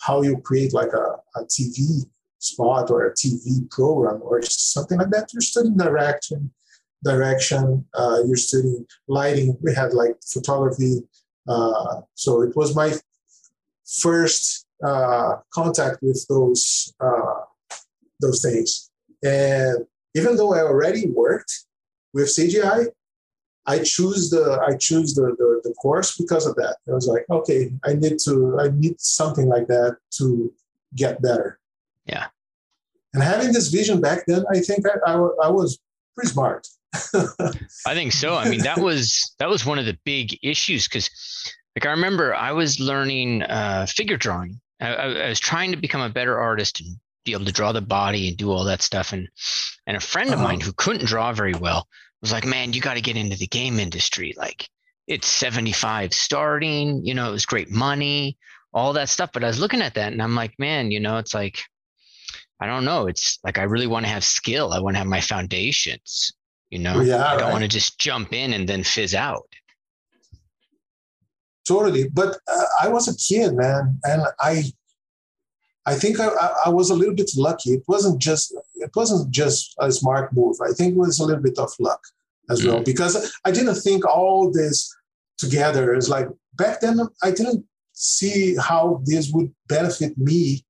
how 0.00 0.22
you 0.22 0.38
create 0.38 0.72
like 0.72 0.92
a, 0.92 1.38
a 1.38 1.44
TV 1.44 2.04
spot 2.38 2.90
or 2.90 3.06
a 3.06 3.14
TV 3.14 3.68
program 3.70 4.20
or 4.22 4.42
something 4.42 4.98
like 4.98 5.10
that, 5.10 5.32
you're 5.32 5.40
studying 5.40 5.76
direction, 5.76 6.50
direction. 7.02 7.84
Uh, 7.94 8.18
you're 8.26 8.36
studying 8.36 8.86
lighting. 9.08 9.56
We 9.62 9.74
had 9.74 9.92
like 9.92 10.16
photography. 10.24 11.02
Uh, 11.48 12.02
so 12.14 12.42
it 12.42 12.54
was 12.56 12.74
my 12.74 12.92
first 14.00 14.66
uh, 14.84 15.36
contact 15.52 15.98
with 16.02 16.24
those 16.28 16.92
uh, 17.00 17.40
those 18.20 18.42
things. 18.42 18.90
And 19.22 19.86
even 20.14 20.36
though 20.36 20.54
I 20.54 20.60
already 20.60 21.06
worked 21.06 21.66
with 22.16 22.28
CGI, 22.28 22.86
I 23.66 23.80
choose 23.80 24.30
the 24.30 24.58
I 24.66 24.76
choose 24.76 25.14
the, 25.14 25.34
the, 25.38 25.60
the 25.64 25.74
course 25.74 26.16
because 26.16 26.46
of 26.46 26.54
that. 26.56 26.76
I 26.88 26.92
was 26.92 27.06
like, 27.06 27.26
okay, 27.30 27.72
I 27.84 27.92
need 27.94 28.18
to 28.20 28.58
I 28.58 28.68
need 28.68 29.00
something 29.00 29.48
like 29.48 29.66
that 29.68 29.98
to 30.18 30.52
get 30.94 31.20
better. 31.20 31.58
Yeah. 32.06 32.26
And 33.12 33.22
having 33.22 33.52
this 33.52 33.68
vision 33.68 34.00
back 34.00 34.24
then, 34.26 34.44
I 34.50 34.60
think 34.60 34.86
I, 34.86 35.12
I, 35.12 35.14
I 35.44 35.48
was 35.50 35.78
pretty 36.14 36.30
smart. 36.30 36.66
I 37.86 37.94
think 37.94 38.12
so. 38.12 38.34
I 38.34 38.48
mean, 38.48 38.62
that 38.62 38.78
was 38.78 39.34
that 39.38 39.48
was 39.48 39.66
one 39.66 39.78
of 39.78 39.84
the 39.84 39.98
big 40.04 40.38
issues 40.42 40.88
because, 40.88 41.10
like, 41.76 41.86
I 41.86 41.90
remember 41.90 42.34
I 42.34 42.52
was 42.52 42.80
learning 42.80 43.42
uh, 43.42 43.86
figure 43.86 44.16
drawing. 44.16 44.60
I, 44.80 44.94
I, 44.94 45.28
was 45.28 45.40
trying 45.40 45.72
to 45.72 45.76
become 45.76 46.00
a 46.00 46.08
better 46.08 46.38
artist 46.38 46.80
and 46.80 46.96
be 47.24 47.32
able 47.32 47.44
to 47.44 47.52
draw 47.52 47.72
the 47.72 47.82
body 47.82 48.28
and 48.28 48.36
do 48.36 48.50
all 48.50 48.64
that 48.64 48.80
stuff. 48.80 49.12
And 49.12 49.28
and 49.86 49.96
a 49.96 50.00
friend 50.00 50.28
of 50.30 50.36
uh-huh. 50.36 50.48
mine 50.48 50.60
who 50.60 50.72
couldn't 50.72 51.06
draw 51.06 51.32
very 51.32 51.54
well 51.54 51.86
was 52.20 52.32
like, 52.32 52.44
"Man, 52.44 52.72
you 52.72 52.80
got 52.80 52.94
to 52.94 53.00
get 53.00 53.16
into 53.16 53.36
the 53.36 53.46
game 53.46 53.78
industry. 53.78 54.34
Like, 54.36 54.68
it's 55.06 55.28
75 55.28 56.12
starting. 56.12 57.04
You 57.04 57.14
know, 57.14 57.28
it 57.28 57.32
was 57.32 57.46
great 57.46 57.70
money, 57.70 58.36
all 58.72 58.92
that 58.94 59.08
stuff." 59.08 59.30
But 59.32 59.44
I 59.44 59.48
was 59.48 59.60
looking 59.60 59.82
at 59.82 59.94
that 59.94 60.12
and 60.12 60.22
I'm 60.22 60.34
like, 60.34 60.54
"Man, 60.58 60.90
you 60.90 61.00
know, 61.00 61.18
it's 61.18 61.34
like." 61.34 61.60
I 62.58 62.66
don't 62.66 62.86
know. 62.86 63.06
It's 63.06 63.38
like 63.44 63.58
I 63.58 63.64
really 63.64 63.86
want 63.86 64.06
to 64.06 64.10
have 64.10 64.24
skill. 64.24 64.72
I 64.72 64.80
want 64.80 64.94
to 64.94 64.98
have 64.98 65.06
my 65.06 65.20
foundations. 65.20 66.32
You 66.70 66.80
know, 66.80 67.00
yeah, 67.00 67.24
I 67.24 67.32
don't 67.32 67.42
right. 67.42 67.52
want 67.52 67.62
to 67.62 67.68
just 67.68 67.98
jump 67.98 68.32
in 68.32 68.52
and 68.52 68.68
then 68.68 68.82
fizz 68.82 69.14
out. 69.14 69.46
Totally, 71.66 72.08
but 72.08 72.38
uh, 72.48 72.64
I 72.82 72.88
was 72.88 73.08
a 73.08 73.16
kid, 73.16 73.54
man, 73.54 73.98
and 74.04 74.22
I, 74.40 74.64
I 75.86 75.94
think 75.94 76.18
I, 76.18 76.28
I 76.66 76.68
was 76.68 76.90
a 76.90 76.94
little 76.94 77.14
bit 77.14 77.30
lucky. 77.36 77.70
It 77.70 77.84
wasn't 77.86 78.18
just 78.20 78.54
it 78.74 78.90
wasn't 78.94 79.30
just 79.30 79.74
a 79.78 79.90
smart 79.92 80.32
move. 80.32 80.56
I 80.60 80.72
think 80.72 80.94
it 80.94 80.98
was 80.98 81.20
a 81.20 81.24
little 81.24 81.42
bit 81.42 81.58
of 81.58 81.72
luck 81.78 82.02
as 82.50 82.60
mm 82.60 82.66
well 82.66 82.82
because 82.82 83.14
I 83.44 83.50
didn't 83.50 83.76
think 83.76 84.04
all 84.06 84.50
this 84.50 84.94
together. 85.38 85.94
It's 85.94 86.08
like 86.08 86.28
back 86.54 86.80
then 86.80 87.00
I 87.22 87.30
didn't 87.30 87.64
see 87.92 88.56
how 88.56 89.02
this 89.04 89.30
would 89.32 89.50
benefit 89.68 90.18
me 90.18 90.64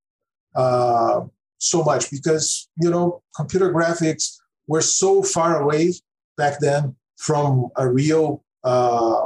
uh, 0.55 1.23
so 1.59 1.83
much 1.83 2.11
because 2.11 2.69
you 2.83 2.91
know 2.91 3.23
computer 3.35 3.73
graphics 3.73 4.37
were 4.67 4.83
so 4.83 5.23
far 5.23 5.63
away 5.63 5.93
back 6.37 6.59
then 6.61 6.95
from 7.17 7.69
a 7.77 7.89
real 7.89 8.45
uh, 8.65 9.25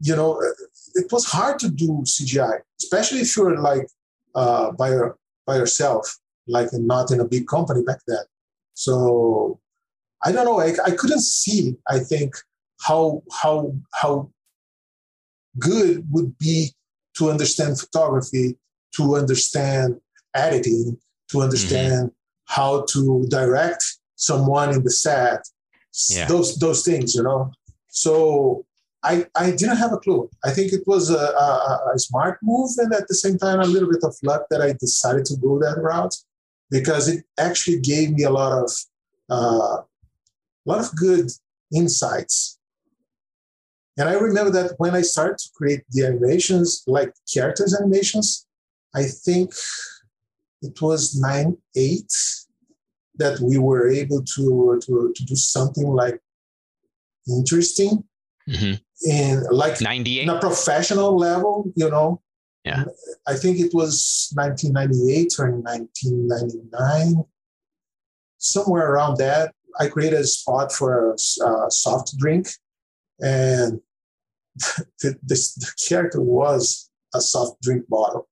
you 0.00 0.14
know 0.16 0.40
it 0.94 1.10
was 1.12 1.24
hard 1.24 1.58
to 1.58 1.68
do 1.68 2.02
cgi 2.04 2.58
especially 2.80 3.20
if 3.20 3.36
you're 3.36 3.58
like 3.60 3.86
uh, 4.34 4.72
by, 4.72 4.90
your, 4.90 5.16
by 5.46 5.56
yourself 5.56 6.18
like 6.46 6.68
not 6.72 7.10
in 7.10 7.20
a 7.20 7.24
big 7.24 7.46
company 7.46 7.82
back 7.82 8.00
then 8.06 8.24
so 8.74 9.58
i 10.24 10.32
don't 10.32 10.44
know 10.44 10.60
I, 10.60 10.74
I 10.84 10.90
couldn't 10.90 11.22
see 11.22 11.76
i 11.88 11.98
think 11.98 12.34
how 12.80 13.22
how 13.32 13.74
how 13.92 14.30
good 15.58 16.06
would 16.10 16.36
be 16.38 16.70
to 17.16 17.30
understand 17.30 17.78
photography 17.78 18.58
to 18.96 19.16
understand 19.16 20.00
editing 20.34 20.98
to 21.30 21.40
understand 21.40 22.10
mm-hmm. 22.10 22.52
how 22.52 22.84
to 22.90 23.26
direct 23.28 23.84
someone 24.16 24.70
in 24.74 24.82
the 24.82 24.90
set 24.90 25.40
yeah. 26.10 26.26
those 26.26 26.56
those 26.56 26.84
things 26.84 27.14
you 27.14 27.22
know 27.22 27.50
so 27.88 28.66
I, 29.04 29.26
I 29.36 29.50
didn't 29.50 29.76
have 29.76 29.92
a 29.92 29.98
clue. 29.98 30.30
I 30.44 30.50
think 30.50 30.72
it 30.72 30.82
was 30.86 31.10
a, 31.10 31.18
a, 31.18 31.92
a, 31.94 31.98
smart 31.98 32.38
move 32.42 32.70
and 32.78 32.92
at 32.94 33.06
the 33.06 33.14
same 33.14 33.36
time 33.36 33.60
a 33.60 33.64
little 33.66 33.90
bit 33.90 34.02
of 34.02 34.16
luck 34.22 34.46
that 34.50 34.62
I 34.62 34.72
decided 34.72 35.26
to 35.26 35.36
go 35.36 35.58
that 35.58 35.78
route 35.80 36.14
because 36.70 37.08
it 37.08 37.24
actually 37.38 37.80
gave 37.80 38.12
me 38.12 38.24
a 38.24 38.30
lot 38.30 38.52
of 38.52 38.70
uh, 39.30 39.76
a 39.76 40.66
lot 40.66 40.80
of 40.80 40.96
good 40.96 41.30
insights. 41.72 42.58
And 43.98 44.08
I 44.08 44.14
remember 44.14 44.50
that 44.52 44.74
when 44.78 44.94
I 44.94 45.02
started 45.02 45.38
to 45.38 45.50
create 45.54 45.82
the 45.90 46.06
animations, 46.06 46.82
like 46.86 47.12
characters 47.32 47.78
animations, 47.78 48.46
I 48.94 49.04
think 49.04 49.52
it 50.62 50.80
was 50.80 51.20
nine 51.20 51.58
eight 51.76 52.12
that 53.16 53.38
we 53.40 53.58
were 53.58 53.88
able 53.88 54.22
to 54.34 54.80
to, 54.84 55.12
to 55.14 55.24
do 55.24 55.36
something 55.36 55.88
like 55.88 56.20
interesting 57.28 58.04
mm-hmm. 58.48 58.74
in 59.08 59.44
like 59.50 59.80
98 59.80 60.22
in 60.22 60.28
a 60.30 60.40
professional 60.40 61.16
level 61.16 61.72
you 61.76 61.90
know? 61.90 62.20
Yeah. 62.64 62.84
I 63.26 63.34
think 63.34 63.58
it 63.60 63.74
was 63.74 64.32
1998 64.34 65.32
or 65.38 65.50
1999 65.50 67.24
somewhere 68.38 68.90
around 68.90 69.16
that 69.18 69.54
i 69.80 69.88
created 69.88 70.20
a 70.20 70.26
spot 70.26 70.72
for 70.72 71.14
a, 71.14 71.70
soft 71.70 72.16
drink. 72.18 72.48
And 73.20 73.80
the, 75.00 75.16
this, 75.22 75.54
the 75.54 75.72
character 75.88 76.20
was 76.20 76.90
a 77.14 77.20
soft 77.20 77.60
drink 77.62 77.88
bottle. 77.88 78.28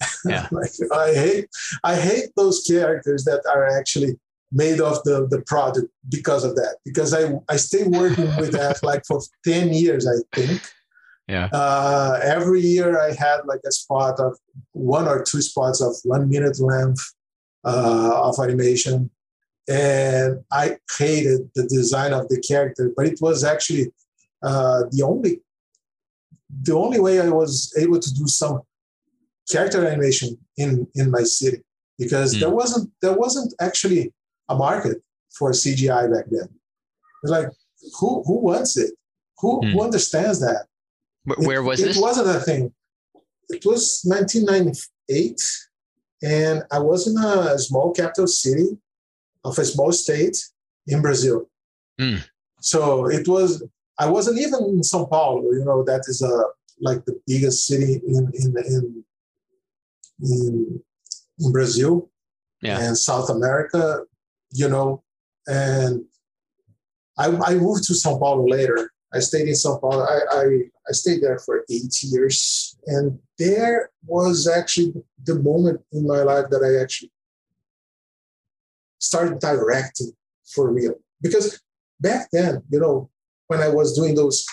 Yeah. 0.26 0.46
like, 0.50 0.72
I 0.92 1.14
hate 1.14 1.48
I 1.82 1.94
hate 1.94 2.30
those 2.36 2.64
characters 2.68 3.24
that 3.24 3.42
are 3.46 3.66
actually 3.66 4.18
made 4.52 4.80
of 4.80 5.02
the, 5.04 5.26
the 5.28 5.42
product 5.42 5.88
because 6.08 6.44
of 6.44 6.54
that. 6.56 6.76
Because 6.84 7.12
I 7.12 7.32
I 7.48 7.56
stay 7.56 7.84
working 7.84 8.34
with 8.36 8.52
that 8.52 8.82
like 8.90 9.04
for 9.06 9.20
10 9.44 9.72
years, 9.72 10.06
I 10.06 10.16
think. 10.34 10.62
Yeah. 11.28 11.48
Uh, 11.52 12.20
every 12.22 12.60
year 12.60 13.00
I 13.00 13.12
had 13.12 13.40
like 13.46 13.60
a 13.66 13.72
spot 13.72 14.20
of 14.20 14.38
one 14.72 15.08
or 15.08 15.22
two 15.22 15.42
spots 15.42 15.80
of 15.80 15.96
one 16.04 16.28
minute 16.28 16.60
length 16.60 17.14
uh, 17.64 18.20
of 18.22 18.36
animation. 18.40 19.10
And 19.68 20.44
I 20.52 20.76
hated 20.96 21.50
the 21.56 21.66
design 21.66 22.12
of 22.12 22.28
the 22.28 22.40
character, 22.40 22.92
but 22.96 23.06
it 23.06 23.18
was 23.20 23.42
actually 23.42 23.92
uh, 24.42 24.84
the 24.92 25.02
only 25.02 25.40
the 26.62 26.76
only 26.76 27.00
way 27.00 27.20
I 27.20 27.28
was 27.28 27.74
able 27.76 27.98
to 27.98 28.14
do 28.14 28.28
some 28.28 28.60
character 29.50 29.84
animation 29.84 30.38
in 30.56 30.86
in 30.94 31.10
my 31.10 31.24
city 31.24 31.62
because 31.98 32.34
mm. 32.34 32.40
there 32.40 32.50
wasn't 32.50 32.90
there 33.02 33.14
wasn't 33.14 33.52
actually 33.60 34.12
a 34.48 34.54
market 34.54 34.98
for 35.30 35.50
CGI 35.52 36.12
back 36.12 36.26
then. 36.30 36.48
It's 37.22 37.30
like 37.30 37.48
who 37.98 38.22
who 38.24 38.40
wants 38.40 38.76
it? 38.76 38.92
Who 39.38 39.60
mm. 39.60 39.72
who 39.72 39.82
understands 39.82 40.40
that? 40.40 40.66
But 41.24 41.38
where 41.40 41.62
was 41.62 41.80
it, 41.80 41.86
this? 41.86 41.98
It 41.98 42.02
wasn't 42.02 42.28
a 42.28 42.40
thing. 42.40 42.72
It 43.48 43.64
was 43.64 44.02
1998, 44.04 45.40
and 46.22 46.62
I 46.70 46.78
was 46.78 47.06
in 47.06 47.16
a 47.18 47.58
small 47.58 47.92
capital 47.92 48.26
city 48.26 48.78
of 49.44 49.58
a 49.58 49.64
small 49.64 49.92
state 49.92 50.36
in 50.86 51.02
Brazil. 51.02 51.48
Mm. 52.00 52.24
So 52.60 53.06
it 53.06 53.26
was. 53.28 53.62
I 53.98 54.10
wasn't 54.10 54.38
even 54.38 54.62
in 54.64 54.80
São 54.80 55.08
Paulo. 55.08 55.42
You 55.52 55.64
know 55.64 55.82
that 55.84 56.02
is 56.06 56.20
a 56.22 56.44
like 56.80 57.04
the 57.04 57.18
biggest 57.26 57.66
city 57.66 58.00
in 58.06 58.30
in 58.34 58.54
in 58.66 59.04
in, 60.22 60.82
in 61.40 61.52
Brazil 61.52 62.10
yeah. 62.62 62.80
and 62.80 62.96
South 62.96 63.30
America, 63.30 64.02
you 64.52 64.68
know, 64.68 65.02
and 65.46 66.04
I, 67.18 67.26
I 67.28 67.54
moved 67.54 67.84
to 67.84 67.94
Sao 67.94 68.18
Paulo 68.18 68.46
later. 68.46 68.90
I 69.14 69.20
stayed 69.20 69.48
in 69.48 69.54
Sao 69.54 69.78
Paulo. 69.78 70.04
I, 70.04 70.18
I, 70.32 70.44
I 70.88 70.92
stayed 70.92 71.22
there 71.22 71.38
for 71.38 71.64
eight 71.70 72.02
years. 72.02 72.76
And 72.86 73.18
there 73.38 73.90
was 74.04 74.48
actually 74.48 74.92
the 75.24 75.36
moment 75.36 75.80
in 75.92 76.06
my 76.06 76.22
life 76.22 76.46
that 76.50 76.62
I 76.62 76.82
actually 76.82 77.12
started 78.98 79.38
directing 79.38 80.12
for 80.44 80.72
real. 80.72 80.94
Because 81.22 81.60
back 82.00 82.28
then, 82.32 82.62
you 82.70 82.80
know, 82.80 83.10
when 83.46 83.60
I 83.60 83.68
was 83.68 83.96
doing 83.96 84.14
those 84.14 84.44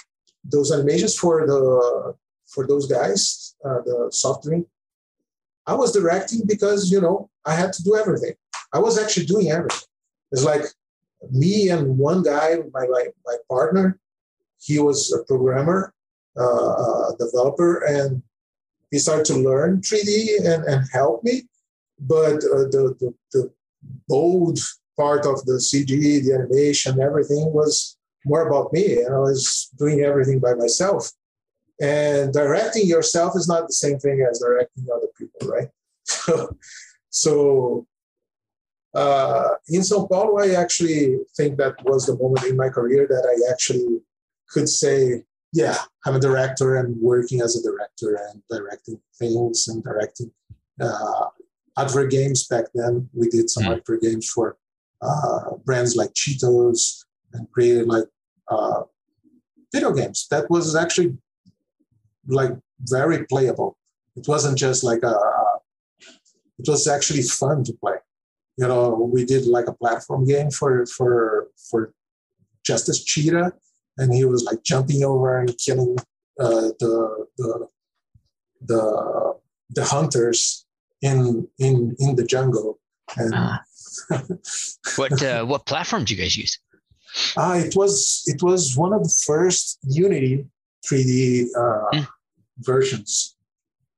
those 0.45 0.71
animations 0.71 1.15
for 1.15 1.47
the 1.47 2.15
for 2.47 2.67
those 2.67 2.85
guys, 2.85 3.55
uh, 3.65 3.81
the 3.85 4.09
soft 4.11 4.43
drink 4.43 4.67
I 5.65 5.73
was 5.75 5.93
directing 5.93 6.41
because, 6.45 6.91
you 6.91 6.99
know, 6.99 7.29
I 7.45 7.55
had 7.55 7.73
to 7.73 7.83
do 7.83 7.95
everything. 7.95 8.33
I 8.73 8.79
was 8.79 8.97
actually 8.97 9.25
doing 9.25 9.51
everything. 9.51 9.87
It's 10.31 10.43
like 10.43 10.63
me 11.31 11.69
and 11.69 11.97
one 11.97 12.23
guy, 12.23 12.55
my, 12.73 12.87
my, 12.87 13.07
my 13.25 13.35
partner, 13.49 13.99
he 14.59 14.79
was 14.79 15.11
a 15.13 15.23
programmer, 15.25 15.93
uh, 16.37 16.43
a 16.43 17.15
developer, 17.19 17.83
and 17.85 18.23
he 18.91 18.99
started 18.99 19.25
to 19.25 19.35
learn 19.35 19.81
3D 19.81 20.45
and, 20.45 20.63
and 20.65 20.85
help 20.91 21.23
me. 21.23 21.43
But 21.99 22.37
uh, 22.37 22.69
the, 22.73 22.95
the, 22.99 23.13
the 23.31 23.51
bold 24.07 24.59
part 24.97 25.25
of 25.25 25.45
the 25.45 25.53
CG, 25.53 25.87
the 25.87 26.33
animation, 26.33 27.01
everything 27.01 27.51
was 27.53 27.97
more 28.25 28.47
about 28.47 28.73
me. 28.73 29.01
And 29.01 29.13
I 29.13 29.19
was 29.19 29.69
doing 29.77 30.01
everything 30.01 30.39
by 30.39 30.53
myself. 30.53 31.11
And 31.81 32.31
directing 32.31 32.87
yourself 32.87 33.35
is 33.35 33.47
not 33.47 33.67
the 33.67 33.73
same 33.73 33.97
thing 33.99 34.25
as 34.29 34.39
directing 34.39 34.87
other 34.93 35.07
people, 35.17 35.47
right? 35.47 35.69
So, 36.05 36.57
so 37.09 37.87
uh, 38.93 39.49
in 39.69 39.83
Sao 39.83 40.05
Paulo, 40.05 40.39
I 40.39 40.53
actually 40.53 41.17
think 41.35 41.57
that 41.57 41.75
was 41.83 42.05
the 42.05 42.17
moment 42.17 42.45
in 42.45 42.57
my 42.57 42.69
career 42.69 43.07
that 43.07 43.25
I 43.25 43.51
actually 43.51 44.01
could 44.49 44.69
say, 44.69 45.23
yeah, 45.51 45.77
I'm 46.05 46.15
a 46.15 46.19
director 46.19 46.77
and 46.77 46.95
working 47.01 47.41
as 47.41 47.55
a 47.55 47.63
director 47.63 48.19
and 48.29 48.41
directing 48.49 48.99
things 49.17 49.67
and 49.67 49.83
directing 49.83 50.31
uh, 50.79 51.27
advert 51.77 52.11
games 52.11 52.47
back 52.47 52.65
then. 52.73 53.09
We 53.13 53.29
did 53.29 53.49
some 53.49 53.63
mm. 53.63 53.77
advert 53.77 54.01
games 54.01 54.29
for 54.29 54.57
uh, 55.01 55.55
brands 55.65 55.95
like 55.95 56.13
Cheetos 56.13 57.05
and 57.33 57.51
created 57.51 57.87
like 57.87 58.05
uh, 58.47 58.83
video 59.71 59.91
games 59.91 60.27
that 60.29 60.49
was 60.49 60.75
actually 60.75 61.17
like 62.27 62.51
very 62.81 63.25
playable. 63.25 63.77
It 64.15 64.27
wasn't 64.27 64.57
just 64.57 64.83
like 64.83 65.01
a, 65.03 65.07
a 65.07 65.59
it 66.59 66.67
was 66.67 66.87
actually 66.87 67.23
fun 67.23 67.63
to 67.63 67.73
play. 67.73 67.95
You 68.57 68.67
know, 68.67 69.09
we 69.11 69.25
did 69.25 69.45
like 69.47 69.67
a 69.67 69.73
platform 69.73 70.25
game 70.25 70.51
for 70.51 70.85
for 70.85 71.47
for 71.69 71.93
Chester 72.63 72.93
Cheetah, 72.93 73.53
and 73.97 74.13
he 74.13 74.25
was 74.25 74.43
like 74.43 74.63
jumping 74.63 75.03
over 75.03 75.39
and 75.39 75.57
killing 75.57 75.97
uh, 76.39 76.69
the 76.79 77.25
the 77.37 77.67
the 78.65 79.33
the 79.69 79.85
hunters 79.85 80.65
in 81.01 81.47
in 81.59 81.95
in 81.99 82.15
the 82.15 82.25
jungle. 82.25 82.79
And 83.17 83.33
uh, 83.33 83.57
what 84.95 85.21
uh, 85.23 85.45
what 85.45 85.65
platform 85.65 86.05
do 86.05 86.15
you 86.15 86.21
guys 86.21 86.37
use? 86.37 86.59
Uh, 87.37 87.61
it 87.65 87.75
was 87.75 88.23
it 88.25 88.41
was 88.41 88.75
one 88.75 88.93
of 88.93 89.03
the 89.03 89.15
first 89.25 89.79
Unity 89.83 90.45
3D 90.85 91.45
uh, 91.55 91.89
mm. 91.93 92.07
versions. 92.59 93.35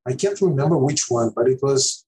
I 0.06 0.14
can't 0.14 0.40
remember 0.42 0.78
which 0.78 1.06
one, 1.10 1.32
but 1.36 1.48
it 1.48 1.60
was 1.62 2.05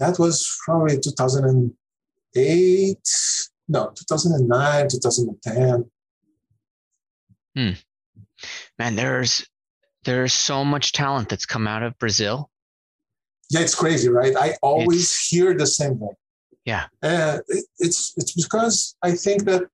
that 0.00 0.18
was 0.18 0.58
probably 0.64 0.98
2008, 0.98 2.98
no 3.68 3.92
2009, 3.94 4.88
2010. 4.88 5.90
Hmm. 7.56 7.70
Man, 8.78 8.96
there's 8.96 9.46
there's 10.04 10.34
so 10.34 10.64
much 10.64 10.92
talent 10.92 11.28
that's 11.28 11.46
come 11.46 11.66
out 11.66 11.82
of 11.82 11.98
Brazil. 11.98 12.50
Yeah, 13.50 13.60
it's 13.60 13.74
crazy, 13.74 14.08
right? 14.08 14.34
I 14.36 14.54
always 14.62 15.02
it's, 15.02 15.28
hear 15.28 15.54
the 15.54 15.66
same 15.66 15.98
thing. 15.98 16.14
Yeah, 16.64 16.86
uh, 17.02 17.38
it, 17.48 17.64
it's 17.78 18.14
it's 18.16 18.32
because 18.32 18.96
I 19.02 19.12
think 19.12 19.44
that 19.44 19.64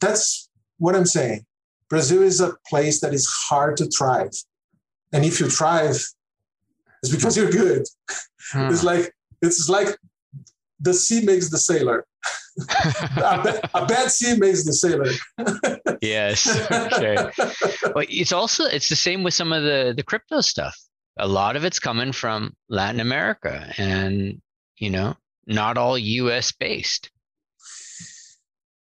that's 0.00 0.48
what 0.78 0.96
I'm 0.96 1.06
saying. 1.06 1.44
Brazil 1.88 2.22
is 2.22 2.40
a 2.40 2.54
place 2.68 3.00
that 3.00 3.14
is 3.14 3.26
hard 3.26 3.76
to 3.76 3.86
thrive, 3.86 4.32
and 5.12 5.24
if 5.24 5.38
you 5.38 5.48
thrive, 5.48 6.02
it's 7.02 7.14
because 7.14 7.36
you're 7.36 7.50
good. 7.50 7.84
Hmm. 8.52 8.68
It's 8.68 8.84
like 8.84 9.10
it's 9.44 9.68
like 9.68 9.88
the 10.80 10.94
sea 10.94 11.24
makes 11.24 11.50
the 11.50 11.58
sailor. 11.58 12.06
a, 12.60 13.16
bad, 13.16 13.70
a, 13.74 13.86
bad 13.86 14.10
sea 14.10 14.36
makes 14.36 14.64
the 14.64 14.72
sailor. 14.72 15.10
yes, 16.00 16.48
okay. 16.70 17.16
But 17.92 18.06
it's 18.08 18.32
also 18.32 18.64
it's 18.64 18.88
the 18.88 18.96
same 18.96 19.22
with 19.22 19.34
some 19.34 19.52
of 19.52 19.62
the 19.62 19.92
the 19.96 20.02
crypto 20.02 20.40
stuff. 20.40 20.76
A 21.18 21.26
lot 21.28 21.56
of 21.56 21.64
it's 21.64 21.78
coming 21.78 22.12
from 22.12 22.54
Latin 22.68 23.00
America, 23.00 23.72
and 23.76 24.40
you 24.78 24.90
know, 24.90 25.16
not 25.46 25.78
all 25.78 25.98
U.S. 25.98 26.52
based. 26.52 27.10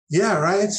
Yeah, 0.09 0.37
right. 0.37 0.69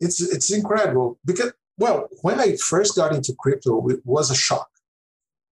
It's 0.00 0.20
it's 0.20 0.52
incredible 0.52 1.18
because 1.24 1.52
well, 1.78 2.08
when 2.22 2.38
I 2.38 2.56
first 2.56 2.96
got 2.96 3.14
into 3.14 3.34
crypto, 3.38 3.88
it 3.88 4.00
was 4.04 4.30
a 4.30 4.36
shock 4.36 4.68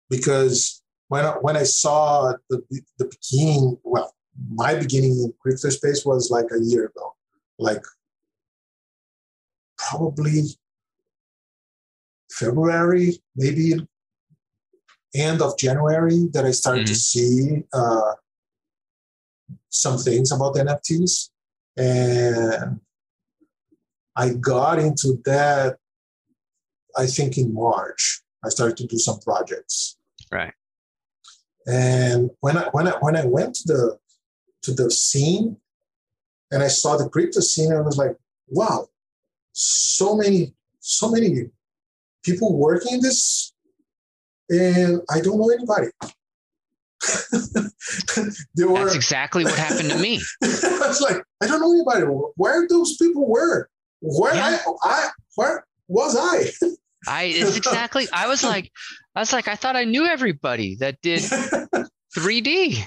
because 0.08 0.82
when 1.08 1.24
I, 1.24 1.30
when 1.32 1.56
I 1.56 1.64
saw 1.64 2.34
the 2.48 2.62
the 2.98 3.10
beginning, 3.10 3.78
well, 3.82 4.14
my 4.52 4.74
beginning 4.74 5.12
in 5.12 5.32
crypto 5.40 5.68
space 5.70 6.04
was 6.04 6.30
like 6.30 6.46
a 6.50 6.62
year 6.62 6.86
ago, 6.86 7.14
like 7.58 7.82
probably 9.76 10.42
February, 12.30 13.22
maybe 13.36 13.74
end 15.14 15.40
of 15.40 15.56
January 15.58 16.26
that 16.32 16.44
I 16.44 16.50
started 16.50 16.86
mm-hmm. 16.86 16.92
to 16.92 16.98
see 16.98 17.62
uh, 17.72 18.12
some 19.68 19.98
things 19.98 20.32
about 20.32 20.56
NFTs. 20.56 21.30
And 21.76 22.80
I 24.16 24.30
got 24.34 24.78
into 24.78 25.20
that, 25.24 25.78
I 26.96 27.06
think 27.06 27.38
in 27.38 27.52
March. 27.52 28.22
I 28.44 28.48
started 28.48 28.76
to 28.78 28.86
do 28.86 28.98
some 28.98 29.20
projects. 29.20 29.96
Right. 30.30 30.52
And 31.66 32.30
when 32.40 32.58
I 32.58 32.68
when 32.72 32.88
I 32.88 32.92
when 33.00 33.16
I 33.16 33.24
went 33.24 33.54
to 33.56 33.66
the 33.66 33.98
to 34.62 34.72
the 34.72 34.90
scene 34.90 35.56
and 36.50 36.62
I 36.62 36.68
saw 36.68 36.96
the 36.96 37.08
crypto 37.08 37.40
scene, 37.40 37.72
I 37.72 37.80
was 37.80 37.96
like, 37.96 38.16
wow, 38.48 38.88
so 39.52 40.16
many, 40.16 40.54
so 40.80 41.10
many 41.10 41.50
people 42.24 42.56
working 42.56 42.94
in 42.94 43.00
this, 43.00 43.52
and 44.50 45.00
I 45.10 45.20
don't 45.20 45.38
know 45.38 45.50
anybody. 45.50 45.88
were, 48.56 48.78
That's 48.78 48.94
exactly 48.94 49.44
what 49.44 49.54
happened 49.54 49.90
to 49.90 49.98
me. 49.98 50.20
I 50.42 50.86
was 50.86 51.00
like, 51.00 51.22
I 51.42 51.46
don't 51.46 51.60
know 51.60 51.72
anybody. 51.72 52.04
Where 52.36 52.66
those 52.68 52.96
people 52.96 53.28
were? 53.28 53.68
Where 54.00 54.34
yeah. 54.34 54.58
I, 54.84 54.88
I 54.88 55.08
where 55.34 55.66
was 55.88 56.16
I? 56.18 56.50
I 57.08 57.24
it's 57.24 57.56
exactly. 57.56 58.06
I 58.12 58.26
was 58.26 58.42
like, 58.52 58.70
I 59.14 59.20
was 59.20 59.32
like, 59.32 59.48
I 59.48 59.56
thought 59.56 59.76
I 59.76 59.84
knew 59.84 60.06
everybody 60.06 60.76
that 60.76 61.00
did 61.02 61.20
3D. 62.16 62.84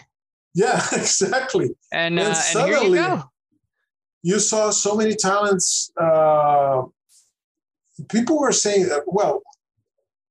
Yeah, 0.54 0.82
exactly. 0.92 1.76
And, 1.92 2.20
and, 2.20 2.34
uh, 2.34 2.42
and 2.56 2.68
here 2.68 2.84
you 2.84 2.96
go. 2.96 3.24
You 4.24 4.40
saw 4.40 4.72
so 4.72 4.96
many 4.96 5.16
talents. 5.16 5.92
Uh, 6.00 6.84
people 8.10 8.40
were 8.40 8.52
saying, 8.52 8.90
uh, 8.92 9.02
well, 9.06 9.44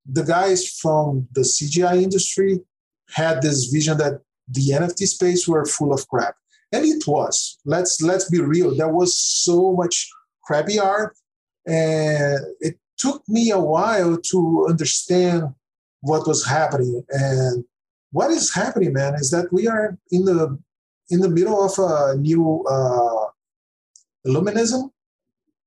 the 0.05 0.25
guys 0.25 0.69
from 0.69 1.29
the 1.33 1.43
CGI 1.43 2.03
industry 2.03 2.61
had 3.11 3.43
this 3.43 3.67
vision 3.67 3.99
that 3.99 4.21
the 4.49 4.71
NFT 4.71 5.07
space 5.07 5.47
were 5.49 5.65
full 5.65 5.93
of 5.93 6.07
crap, 6.09 6.35
and 6.73 6.85
it 6.85 7.05
was. 7.07 7.59
Let's 7.65 8.01
let's 8.01 8.29
be 8.31 8.41
real. 8.41 8.75
There 8.77 8.93
was 8.93 9.19
so 9.19 9.73
much 9.73 10.09
crappy 10.45 10.79
art, 10.79 11.17
and 11.67 12.41
it 12.61 12.79
took 12.99 13.23
me 13.29 13.51
a 13.51 13.59
while 13.59 14.17
to 14.17 14.67
understand 14.69 15.55
what 16.01 16.27
was 16.27 16.47
happening. 16.47 17.03
And 17.11 17.65
what 18.13 18.31
is 18.31 18.55
happening, 18.55 18.93
man, 18.93 19.15
is 19.15 19.31
that 19.31 19.53
we 19.53 19.69
are 19.69 19.99
in 20.11 20.25
the 20.25 20.59
in 21.11 21.21
the 21.21 21.29
middle 21.29 21.65
of 21.65 21.79
a 21.79 22.17
new 22.17 22.65
uh, 22.69 23.27
illuminism. 24.27 24.91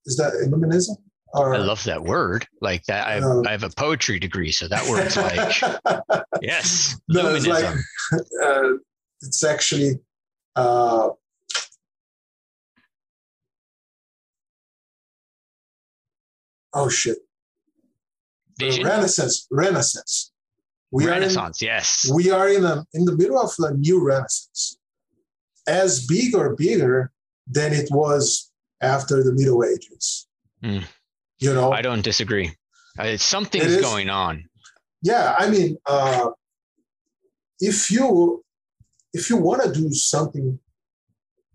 Is 0.06 0.18
that 0.18 0.34
illuminism? 0.34 0.98
Or, 1.32 1.54
I 1.54 1.60
love 1.60 1.84
that 1.84 2.04
word. 2.04 2.48
Like 2.60 2.84
that, 2.86 3.08
I 3.08 3.14
have, 3.14 3.24
uh, 3.24 3.42
I 3.46 3.52
have 3.52 3.64
a 3.64 3.70
poetry 3.70 4.18
degree, 4.20 4.52
so 4.52 4.68
that 4.68 4.88
word's 4.90 5.16
like 5.16 6.24
yes. 6.42 7.00
No, 7.08 7.36
it's 7.36 7.46
like 7.46 7.66
uh, 8.44 8.70
it's 9.22 9.44
actually 9.44 10.00
uh, 10.56 11.10
oh 16.74 16.90
shit. 16.90 17.18
Vision? 18.58 18.86
Renaissance. 18.86 19.48
Renaissance. 19.52 20.32
We 20.92 21.06
renaissance, 21.06 21.62
in, 21.62 21.68
yes. 21.68 22.12
We 22.14 22.32
are 22.32 22.50
in 22.50 22.66
a, 22.66 22.84
in 22.94 23.06
the 23.06 23.16
middle 23.16 23.40
of 23.40 23.52
a 23.60 23.74
new 23.76 24.04
renaissance, 24.04 24.80
as 25.68 26.06
big 26.08 26.34
or 26.36 26.56
bigger 26.56 27.12
than 27.48 27.74
it 27.74 27.90
was 27.92 28.52
after 28.82 29.24
the 29.24 29.32
Middle 29.34 29.64
Ages. 29.64 30.28
Mm. 30.64 30.84
You 31.38 31.54
know, 31.54 31.72
I 31.72 31.82
don't 31.82 32.02
disagree. 32.02 32.52
Uh, 32.98 33.18
something's 33.18 33.78
going 33.78 34.10
on. 34.10 34.46
Yeah, 35.02 35.36
I 35.38 35.50
mean, 35.50 35.78
uh, 35.86 36.32
if 37.60 37.92
you 37.92 38.44
if 39.14 39.30
you 39.30 39.38
want 39.38 39.64
to 39.64 39.72
do 39.72 39.92
something 39.94 40.60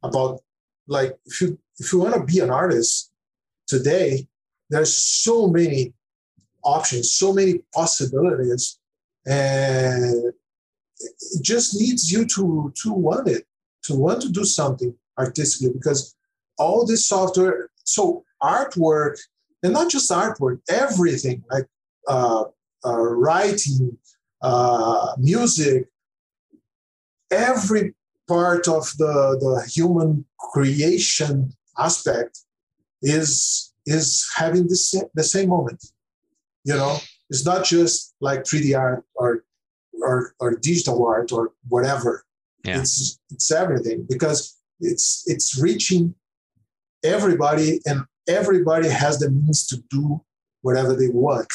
about 0.03 0.41
like 0.87 1.17
if 1.27 1.41
you 1.41 1.59
if 1.79 1.93
you 1.93 1.99
want 1.99 2.15
to 2.15 2.25
be 2.25 2.39
an 2.41 2.51
artist 2.51 3.11
today, 3.67 4.29
there's 4.71 4.95
so 4.95 5.49
many 5.49 5.93
options, 6.63 7.13
so 7.13 7.33
many 7.33 7.61
possibilities, 7.75 8.79
and 9.27 10.33
it 11.01 11.43
just 11.43 11.79
needs 11.79 12.11
you 12.11 12.25
to 12.27 12.73
to 12.83 12.93
want 12.93 13.29
it, 13.29 13.45
to 13.85 13.95
want 13.95 14.23
to 14.23 14.31
do 14.31 14.45
something 14.45 14.95
artistically, 15.19 15.73
because 15.73 16.15
all 16.59 16.87
this 16.87 17.07
software, 17.09 17.71
so 17.85 18.25
artwork, 18.43 19.19
and 19.63 19.73
not 19.73 19.91
just 19.91 20.11
artwork, 20.11 20.61
everything 20.69 21.43
like 21.51 21.67
uh, 22.09 22.45
uh, 22.85 23.01
writing, 23.01 23.97
uh, 24.43 25.15
music, 25.19 25.89
every 27.31 27.95
part 28.29 28.69
of 28.69 28.91
the, 28.99 29.37
the 29.41 29.71
human 29.71 30.25
creation 30.39 31.53
aspect 31.79 32.41
is 33.03 33.74
is 33.87 34.27
having 34.37 34.67
the 34.69 34.77
same, 34.77 35.05
the 35.15 35.25
same 35.25 35.49
moment. 35.49 35.85
You 36.65 36.75
know, 36.75 36.99
it's 37.31 37.45
not 37.45 37.65
just 37.65 38.15
like 38.21 38.45
3D 38.45 38.79
art 38.79 39.05
or 39.15 39.45
or, 40.03 40.35
or 40.41 40.57
digital 40.57 41.07
art 41.07 41.33
or 41.33 41.53
whatever. 41.69 42.25
Yeah. 42.65 42.81
It's 42.81 43.19
it's 43.31 43.51
everything 43.51 44.07
because 44.09 44.57
it's 44.81 45.25
it's 45.27 45.61
reaching 45.61 46.15
everybody 47.05 47.81
and 47.87 48.05
everybody 48.27 48.89
has 48.89 49.19
the 49.19 49.31
means 49.31 49.67
to 49.69 49.83
do 49.91 50.23
whatever 50.63 50.95
they 50.97 51.09
want. 51.09 51.53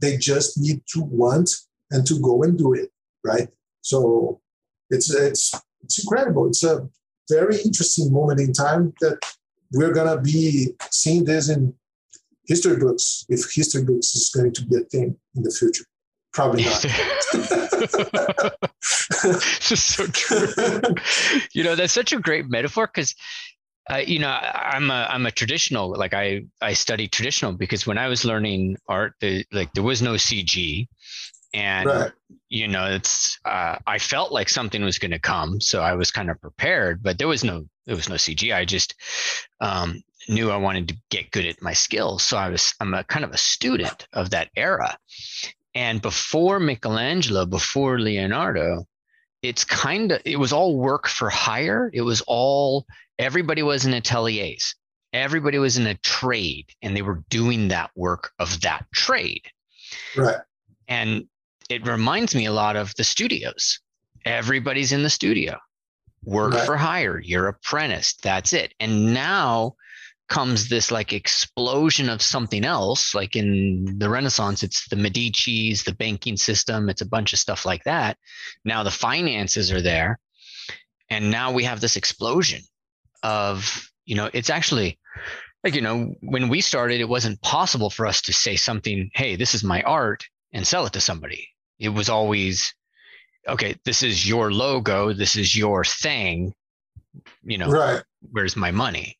They 0.00 0.16
just 0.16 0.58
need 0.58 0.82
to 0.94 1.00
want 1.00 1.50
and 1.90 2.06
to 2.06 2.20
go 2.20 2.42
and 2.42 2.58
do 2.58 2.74
it, 2.74 2.90
right? 3.24 3.48
So 3.80 4.40
it's 4.90 5.10
it's 5.14 5.54
it's 5.82 6.02
incredible. 6.02 6.48
It's 6.48 6.64
a 6.64 6.88
very 7.30 7.60
interesting 7.60 8.12
moment 8.12 8.40
in 8.40 8.52
time 8.52 8.92
that 9.00 9.18
we're 9.72 9.92
gonna 9.92 10.20
be 10.20 10.68
seeing 10.90 11.24
this 11.24 11.48
in 11.48 11.74
history 12.46 12.76
books 12.76 13.24
if 13.28 13.52
history 13.52 13.84
books 13.84 14.14
is 14.14 14.30
going 14.34 14.52
to 14.54 14.64
be 14.66 14.76
a 14.76 14.80
thing 14.80 15.16
in 15.36 15.42
the 15.42 15.50
future. 15.50 15.84
Probably 16.32 16.64
not. 16.64 16.82
this 19.22 19.72
is 19.72 19.82
so 19.82 20.06
true. 20.06 20.46
you 21.52 21.64
know, 21.64 21.74
that's 21.74 21.92
such 21.92 22.12
a 22.12 22.18
great 22.18 22.48
metaphor 22.48 22.86
because 22.86 23.14
uh, 23.90 23.96
you 23.96 24.18
know, 24.18 24.28
I'm 24.28 24.90
a 24.90 25.06
I'm 25.08 25.24
a 25.24 25.30
traditional 25.30 25.90
like 25.90 26.12
I 26.12 26.44
I 26.60 26.74
study 26.74 27.08
traditional 27.08 27.52
because 27.52 27.86
when 27.86 27.96
I 27.96 28.08
was 28.08 28.24
learning 28.24 28.76
art, 28.86 29.14
the, 29.20 29.44
like 29.50 29.72
there 29.72 29.82
was 29.82 30.02
no 30.02 30.14
CG, 30.14 30.88
and 31.54 31.86
right. 31.86 32.12
you 32.48 32.68
know 32.68 32.86
it's 32.86 33.38
uh, 33.44 33.76
I 33.86 33.98
felt 33.98 34.32
like 34.32 34.48
something 34.48 34.82
was 34.82 34.98
going 34.98 35.10
to 35.12 35.18
come, 35.18 35.60
so 35.60 35.80
I 35.80 35.94
was 35.94 36.10
kind 36.10 36.30
of 36.30 36.40
prepared, 36.40 37.02
but 37.02 37.18
there 37.18 37.28
was 37.28 37.44
no 37.44 37.64
there 37.86 37.96
was 37.96 38.08
no 38.08 38.16
CG. 38.16 38.54
I 38.54 38.64
just 38.64 38.94
um, 39.60 40.02
knew 40.28 40.50
I 40.50 40.56
wanted 40.56 40.88
to 40.88 40.96
get 41.10 41.30
good 41.30 41.46
at 41.46 41.62
my 41.62 41.72
skills, 41.72 42.22
so 42.22 42.36
I 42.36 42.48
was 42.48 42.74
I'm 42.80 42.94
a 42.94 43.04
kind 43.04 43.24
of 43.24 43.32
a 43.32 43.38
student 43.38 44.06
of 44.12 44.30
that 44.30 44.50
era, 44.56 44.96
and 45.74 46.02
before 46.02 46.60
Michelangelo, 46.60 47.46
before 47.46 48.00
Leonardo, 48.00 48.86
it's 49.42 49.64
kind 49.64 50.12
of 50.12 50.20
it 50.24 50.38
was 50.38 50.52
all 50.52 50.76
work 50.76 51.08
for 51.08 51.30
hire. 51.30 51.90
It 51.92 52.02
was 52.02 52.22
all 52.26 52.86
everybody 53.18 53.62
was 53.62 53.86
in 53.86 53.94
ateliers. 53.94 54.74
Everybody 55.12 55.58
was 55.58 55.78
in 55.78 55.86
a 55.86 55.94
trade 55.94 56.66
and 56.82 56.94
they 56.94 57.02
were 57.02 57.24
doing 57.30 57.68
that 57.68 57.90
work 57.94 58.30
of 58.38 58.60
that 58.60 58.84
trade. 58.92 59.46
Right. 60.16 60.36
And 60.86 61.28
it 61.68 61.86
reminds 61.86 62.34
me 62.34 62.46
a 62.46 62.52
lot 62.52 62.76
of 62.76 62.94
the 62.96 63.04
studios. 63.04 63.80
Everybody's 64.24 64.92
in 64.92 65.02
the 65.02 65.10
studio. 65.10 65.58
Work 66.24 66.54
right. 66.54 66.66
for 66.66 66.76
hire, 66.76 67.20
you're 67.20 67.48
apprenticed, 67.48 68.22
that's 68.22 68.52
it. 68.52 68.74
And 68.80 69.14
now 69.14 69.76
comes 70.28 70.68
this 70.68 70.90
like 70.90 71.12
explosion 71.12 72.08
of 72.08 72.20
something 72.20 72.64
else 72.64 73.14
like 73.14 73.34
in 73.34 73.98
the 73.98 74.10
renaissance 74.10 74.62
it's 74.62 74.86
the 74.88 74.96
medicis 74.96 75.84
the 75.84 75.94
banking 75.94 76.36
system 76.36 76.88
it's 76.88 77.00
a 77.00 77.08
bunch 77.08 77.32
of 77.32 77.38
stuff 77.38 77.64
like 77.64 77.82
that 77.84 78.18
now 78.64 78.82
the 78.82 78.90
finances 78.90 79.72
are 79.72 79.80
there 79.80 80.18
and 81.08 81.30
now 81.30 81.50
we 81.50 81.64
have 81.64 81.80
this 81.80 81.96
explosion 81.96 82.60
of 83.22 83.90
you 84.04 84.14
know 84.14 84.28
it's 84.34 84.50
actually 84.50 84.98
like 85.64 85.74
you 85.74 85.80
know 85.80 86.14
when 86.20 86.48
we 86.50 86.60
started 86.60 87.00
it 87.00 87.08
wasn't 87.08 87.40
possible 87.40 87.88
for 87.88 88.06
us 88.06 88.20
to 88.20 88.32
say 88.32 88.54
something 88.54 89.10
hey 89.14 89.34
this 89.34 89.54
is 89.54 89.64
my 89.64 89.80
art 89.82 90.26
and 90.52 90.66
sell 90.66 90.84
it 90.84 90.92
to 90.92 91.00
somebody 91.00 91.48
it 91.78 91.90
was 91.90 92.08
always 92.08 92.74
okay 93.48 93.74
this 93.84 94.02
is 94.02 94.28
your 94.28 94.52
logo 94.52 95.12
this 95.12 95.36
is 95.36 95.56
your 95.56 95.84
thing 95.84 96.52
you 97.42 97.58
know 97.58 97.70
right. 97.70 98.02
where's 98.30 98.56
my 98.56 98.70
money? 98.70 99.16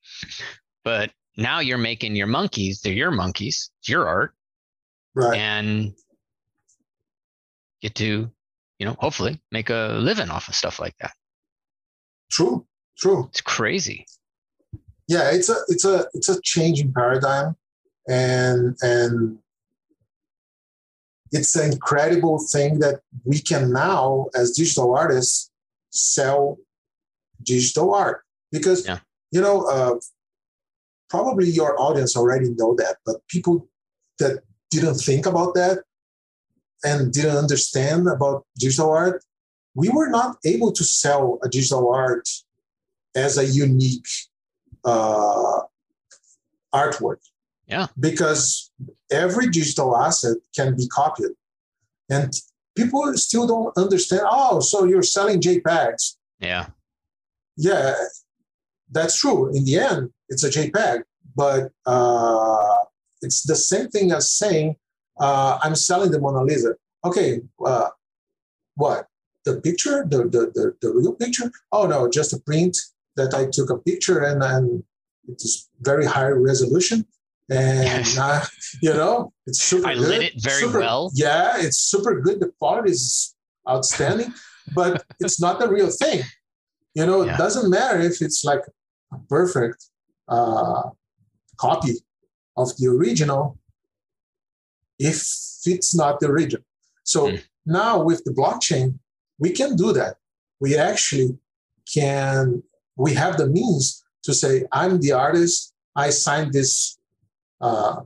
But 0.84 1.10
now 1.36 1.60
you're 1.60 1.78
making 1.78 2.16
your 2.16 2.26
monkeys 2.26 2.80
they're 2.80 2.92
your 2.92 3.10
monkeys 3.10 3.70
it's 3.80 3.88
your 3.88 4.06
art. 4.06 4.34
Right. 5.14 5.38
And 5.38 5.92
get 7.80 7.94
to 7.96 8.30
you 8.78 8.86
know 8.86 8.96
hopefully 8.98 9.40
make 9.50 9.70
a 9.70 9.96
living 9.98 10.30
off 10.30 10.48
of 10.48 10.54
stuff 10.54 10.78
like 10.78 10.96
that. 11.00 11.12
True 12.30 12.66
True. 12.98 13.28
It's 13.30 13.40
crazy. 13.40 14.06
Yeah, 15.06 15.30
it's 15.30 15.48
a 15.48 15.56
it's 15.68 15.84
a 15.84 16.06
it's 16.14 16.28
a 16.28 16.40
changing 16.42 16.92
paradigm, 16.92 17.56
and 18.08 18.76
and 18.82 19.38
it's 21.32 21.54
an 21.56 21.72
incredible 21.72 22.38
thing 22.38 22.78
that 22.80 23.00
we 23.24 23.40
can 23.40 23.72
now, 23.72 24.26
as 24.34 24.52
digital 24.52 24.96
artists, 24.96 25.50
sell 25.90 26.58
digital 27.42 27.94
art 27.94 28.22
because 28.52 28.86
yeah. 28.86 28.98
you 29.30 29.40
know 29.40 29.62
uh, 29.66 29.94
probably 31.08 31.48
your 31.48 31.80
audience 31.80 32.16
already 32.16 32.50
know 32.50 32.74
that, 32.76 32.96
but 33.04 33.16
people 33.28 33.68
that 34.18 34.42
didn't 34.70 34.96
think 34.96 35.26
about 35.26 35.54
that 35.54 35.78
and 36.84 37.12
didn't 37.12 37.36
understand 37.36 38.08
about 38.08 38.46
digital 38.58 38.90
art, 38.90 39.24
we 39.74 39.88
were 39.88 40.08
not 40.08 40.36
able 40.44 40.72
to 40.72 40.84
sell 40.84 41.38
a 41.42 41.48
digital 41.48 41.92
art 41.92 42.28
as 43.14 43.38
a 43.38 43.46
unique 43.46 44.06
uh, 44.84 45.60
artwork. 46.74 47.18
Yeah. 47.68 47.86
Because 48.00 48.70
every 49.10 49.48
digital 49.50 49.96
asset 49.96 50.38
can 50.56 50.76
be 50.76 50.88
copied. 50.88 51.32
And 52.10 52.32
people 52.76 53.12
still 53.16 53.46
don't 53.46 53.76
understand, 53.76 54.22
oh, 54.24 54.60
so 54.60 54.84
you're 54.84 55.02
selling 55.02 55.40
JPEGs. 55.40 56.16
Yeah. 56.40 56.68
Yeah, 57.56 57.94
that's 58.90 59.20
true. 59.20 59.54
In 59.54 59.64
the 59.64 59.78
end, 59.78 60.10
it's 60.28 60.44
a 60.44 60.50
JPEG, 60.50 61.02
but 61.36 61.70
uh, 61.86 62.76
it's 63.20 63.42
the 63.42 63.56
same 63.56 63.88
thing 63.88 64.12
as 64.12 64.30
saying, 64.30 64.76
uh, 65.20 65.58
I'm 65.62 65.74
selling 65.74 66.10
the 66.10 66.20
Mona 66.20 66.42
Lisa. 66.42 66.74
Okay, 67.04 67.40
uh, 67.64 67.88
what? 68.76 69.06
The 69.44 69.60
picture, 69.60 70.06
the, 70.08 70.18
the, 70.18 70.52
the, 70.54 70.76
the 70.80 70.92
real 70.94 71.14
picture? 71.14 71.50
Oh, 71.72 71.86
no, 71.86 72.08
just 72.08 72.32
a 72.32 72.40
print 72.40 72.76
that 73.16 73.34
I 73.34 73.46
took 73.46 73.70
a 73.70 73.78
picture 73.78 74.20
and, 74.20 74.42
and 74.42 74.84
it's 75.26 75.68
very 75.80 76.06
high 76.06 76.28
resolution. 76.28 77.06
And 77.50 78.06
uh, 78.18 78.44
you 78.82 78.92
know, 78.92 79.32
it's 79.46 79.62
super 79.62 79.88
I 79.88 79.94
good. 79.94 80.08
lit 80.08 80.22
it 80.22 80.32
very 80.42 80.62
super, 80.62 80.80
well. 80.80 81.10
Yeah, 81.14 81.54
it's 81.56 81.78
super 81.78 82.20
good. 82.20 82.40
The 82.40 82.52
quality 82.58 82.90
is 82.90 83.34
outstanding, 83.68 84.34
but 84.74 85.04
it's 85.20 85.40
not 85.40 85.58
the 85.58 85.68
real 85.68 85.90
thing. 85.90 86.22
You 86.94 87.06
know, 87.06 87.22
yeah. 87.22 87.34
it 87.34 87.38
doesn't 87.38 87.70
matter 87.70 88.00
if 88.00 88.20
it's 88.20 88.44
like 88.44 88.62
a 89.12 89.18
perfect 89.28 89.84
uh, 90.28 90.90
copy 91.58 91.94
of 92.56 92.76
the 92.76 92.88
original 92.88 93.58
if 94.98 95.22
it's 95.64 95.94
not 95.94 96.20
the 96.20 96.26
original. 96.26 96.64
So 97.04 97.28
mm. 97.28 97.42
now 97.64 98.02
with 98.02 98.24
the 98.24 98.32
blockchain, 98.32 98.98
we 99.38 99.50
can 99.50 99.76
do 99.76 99.92
that. 99.92 100.16
We 100.60 100.76
actually 100.76 101.38
can 101.92 102.62
we 102.96 103.14
have 103.14 103.36
the 103.36 103.46
means 103.46 104.04
to 104.24 104.34
say, 104.34 104.64
I'm 104.72 105.00
the 105.00 105.12
artist, 105.12 105.72
I 105.94 106.10
signed 106.10 106.52
this 106.52 106.97
uh, 107.60 108.00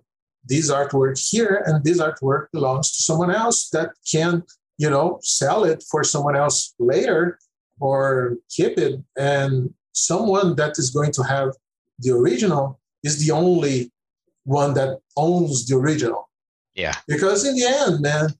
this 0.45 0.71
artwork 0.71 1.19
here, 1.31 1.62
and 1.67 1.85
this 1.85 2.01
artwork 2.01 2.47
belongs 2.53 2.91
to 2.97 3.03
someone 3.03 3.31
else 3.31 3.69
that 3.71 3.91
can, 4.11 4.43
you 4.79 4.91
know, 4.91 5.19
sell 5.23 5.65
it 5.65 5.85
for 5.91 6.03
someone 6.03 6.37
else 6.37 6.75
later 6.79 7.38
or 7.81 8.37
keep 8.51 8.79
it. 8.79 9.01
And 9.17 9.73
someone 9.93 10.57
that 10.57 10.79
is 10.79 10.91
going 10.91 11.12
to 11.12 11.23
have 11.23 11.51
the 11.99 12.11
original 12.11 12.81
is 13.05 13.25
the 13.25 13.33
only 13.33 13.93
one 14.45 14.75
that 14.75 14.99
owns 15.17 15.67
the 15.67 15.77
original. 15.77 16.29
Yeah. 16.75 16.95
Because 17.07 17.47
in 17.47 17.55
the 17.55 17.67
end, 17.67 18.01
man, 18.01 18.31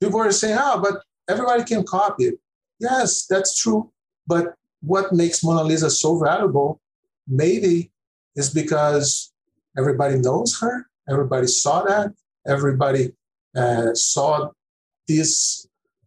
people 0.00 0.20
are 0.20 0.30
saying, 0.30 0.56
oh, 0.60 0.80
but 0.80 1.02
everybody 1.28 1.64
can 1.64 1.84
copy 1.84 2.24
it. 2.24 2.34
Yes, 2.78 3.26
that's 3.26 3.56
true. 3.60 3.90
But 4.26 4.54
what 4.82 5.12
makes 5.12 5.42
Mona 5.42 5.62
Lisa 5.62 5.90
so 5.90 6.18
valuable 6.18 6.80
maybe 7.26 7.90
is 8.36 8.50
because 8.52 9.32
everybody 9.76 10.18
knows 10.18 10.58
her, 10.60 10.86
everybody 11.08 11.46
saw 11.46 11.82
that, 11.82 12.12
everybody 12.46 13.12
uh, 13.56 13.94
saw 13.94 14.50
this 15.08 15.66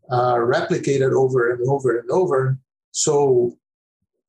uh, 0.09 0.35
replicated 0.35 1.13
over 1.13 1.51
and 1.51 1.67
over 1.67 1.99
and 1.99 2.09
over. 2.09 2.57
So 2.91 3.57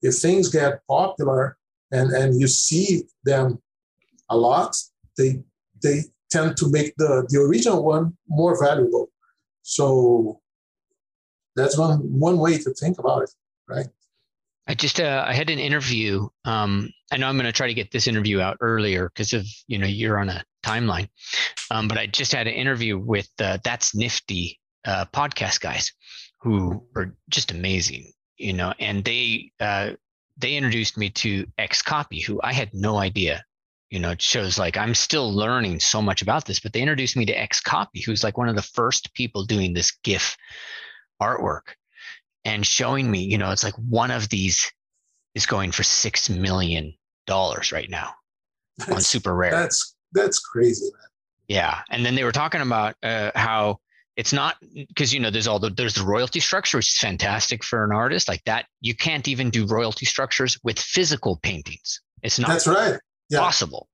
if 0.03 0.17
things 0.17 0.49
get 0.49 0.87
popular 0.87 1.57
and, 1.91 2.13
and 2.13 2.41
you 2.41 2.49
see 2.49 3.05
them 3.25 3.61
a 4.29 4.37
lot, 4.37 4.77
they 5.17 5.43
they 5.83 6.03
tend 6.31 6.57
to 6.59 6.71
make 6.71 6.95
the, 6.97 7.27
the 7.31 7.41
original 7.41 7.83
one 7.85 8.17
more 8.29 8.63
valuable. 8.63 9.11
So 9.63 10.41
that's 11.57 11.79
one 11.79 11.99
one 11.99 12.39
way 12.39 12.59
to 12.59 12.71
think 12.75 12.99
about 12.99 13.23
it, 13.23 13.31
right? 13.69 13.89
I 14.69 14.75
just 14.75 15.01
uh, 15.01 15.25
I 15.27 15.33
had 15.33 15.49
an 15.49 15.59
interview. 15.59 16.29
Um, 16.45 16.91
I 17.11 17.17
know 17.17 17.27
I'm 17.27 17.37
going 17.37 17.47
to 17.47 17.53
try 17.53 17.69
to 17.69 17.75
get 17.75 17.91
this 17.91 18.07
interview 18.07 18.41
out 18.41 18.59
earlier 18.61 19.09
because 19.09 19.33
of 19.33 19.47
you 19.67 19.79
know 19.79 19.87
you're 19.87 20.19
on 20.19 20.29
a 20.29 20.45
timeline. 20.63 21.09
Um, 21.71 21.89
but 21.89 21.97
I 21.97 22.07
just 22.07 22.33
had 22.33 22.47
an 22.47 22.53
interview 22.53 22.99
with 22.99 23.29
uh, 23.41 23.59
that's 23.65 23.95
nifty 23.95 24.61
uh, 24.85 25.07
podcast 25.07 25.61
guys 25.61 25.93
who 26.41 26.85
are 26.95 27.17
just 27.31 27.51
amazing, 27.51 28.13
you 28.37 28.53
know, 28.53 28.75
and 28.79 29.03
they 29.05 29.51
uh, 29.59 29.93
they 30.37 30.55
introduced 30.55 30.99
me 30.99 31.09
to 31.11 31.47
XCOPY, 31.59 32.23
who 32.25 32.39
I 32.43 32.53
had 32.53 32.71
no 32.75 32.99
idea. 32.99 33.45
You 33.89 34.01
know, 34.01 34.11
it 34.11 34.21
shows 34.21 34.59
like 34.59 34.77
I'm 34.77 34.95
still 34.95 35.33
learning 35.33 35.81
so 35.81 36.03
much 36.03 36.21
about 36.21 36.45
this, 36.45 36.61
but 36.61 36.75
they 36.75 36.83
introduced 36.83 37.17
me 37.17 37.25
to 37.25 37.35
XCOPY, 37.35 38.05
who's 38.05 38.23
like 38.23 38.37
one 38.37 38.51
of 38.51 38.57
the 38.57 38.63
first 38.63 39.15
people 39.15 39.47
doing 39.47 39.73
this 39.73 39.97
GIF 40.05 40.37
artwork 41.23 41.75
and 42.49 42.67
showing 42.67 43.11
me, 43.11 43.21
you 43.21 43.37
know, 43.37 43.51
it's 43.51 43.63
like 43.63 43.75
one 43.75 44.11
of 44.11 44.31
these 44.31 44.73
is 45.35 45.45
going 45.45 45.71
for 45.71 45.83
six 45.83 46.31
million 46.31 46.95
dollars 47.27 47.73
right 47.73 47.91
now 47.91 48.15
that's, 48.79 48.91
on 48.91 48.99
SuperRare. 48.99 49.51
That's 49.51 49.95
that's 50.13 50.39
crazy, 50.39 50.87
man. 50.87 51.09
Yeah, 51.47 51.81
and 51.91 52.05
then 52.05 52.15
they 52.15 52.25
were 52.25 52.33
talking 52.33 52.63
about 52.63 52.97
uh, 53.03 53.33
how 53.35 53.81
it's 54.17 54.33
not 54.33 54.57
because 54.63 55.13
you 55.13 55.21
know 55.21 55.31
there's 55.31 55.47
all 55.47 55.59
the 55.59 55.69
there's 55.69 55.95
the 55.95 56.05
royalty 56.05 56.41
structure, 56.41 56.79
which 56.79 56.89
is 56.89 56.99
fantastic 56.99 57.63
for 57.63 57.85
an 57.85 57.93
artist 57.93 58.29
like 58.29 58.43
that. 58.45 58.65
You 58.81 58.95
can't 58.95 59.29
even 59.29 59.51
do 59.51 59.67
royalty 59.67 60.07
structures 60.07 60.59
with 60.65 60.79
physical 60.79 61.39
paintings. 61.43 62.01
It's 62.23 62.39
not 62.39 62.49
That's 62.49 62.67
right. 62.67 62.99
Yeah. 63.29 63.41
possible. 63.41 63.89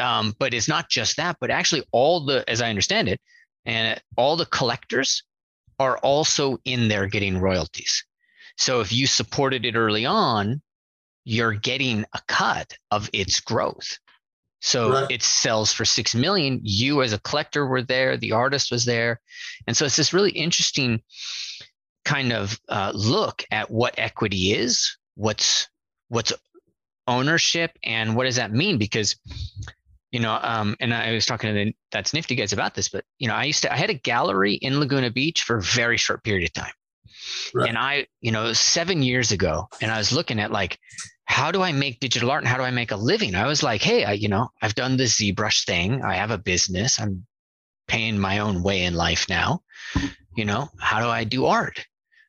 Um, 0.00 0.34
but 0.38 0.54
it's 0.54 0.68
not 0.68 0.88
just 0.88 1.18
that, 1.18 1.36
but 1.38 1.50
actually 1.50 1.84
all 1.92 2.24
the, 2.24 2.48
as 2.48 2.62
I 2.62 2.70
understand 2.70 3.08
it, 3.08 3.20
and 3.66 4.00
all 4.16 4.36
the 4.36 4.46
collectors 4.46 5.22
are 5.78 5.98
also 5.98 6.58
in 6.64 6.88
there 6.88 7.06
getting 7.06 7.38
royalties. 7.38 8.04
So 8.56 8.80
if 8.80 8.92
you 8.92 9.06
supported 9.06 9.64
it 9.64 9.74
early 9.74 10.06
on, 10.06 10.62
you're 11.24 11.54
getting 11.54 12.04
a 12.12 12.20
cut 12.28 12.76
of 12.90 13.10
its 13.12 13.40
growth. 13.40 13.98
So 14.60 14.90
Right. 14.92 15.10
it 15.10 15.22
sells 15.22 15.72
for 15.72 15.84
six 15.84 16.14
million. 16.14 16.60
You 16.62 17.02
as 17.02 17.12
a 17.12 17.18
collector 17.18 17.66
were 17.66 17.82
there, 17.82 18.16
the 18.16 18.32
artist 18.32 18.70
was 18.70 18.84
there. 18.84 19.20
And 19.66 19.76
so 19.76 19.84
it's 19.84 19.96
this 19.96 20.12
really 20.14 20.30
interesting 20.30 21.02
kind 22.04 22.32
of 22.32 22.58
uh, 22.68 22.92
look 22.94 23.44
at 23.50 23.70
what 23.70 23.98
equity 23.98 24.52
is, 24.52 24.96
what's 25.14 25.68
what's 26.08 26.32
ownership, 27.06 27.72
and 27.82 28.16
what 28.16 28.24
does 28.24 28.36
that 28.36 28.52
mean? 28.52 28.78
Because 28.78 29.16
you 30.14 30.20
know, 30.20 30.38
um, 30.40 30.76
and 30.78 30.94
I 30.94 31.10
was 31.10 31.26
talking 31.26 31.52
to 31.52 31.64
the 31.64 31.74
that's 31.90 32.14
nifty 32.14 32.36
guys 32.36 32.52
about 32.52 32.76
this, 32.76 32.88
but 32.88 33.04
you 33.18 33.26
know, 33.26 33.34
I 33.34 33.44
used 33.44 33.62
to 33.62 33.72
I 33.72 33.76
had 33.76 33.90
a 33.90 33.94
gallery 33.94 34.54
in 34.54 34.78
Laguna 34.78 35.10
Beach 35.10 35.42
for 35.42 35.56
a 35.56 35.62
very 35.62 35.96
short 35.96 36.22
period 36.22 36.44
of 36.44 36.52
time. 36.52 36.72
Right. 37.52 37.68
And 37.68 37.76
I, 37.76 38.06
you 38.20 38.30
know, 38.30 38.52
seven 38.52 39.02
years 39.02 39.32
ago, 39.32 39.68
and 39.80 39.90
I 39.90 39.98
was 39.98 40.12
looking 40.12 40.38
at 40.38 40.52
like, 40.52 40.78
how 41.24 41.50
do 41.50 41.62
I 41.62 41.72
make 41.72 41.98
digital 41.98 42.30
art 42.30 42.44
and 42.44 42.48
how 42.48 42.58
do 42.58 42.62
I 42.62 42.70
make 42.70 42.92
a 42.92 42.96
living? 42.96 43.34
I 43.34 43.48
was 43.48 43.64
like, 43.64 43.82
hey, 43.82 44.04
I, 44.04 44.12
you 44.12 44.28
know, 44.28 44.50
I've 44.62 44.76
done 44.76 44.96
the 44.96 45.04
ZBrush 45.04 45.66
thing. 45.66 46.04
I 46.04 46.14
have 46.14 46.30
a 46.30 46.38
business. 46.38 47.00
I'm 47.00 47.26
paying 47.88 48.16
my 48.16 48.38
own 48.38 48.62
way 48.62 48.84
in 48.84 48.94
life 48.94 49.28
now. 49.28 49.62
You 50.36 50.44
know, 50.44 50.68
how 50.78 51.00
do 51.00 51.08
I 51.08 51.24
do 51.24 51.46
art? 51.46 51.84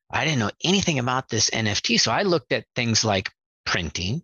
I 0.09 0.25
didn't 0.25 0.39
know 0.39 0.51
anything 0.63 0.97
about 0.97 1.29
this 1.29 1.51
NFT. 1.51 1.99
So 1.99 2.11
I 2.11 2.23
looked 2.23 2.51
at 2.51 2.65
things 2.75 3.05
like 3.05 3.29
printing. 3.63 4.23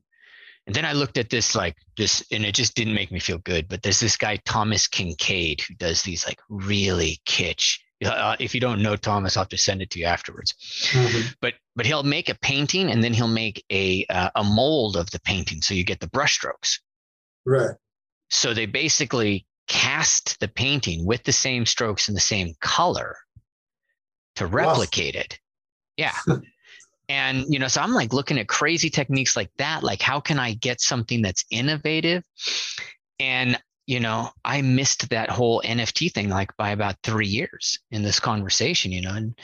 And 0.72 0.76
then 0.78 0.86
I 0.86 0.93
looked 0.93 1.17
at 1.17 1.30
this 1.30 1.53
like 1.53 1.76
this, 1.97 2.24
and 2.32 2.45
it 2.45 2.55
just 2.55 2.76
didn't 2.76 2.93
make 2.93 3.11
me 3.11 3.19
feel 3.19 3.39
good. 3.39 3.67
But 3.67 3.82
there's 3.84 3.99
this 3.99 4.15
guy, 4.15 4.38
Thomas 4.45 4.88
Kinkade, 4.88 5.59
who 5.59 5.74
does 5.76 6.01
these 6.01 6.26
like 6.26 6.39
really 6.47 7.19
kitsch. 7.26 7.78
Uh, 8.05 8.38
if 8.39 8.55
you 8.55 8.61
don't 8.61 8.82
know 8.82 8.95
Thomas, 8.95 9.36
I'll 9.36 9.43
have 9.43 9.49
to 9.49 9.57
send 9.57 9.82
it 9.82 9.89
to 9.89 9.99
you 9.99 10.05
afterwards 10.05 10.55
Mhm. 10.93 11.36
but 11.41 11.55
but 11.76 11.86
he'll 11.86 12.03
make 12.03 12.30
a 12.30 12.36
painting 12.36 12.89
and 12.89 13.03
then 13.03 13.13
he'll 13.13 13.28
make 13.28 13.65
a 13.69 14.05
uh, 14.09 14.30
a 14.34 14.43
mold 14.45 14.95
of 14.95 15.11
the 15.11 15.19
painting 15.19 15.61
so 15.61 15.74
you 15.74 15.84
get 15.84 15.99
the 15.99 16.07
brushstrokes. 16.07 16.80
Right. 17.45 17.76
so 18.30 18.53
they 18.53 18.65
basically 18.65 19.45
cast 19.67 20.39
the 20.39 20.47
painting 20.47 21.05
with 21.05 21.24
the 21.26 21.34
same 21.34 21.65
strokes 21.65 22.07
and 22.07 22.15
the 22.15 22.22
same 22.22 22.53
color 22.61 23.17
to 24.38 24.47
replicate 24.47 25.15
it 25.15 25.38
yeah 25.97 26.15
and 27.12 27.45
you 27.49 27.59
know 27.59 27.68
so 27.68 27.82
i'm 27.82 27.93
like 27.93 28.14
looking 28.14 28.39
at 28.39 28.47
crazy 28.47 28.89
techniques 28.89 29.36
like 29.36 29.51
that 29.57 29.84
like 29.84 30.01
how 30.01 30.20
can 30.20 30.39
i 30.39 30.53
get 30.53 30.80
something 30.80 31.22
that's 31.22 31.43
innovative 31.51 32.24
and 33.20 33.59
you 33.86 33.99
know 33.99 34.30
i 34.45 34.62
missed 34.62 35.09
that 35.09 35.30
whole 35.30 35.62
nft 35.64 36.14
thing 36.14 36.30
like 36.30 36.55
by 36.55 36.70
about 36.70 36.95
three 37.03 37.28
years 37.28 37.80
in 37.91 38.01
this 38.01 38.20
conversation 38.20 38.91
you 38.93 39.01
know 39.01 39.14
and 39.14 39.38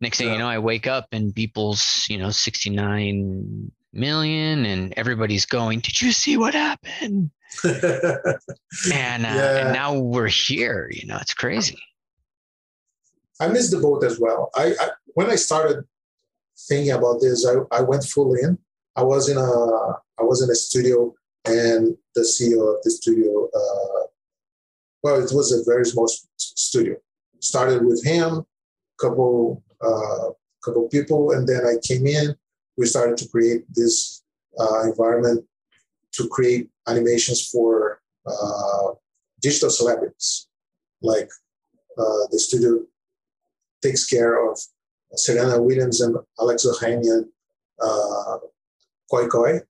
next 0.00 0.18
thing 0.18 0.26
Yeah. 0.26 0.32
you 0.32 0.38
know 0.40 0.48
i 0.48 0.58
wake 0.58 0.86
up 0.88 1.06
and 1.12 1.32
people's 1.34 2.04
you 2.08 2.18
know 2.18 2.30
69 2.30 3.70
million 3.92 4.66
and 4.66 4.92
everybody's 4.96 5.46
going 5.46 5.78
did 5.80 6.00
you 6.02 6.10
see 6.10 6.36
what 6.36 6.54
happened 6.54 7.30
and, 7.64 9.26
uh, 9.26 9.28
Yeah. 9.28 9.58
and 9.58 9.72
now 9.72 9.94
we're 9.98 10.26
here 10.26 10.90
you 10.90 11.06
know 11.06 11.18
it's 11.20 11.34
crazy 11.34 11.78
I 13.40 13.48
missed 13.48 13.72
the 13.72 13.78
boat 13.78 14.04
as 14.04 14.20
well. 14.20 14.50
I, 14.54 14.72
I 14.78 14.88
when 15.14 15.28
I 15.28 15.34
started 15.34 15.84
thinking 16.68 16.92
about 16.92 17.20
this, 17.20 17.46
I, 17.46 17.76
I 17.76 17.82
went 17.82 18.04
full 18.04 18.34
in. 18.34 18.58
I 18.96 19.02
was 19.02 19.28
in 19.28 19.38
a 19.38 19.50
I 20.20 20.24
was 20.24 20.42
in 20.42 20.50
a 20.50 20.54
studio, 20.54 21.14
and 21.44 21.96
the 22.14 22.20
CEO 22.20 22.76
of 22.76 22.82
the 22.82 22.90
studio, 22.90 23.48
uh, 23.48 24.06
well, 25.02 25.16
it 25.16 25.32
was 25.32 25.52
a 25.52 25.64
very 25.70 25.84
small 25.86 26.08
studio. 26.36 26.96
Started 27.40 27.84
with 27.84 28.04
him, 28.04 28.44
couple 29.00 29.62
uh, 29.80 30.30
couple 30.64 30.88
people, 30.88 31.32
and 31.32 31.48
then 31.48 31.66
I 31.66 31.76
came 31.82 32.06
in. 32.06 32.36
We 32.76 32.86
started 32.86 33.16
to 33.18 33.28
create 33.28 33.64
this 33.74 34.22
uh, 34.58 34.82
environment 34.82 35.44
to 36.12 36.28
create 36.28 36.68
animations 36.86 37.48
for 37.48 38.00
uh, 38.26 38.92
digital 39.40 39.70
celebrities, 39.70 40.48
like 41.00 41.28
uh, 41.98 42.24
the 42.30 42.38
studio 42.38 42.80
takes 43.82 44.06
care 44.06 44.48
of 44.48 44.58
Serena 45.16 45.60
Williams 45.60 46.00
and 46.00 46.16
Alex 46.40 46.66
Ohanian 46.66 47.24
uh, 47.82 48.38
Qai 49.12 49.28
Qai, 49.28 49.60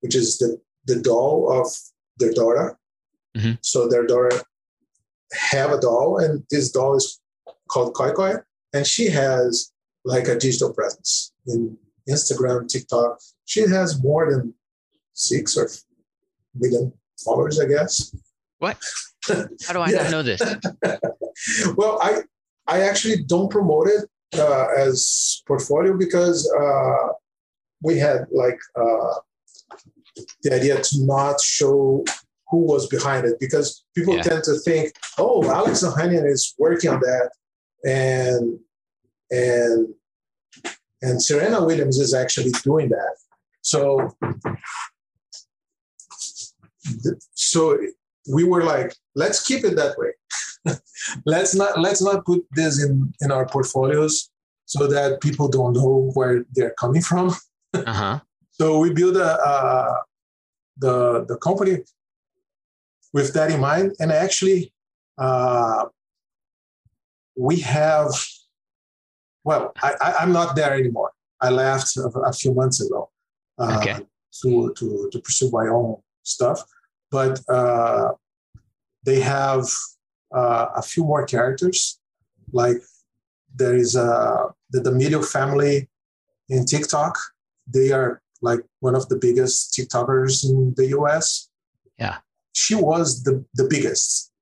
which 0.00 0.14
is 0.14 0.38
the, 0.38 0.60
the 0.86 1.00
doll 1.00 1.50
of 1.60 1.66
their 2.18 2.32
daughter. 2.32 2.78
Mhm. 3.36 3.58
So 3.62 3.88
their 3.88 4.06
daughter 4.06 4.30
have 5.32 5.72
a 5.72 5.80
doll, 5.80 6.18
and 6.18 6.44
this 6.50 6.70
doll 6.70 6.96
is 6.96 7.20
called 7.70 7.94
Qai 7.94 8.12
Qai, 8.14 8.42
and 8.72 8.86
she 8.86 9.06
has 9.08 9.72
like 10.04 10.26
a 10.28 10.36
digital 10.38 10.72
presence 10.72 11.32
in 11.46 11.76
Instagram, 12.08 12.66
TikTok. 12.68 13.20
She 13.44 13.60
has 13.68 14.02
more 14.02 14.30
than 14.32 14.54
six 15.14 15.56
or 15.56 15.68
million 16.54 16.92
followers, 17.24 17.60
I 17.60 17.66
guess. 17.66 18.14
what 18.58 18.76
how 19.66 19.72
do 19.74 19.80
i 19.80 19.90
Yeah. 19.90 20.02
not 20.02 20.10
know 20.10 20.22
this 20.22 20.40
well, 21.76 21.98
I 22.02 22.22
I 22.66 22.80
actually 22.82 23.22
don't 23.24 23.50
promote 23.50 23.86
it 23.88 24.08
uh, 24.38 24.66
as 24.76 25.42
portfolio 25.46 25.96
because 25.96 26.50
uh, 26.60 27.08
we 27.82 27.98
had 27.98 28.26
like 28.30 28.58
uh, 28.76 29.14
the 30.42 30.54
idea 30.54 30.80
to 30.80 31.04
not 31.04 31.40
show 31.40 32.04
who 32.48 32.58
was 32.58 32.86
behind 32.88 33.26
it 33.26 33.38
because 33.40 33.84
people 33.94 34.16
Yeah. 34.16 34.22
tend 34.22 34.44
to 34.44 34.54
think, 34.58 34.92
oh, 35.18 35.48
Alex 35.50 35.82
Ohanian 35.84 36.26
is 36.26 36.54
working 36.58 36.90
on 36.90 37.00
that, 37.00 37.30
and 37.84 38.58
and 39.30 39.88
and 41.02 41.22
Serena 41.22 41.64
Williams 41.64 41.98
is 41.98 42.12
actually 42.12 42.50
doing 42.64 42.88
that. 42.90 43.14
So 43.62 44.16
so 47.34 47.78
we 48.32 48.44
were 48.44 48.64
like, 48.64 48.94
let's 49.14 49.42
keep 49.46 49.64
it 49.64 49.76
that 49.76 49.96
way. 49.98 50.10
let's 51.26 51.54
not 51.54 51.80
let's 51.80 52.02
not 52.02 52.24
put 52.24 52.44
this 52.52 52.82
in 52.84 53.12
in 53.20 53.32
our 53.32 53.46
portfolios 53.46 54.30
so 54.66 54.86
that 54.86 55.20
people 55.20 55.48
don't 55.48 55.72
know 55.72 56.10
where 56.14 56.44
they're 56.52 56.74
coming 56.78 57.02
from. 57.02 57.34
uh-huh 57.74 58.20
So 58.52 58.78
we 58.78 58.92
build 58.92 59.16
a, 59.16 59.30
uh, 59.52 59.94
the 60.76 61.24
the 61.26 61.36
company 61.38 61.78
with 63.12 63.32
that 63.34 63.50
in 63.50 63.60
mind, 63.60 63.92
and 64.00 64.12
actually, 64.12 64.72
uh, 65.18 65.86
we 67.36 67.60
have. 67.60 68.10
Well, 69.44 69.72
I, 69.82 70.14
I'm 70.20 70.32
not 70.32 70.54
there 70.54 70.74
anymore. 70.74 71.10
I 71.40 71.48
left 71.50 71.96
a, 71.96 72.08
a 72.26 72.32
few 72.32 72.52
months 72.52 72.80
ago 72.84 73.08
uh, 73.58 73.78
Okay. 73.80 73.96
to, 74.42 74.72
to 74.78 75.08
to 75.12 75.18
pursue 75.20 75.50
my 75.50 75.66
own 75.68 75.96
stuff, 76.22 76.62
but 77.10 77.40
uh, 77.48 78.12
they 79.04 79.20
have 79.20 79.64
uh, 80.32 80.66
a 80.76 80.82
few 80.82 81.04
more 81.04 81.24
characters. 81.26 81.98
Like 82.52 82.78
there 83.54 83.76
is 83.76 83.96
a 83.96 84.46
the 84.70 84.80
D'Amelio 84.80 85.24
family 85.24 85.88
in 86.48 86.64
TikTok. 86.64 87.18
They 87.66 87.92
are 87.92 88.22
like 88.42 88.60
one 88.80 88.94
of 88.94 89.08
the 89.08 89.16
biggest 89.16 89.72
TikTokers 89.74 90.44
in 90.48 90.74
the 90.76 90.86
US. 90.98 91.48
Yeah. 91.98 92.18
She 92.52 92.74
was 92.74 93.22
the, 93.22 93.44
the 93.54 93.64
biggest, 93.64 94.32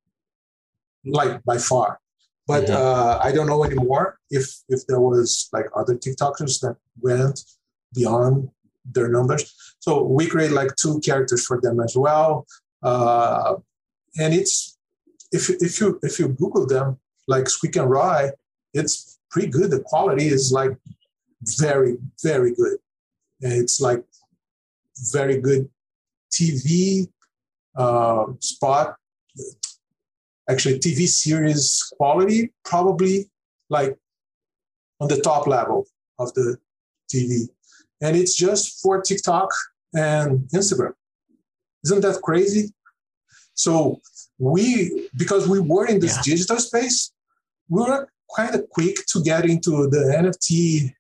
like 1.05 1.43
by 1.45 1.59
far. 1.59 2.01
But 2.47 2.71
uh, 2.71 3.21
I 3.23 3.31
don't 3.31 3.47
know 3.47 3.63
anymore 3.63 4.19
if 4.31 4.47
if 4.71 4.87
there 4.87 5.01
was 5.01 5.51
like 5.53 5.67
other 5.77 5.95
TikTokers 5.95 6.61
that 6.61 6.77
went 6.99 7.45
beyond 7.95 8.49
their 8.87 9.09
numbers. 9.09 9.55
So 9.81 10.03
we 10.03 10.27
create 10.27 10.53
like 10.53 10.75
two 10.77 10.99
characters 11.01 11.45
for 11.45 11.61
them 11.61 11.79
as 11.81 11.95
well. 11.95 12.47
Uh, 12.83 13.57
and 14.19 14.33
it's 14.33 14.78
if 15.33 15.51
if 15.51 15.81
you 15.81 15.99
if 16.03 16.19
you 16.19 16.29
Google 16.29 16.67
them 16.67 16.99
like 17.27 17.49
Squeak 17.49 17.77
and 17.77 17.91
Rye, 17.91 18.31
it's 18.73 19.19
pretty 19.31 19.49
good. 19.49 19.71
The 19.71 19.81
quality 19.81 20.29
is 20.29 20.53
like 20.53 20.73
very 21.59 21.99
very 22.23 22.55
good. 22.55 22.79
And 23.43 23.53
it's 23.53 23.81
like 23.81 24.05
very 25.13 25.41
good 25.41 25.69
TV 26.33 27.09
uh, 27.77 28.27
spot. 28.41 28.97
Actually, 30.51 30.79
TV 30.79 31.07
series 31.07 31.93
quality 31.97 32.53
probably 32.65 33.29
like 33.69 33.97
on 35.01 35.09
the 35.09 35.21
top 35.21 35.47
level 35.47 35.87
of 36.19 36.33
the 36.35 36.57
TV, 37.13 37.49
and 38.01 38.17
it's 38.17 38.35
just 38.35 38.81
for 38.83 39.01
TikTok 39.03 39.51
and 39.95 40.41
Instagram. 40.55 40.95
Isn't 41.85 42.01
that 42.01 42.21
crazy? 42.23 42.73
So 43.65 43.75
we, 44.39 44.65
because 45.23 45.45
we 45.53 45.59
were 45.73 45.87
in 45.93 45.99
this 46.05 46.17
Yeah. 46.17 46.27
digital 46.33 46.59
space, 46.69 46.99
we 47.69 47.81
were 47.83 48.03
kind 48.37 48.55
of 48.57 48.63
quick 48.77 48.97
to 49.13 49.17
get 49.31 49.43
into 49.53 49.73
the 49.95 50.03
NFT 50.23 50.95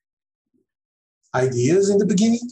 ideas 1.44 1.84
in 1.92 1.98
the 2.02 2.06
beginning. 2.14 2.46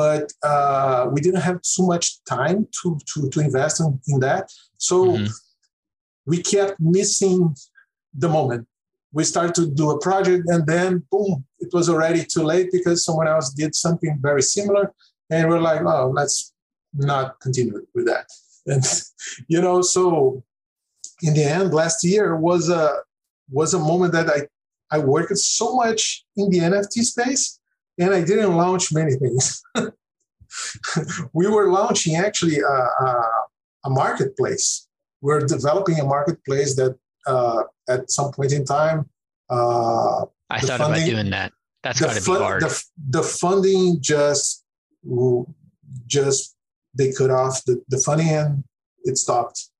but 0.00 0.26
uh, 0.42 1.02
we 1.12 1.18
didn't 1.26 1.40
have 1.48 1.58
too 1.74 1.84
much 1.92 2.06
time 2.24 2.58
to 2.78 2.86
to, 3.10 3.18
to 3.32 3.38
invest 3.48 3.76
in, 3.80 3.88
in 4.12 4.20
that. 4.20 4.44
So 4.88 4.96
mm-hmm. 5.06 5.32
we 6.30 6.36
kept 6.42 6.74
missing 6.96 7.40
the 8.22 8.28
moment. 8.38 8.62
We 9.16 9.24
started 9.24 9.54
to 9.60 9.64
do 9.80 9.86
a 9.90 9.98
project, 10.08 10.42
and 10.52 10.62
then 10.72 10.90
boom, 11.10 11.32
it 11.64 11.70
was 11.72 11.86
already 11.88 12.22
too 12.34 12.44
late 12.52 12.68
because 12.76 12.98
someone 13.06 13.28
else 13.34 13.48
did 13.62 13.72
something 13.84 14.12
very 14.28 14.42
similar, 14.42 14.84
and 15.30 15.48
we're 15.48 15.64
like, 15.70 15.80
oh, 15.94 16.10
let's 16.18 16.36
not 16.92 17.26
continue 17.44 17.86
with 17.94 18.06
that. 18.12 18.26
And 18.68 18.84
you 19.48 19.60
know, 19.60 19.82
so 19.82 20.44
in 21.22 21.34
the 21.34 21.44
end, 21.44 21.74
last 21.74 22.04
year 22.04 22.36
was 22.36 22.68
a 22.68 22.98
was 23.50 23.74
a 23.74 23.78
moment 23.78 24.12
that 24.12 24.28
I 24.28 24.46
I 24.90 24.98
worked 24.98 25.36
so 25.36 25.74
much 25.74 26.24
in 26.36 26.50
the 26.50 26.58
NFT 26.58 27.02
space 27.02 27.58
and 27.98 28.14
I 28.14 28.22
didn't 28.22 28.56
launch 28.56 28.92
many 28.92 29.14
things. 29.14 29.62
we 31.32 31.46
were 31.46 31.70
launching 31.70 32.16
actually 32.16 32.60
a, 32.60 32.66
a, 32.66 33.30
a, 33.84 33.90
marketplace. 33.90 34.88
We're 35.20 35.40
developing 35.40 36.00
a 36.00 36.04
marketplace 36.04 36.76
that 36.76 36.96
uh, 37.26 37.64
at 37.88 38.10
some 38.10 38.32
point 38.32 38.52
in 38.52 38.64
time. 38.64 39.08
Uh, 39.50 40.24
I 40.50 40.60
thought 40.60 40.78
funding, 40.78 41.02
about 41.02 41.10
doing 41.10 41.30
that. 41.30 41.52
That's 41.82 42.00
got 42.00 42.14
to 42.16 42.22
be 42.22 42.38
hard. 42.38 42.62
The, 42.62 42.84
the 43.10 43.22
funding 43.22 43.98
just, 44.00 44.64
just 46.06 46.56
they 46.98 47.12
cut 47.12 47.30
off 47.30 47.64
the, 47.64 47.82
the 47.88 47.98
funding 47.98 48.28
and 48.28 48.64
it 49.04 49.16
stopped. 49.16 49.70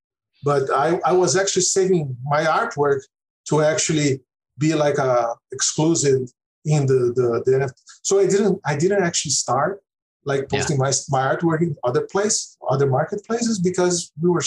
But 0.44 0.70
I, 0.70 1.00
I 1.04 1.12
was 1.12 1.36
actually 1.36 1.62
saving 1.62 2.16
my 2.24 2.44
artwork 2.44 3.00
to 3.48 3.60
actually 3.62 4.20
be 4.56 4.74
like 4.74 4.98
a 4.98 5.34
exclusive 5.52 6.32
in 6.64 6.86
the 6.86 7.12
the, 7.14 7.42
the 7.44 7.52
NFT. 7.58 7.72
So 8.02 8.20
I 8.20 8.26
didn't 8.26 8.60
I 8.64 8.76
didn't 8.76 9.02
actually 9.02 9.32
start 9.32 9.82
like 10.24 10.48
posting 10.48 10.76
yeah. 10.76 10.84
my 10.84 10.92
my 11.08 11.34
artwork 11.34 11.62
in 11.62 11.76
other 11.84 12.02
place 12.02 12.56
other 12.68 12.86
marketplaces 12.86 13.58
because 13.58 14.12
we 14.20 14.30
were 14.30 14.42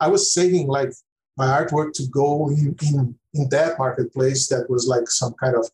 I 0.00 0.08
was 0.08 0.32
saving 0.32 0.66
like 0.66 0.92
my 1.36 1.46
artwork 1.46 1.92
to 1.94 2.06
go 2.08 2.48
in 2.50 2.76
in, 2.82 3.14
in 3.34 3.48
that 3.50 3.78
marketplace 3.78 4.48
that 4.48 4.68
was 4.68 4.86
like 4.86 5.08
some 5.08 5.34
kind 5.34 5.54
of 5.56 5.68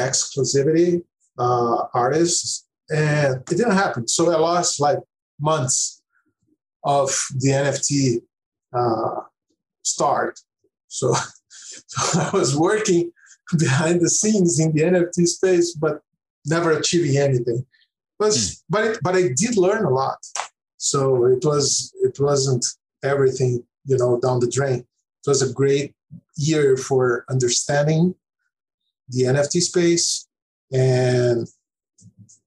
exclusivity 0.00 1.02
uh, 1.38 1.76
artists 1.92 2.66
and 2.90 3.36
it 3.36 3.56
didn't 3.56 3.72
happen. 3.72 4.06
So 4.06 4.30
I 4.30 4.36
lost 4.36 4.80
like 4.80 4.98
months 5.40 6.02
of 6.84 7.08
the 7.38 7.50
NFT 7.50 8.22
uh, 8.72 9.20
start. 9.82 10.38
So, 10.88 11.14
so 11.86 12.20
I 12.20 12.30
was 12.32 12.56
working 12.56 13.12
behind 13.58 14.00
the 14.00 14.10
scenes 14.10 14.58
in 14.58 14.72
the 14.72 14.82
NFT 14.82 15.26
space, 15.26 15.74
but 15.74 16.00
never 16.46 16.72
achieving 16.72 17.16
anything. 17.16 17.64
But 18.18 18.32
mm. 18.32 18.62
but 18.68 18.84
it, 18.84 18.98
but 19.02 19.14
I 19.14 19.28
did 19.34 19.56
learn 19.56 19.84
a 19.84 19.90
lot. 19.90 20.18
So 20.76 21.26
it 21.26 21.44
was 21.44 21.92
it 22.02 22.18
wasn't 22.20 22.64
everything 23.02 23.64
you 23.86 23.98
know 23.98 24.20
down 24.20 24.40
the 24.40 24.50
drain. 24.50 24.80
It 24.80 25.28
was 25.28 25.42
a 25.42 25.52
great 25.52 25.94
year 26.36 26.76
for 26.76 27.24
understanding 27.28 28.14
the 29.08 29.22
NFT 29.22 29.60
space 29.60 30.26
and 30.72 31.46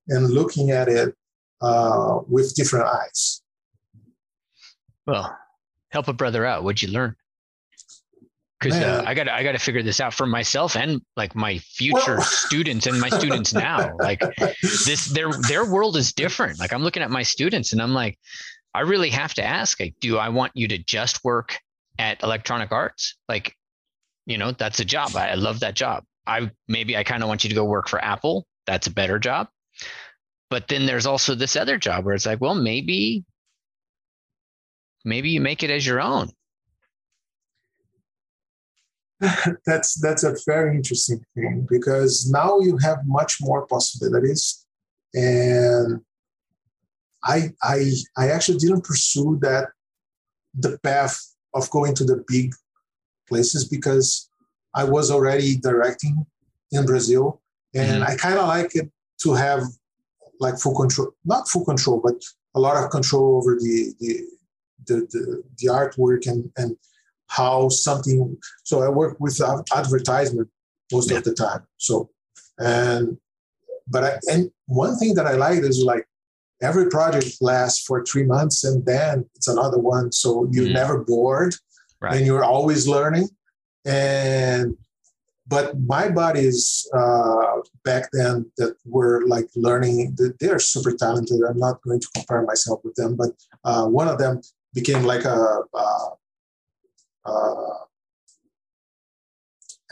and 0.07 0.29
looking 0.29 0.71
at 0.71 0.88
it 0.88 1.15
uh, 1.62 2.20
with 2.28 2.55
different 2.55 2.86
eyes. 2.86 3.41
Well, 5.05 5.38
help 5.89 6.08
a 6.08 6.14
brother 6.14 6.45
out. 6.45 6.64
What'd 6.64 6.82
you 6.82 6.89
learn? 6.89 7.16
because 8.60 8.78
uh, 8.80 9.03
I 9.05 9.14
got 9.14 9.30
I 9.30 9.43
got 9.43 9.51
to 9.51 9.60
figure 9.60 9.84
this 9.84 9.99
out 9.99 10.14
for 10.14 10.26
myself 10.26 10.76
and 10.76 11.01
like 11.16 11.36
my 11.36 11.60
future 11.60 12.18
well, 12.18 12.22
students 12.26 12.88
and 12.88 12.99
my 12.99 13.10
students 13.10 13.53
now. 13.53 13.95
Like 13.97 14.22
this, 14.62 15.05
their 15.05 15.32
their 15.47 15.66
world 15.66 15.95
is 15.95 16.14
different. 16.14 16.60
Like 16.60 16.74
I'm 16.74 16.82
looking 16.82 17.03
at 17.03 17.12
my 17.12 17.24
students 17.24 17.74
and 17.74 17.82
I'm 17.82 17.93
like, 17.93 18.18
I 18.74 18.82
really 18.82 19.10
have 19.10 19.34
to 19.36 19.43
ask, 19.43 19.80
like, 19.80 19.95
do 19.99 20.18
I 20.18 20.30
want 20.30 20.53
you 20.55 20.68
to 20.70 20.78
just 20.78 21.24
work 21.24 21.60
at 21.99 22.22
Electronic 22.24 22.72
Arts? 22.72 23.16
Like, 23.30 23.55
you 24.26 24.38
know, 24.38 24.51
that's 24.51 24.80
a 24.80 24.86
job. 24.86 25.16
I, 25.16 25.30
I 25.30 25.34
love 25.36 25.60
that 25.60 25.76
job. 25.76 26.03
I 26.26 26.51
maybe 26.68 26.97
I 26.97 27.03
kind 27.03 27.24
of 27.24 27.30
want 27.30 27.43
you 27.43 27.49
to 27.49 27.55
go 27.55 27.66
work 27.66 27.88
for 27.88 28.03
Apple. 28.03 28.47
That's 28.66 28.88
a 28.88 28.91
better 28.91 29.20
job. 29.20 29.47
But 30.50 30.68
then 30.68 30.86
there's 30.86 31.06
also 31.06 31.36
this 31.36 31.56
other 31.56 31.78
job 31.78 32.06
where 32.06 32.16
it's 32.16 32.26
like, 32.26 32.39
well, 32.39 32.56
maybe 32.56 33.26
maybe 35.04 35.30
you 35.30 35.41
make 35.41 35.64
it 35.64 35.70
as 35.70 35.86
your 35.86 36.02
own. 36.02 36.30
That's 39.66 40.00
that's 40.00 40.24
a 40.24 40.36
very 40.45 40.76
interesting 40.76 41.26
thing 41.34 41.66
because 41.68 42.30
now 42.30 42.60
you 42.60 42.78
have 42.78 43.00
much 43.06 43.38
more 43.41 43.66
possibilities. 43.66 44.64
And 45.16 46.02
i 47.24 47.50
i 47.64 47.91
i 48.16 48.30
actually 48.30 48.58
didn't 48.58 48.84
pursue 48.84 49.39
that 49.41 49.70
the 50.54 50.78
path 50.84 51.20
of 51.54 51.70
going 51.72 51.95
to 51.95 52.06
the 52.06 52.24
big 52.28 52.54
places 53.28 53.68
because 53.68 54.30
i 54.76 54.84
was 54.84 55.10
already 55.10 55.58
directing 55.58 56.26
in 56.72 56.86
brazil. 56.86 57.41
And 57.74 58.04
mm-hmm. 58.04 58.12
i 58.12 58.16
kind 58.16 58.38
of 58.38 58.48
like 58.48 58.76
it 58.76 58.89
to 59.24 59.34
have 59.34 59.64
like 60.39 60.57
full 60.59 60.75
control 60.75 61.11
not 61.25 61.47
full 61.47 61.65
control 61.65 61.99
but 62.03 62.15
a 62.55 62.59
lot 62.59 62.81
of 62.81 62.89
control 62.89 63.38
over 63.38 63.55
the 63.55 63.93
the 63.99 64.21
the, 64.85 64.95
the, 65.11 65.43
the 65.57 65.67
artwork 65.67 66.27
and 66.27 66.51
and 66.57 66.77
how 67.27 67.69
something. 67.69 68.38
So 68.63 68.81
I 68.81 68.89
work 68.89 69.17
with 69.19 69.39
advertisement 69.75 70.49
most 70.91 71.11
yeah. 71.11 71.17
of 71.17 71.23
the 71.23 71.33
time. 71.33 71.63
So 71.77 72.09
and 72.57 73.17
but 73.88 74.03
I, 74.03 74.19
and 74.31 74.51
one 74.65 74.97
thing 74.97 75.13
that 75.15 75.27
I 75.27 75.33
like 75.33 75.59
is 75.59 75.83
like 75.83 76.07
every 76.61 76.89
project 76.89 77.38
lasts 77.39 77.85
for 77.85 78.03
three 78.03 78.23
months 78.23 78.63
and 78.63 78.85
then 78.85 79.25
it's 79.35 79.47
another 79.47 79.77
one. 79.77 80.11
So 80.11 80.47
you're 80.51 80.65
mm-hmm. 80.65 80.73
never 80.73 81.03
bored 81.03 81.55
right. 82.01 82.15
and 82.15 82.25
you're 82.25 82.43
always 82.43 82.88
learning. 82.88 83.29
And 83.85 84.75
but 85.48 85.80
my 85.80 86.10
buddies 86.10 86.88
uh, 86.93 87.62
back 87.84 88.10
then 88.12 88.52
that 88.58 88.76
were 88.86 89.26
like 89.28 89.48
learning, 89.56 90.18
they're 90.39 90.60
super 90.60 90.91
talented. 90.91 91.41
I'm 91.48 91.60
not 91.60 91.82
going 91.82 92.02
to 92.02 92.08
compare 92.14 92.41
myself 92.41 92.82
with 92.84 92.95
them, 92.95 93.16
but 93.16 93.32
uh, 93.64 93.86
one 93.86 94.08
of 94.08 94.18
them 94.18 94.41
became 94.74 95.04
like 95.04 95.24
a, 95.24 95.62
a 95.74 96.10
uh, 97.26 97.78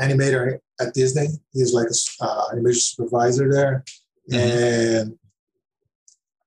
animator 0.02 0.60
at 0.80 0.94
Disney. 0.94 1.28
He's 1.54 1.74
like 1.74 1.88
an 1.88 2.28
uh, 2.28 2.46
animation 2.52 2.82
supervisor 2.82 3.50
there, 3.50 3.84
mm-hmm. 4.30 4.36
and 4.36 5.18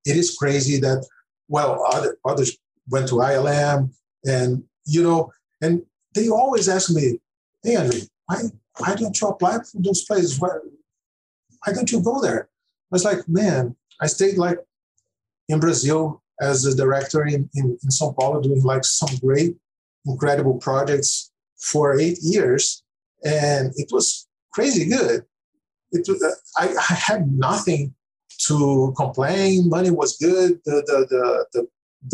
it 0.05 0.17
is 0.17 0.35
crazy 0.35 0.79
that 0.81 1.05
well, 1.47 1.83
other, 1.91 2.17
others 2.25 2.57
went 2.89 3.07
to 3.09 3.15
ILM, 3.15 3.91
and 4.25 4.63
you 4.85 5.01
know, 5.01 5.31
and 5.61 5.81
they 6.13 6.29
always 6.29 6.69
ask 6.69 6.91
me, 6.91 7.19
"Hey, 7.63 7.75
Andre, 7.75 8.01
why 8.27 8.43
why 8.79 8.95
don't 8.95 9.19
you 9.19 9.27
apply 9.27 9.59
for 9.59 9.81
those 9.81 10.03
places? 10.03 10.39
Why 10.39 10.49
why 11.63 11.73
don't 11.73 11.91
you 11.91 12.01
go 12.01 12.21
there?" 12.21 12.49
I 12.91 12.95
was 12.95 13.05
like, 13.05 13.27
"Man, 13.27 13.75
I 14.01 14.07
stayed 14.07 14.37
like 14.37 14.59
in 15.47 15.59
Brazil 15.59 16.21
as 16.41 16.65
a 16.65 16.75
director 16.75 17.25
in, 17.25 17.49
in, 17.53 17.77
in 17.83 17.89
São 17.89 18.15
Paulo 18.15 18.41
doing 18.41 18.63
like 18.63 18.85
some 18.85 19.17
great 19.17 19.57
incredible 20.05 20.57
projects 20.57 21.31
for 21.57 21.99
eight 21.99 22.19
years, 22.21 22.83
and 23.25 23.73
it 23.75 23.89
was 23.91 24.27
crazy 24.53 24.85
good. 24.85 25.25
It, 25.91 26.07
I, 26.57 26.69
I 26.69 26.93
had 26.93 27.31
nothing 27.31 27.93
to 28.47 28.93
complain. 28.95 29.69
Money 29.69 29.91
was 29.91 30.17
good. 30.17 30.59
The, 30.65 30.83
the, 30.85 31.07
the, 31.09 31.45
the, 31.53 31.67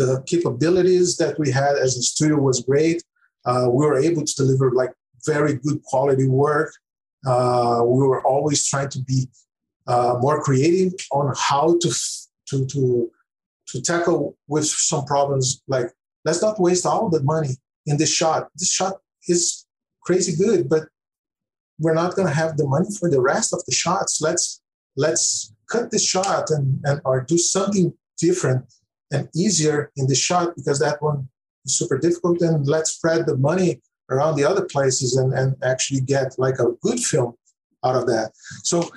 the 0.04 0.22
capabilities 0.26 1.16
that 1.18 1.38
we 1.38 1.50
had 1.50 1.76
as 1.76 1.96
a 1.96 2.02
studio 2.02 2.38
was 2.38 2.60
great. 2.62 3.02
Uh, 3.44 3.68
we 3.70 3.86
were 3.86 3.98
able 3.98 4.24
to 4.24 4.34
deliver 4.34 4.72
like 4.72 4.92
very 5.26 5.54
good 5.54 5.82
quality 5.82 6.26
work. 6.26 6.72
Uh, 7.26 7.82
we 7.84 8.06
were 8.06 8.24
always 8.24 8.66
trying 8.68 8.88
to 8.90 9.00
be 9.00 9.28
uh, 9.86 10.16
more 10.20 10.42
creative 10.42 10.92
on 11.12 11.32
how 11.36 11.76
to 11.80 11.90
to 12.48 12.66
to 12.66 13.10
to 13.68 13.82
tackle 13.82 14.36
with 14.48 14.66
some 14.66 15.04
problems. 15.04 15.62
Like 15.68 15.88
let's 16.24 16.42
not 16.42 16.60
waste 16.60 16.86
all 16.86 17.08
the 17.08 17.22
money 17.22 17.56
in 17.86 17.96
this 17.96 18.12
shot. 18.12 18.48
This 18.56 18.70
shot 18.70 18.94
is 19.28 19.66
crazy 20.02 20.36
good, 20.36 20.68
but 20.68 20.84
we're 21.78 21.94
not 21.94 22.14
going 22.14 22.28
to 22.28 22.34
have 22.34 22.56
the 22.56 22.66
money 22.66 22.88
for 22.98 23.10
the 23.10 23.20
rest 23.20 23.52
of 23.52 23.64
the 23.66 23.72
shots. 23.72 24.20
Let's 24.20 24.60
let's 24.96 25.52
cut 25.70 25.90
this 25.90 26.06
shot 26.06 26.50
and, 26.50 26.80
and 26.84 27.00
or 27.04 27.20
do 27.22 27.38
something 27.38 27.92
different 28.18 28.64
and 29.12 29.28
easier 29.34 29.90
in 29.96 30.06
the 30.06 30.14
shot 30.14 30.56
because 30.56 30.78
that 30.78 31.02
one 31.02 31.28
is 31.64 31.78
super 31.78 31.98
difficult. 31.98 32.40
And 32.40 32.66
let's 32.66 32.92
spread 32.92 33.26
the 33.26 33.36
money 33.36 33.82
around 34.10 34.36
the 34.36 34.44
other 34.44 34.64
places 34.64 35.16
and, 35.16 35.32
and 35.32 35.56
actually 35.62 36.00
get 36.00 36.38
like 36.38 36.58
a 36.58 36.72
good 36.82 37.00
film 37.00 37.34
out 37.84 37.96
of 37.96 38.06
that. 38.06 38.32
So 38.62 38.88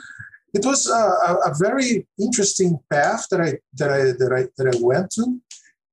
it 0.54 0.66
was 0.66 0.90
a, 0.90 1.52
a, 1.52 1.54
very 1.60 2.08
interesting 2.20 2.80
path 2.92 3.28
that 3.30 3.42
I 3.42 3.60
that 3.76 3.92
I 3.92 4.02
that 4.20 4.32
I 4.34 4.42
that 4.58 4.76
I 4.76 4.78
went 4.82 5.12
to, 5.12 5.40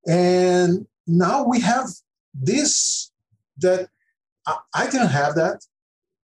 and 0.07 0.87
now 1.07 1.45
we 1.45 1.61
have 1.61 1.89
this 2.33 3.13
that 3.59 3.89
I, 4.47 4.57
I 4.75 4.91
didn't 4.91 5.09
have 5.09 5.35
that. 5.35 5.63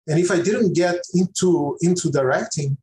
And 0.09 0.18
if 0.18 0.30
I 0.30 0.40
didn't 0.40 0.74
get 0.74 0.97
into 1.14 1.76
into 1.82 2.11
directing, 2.11 2.78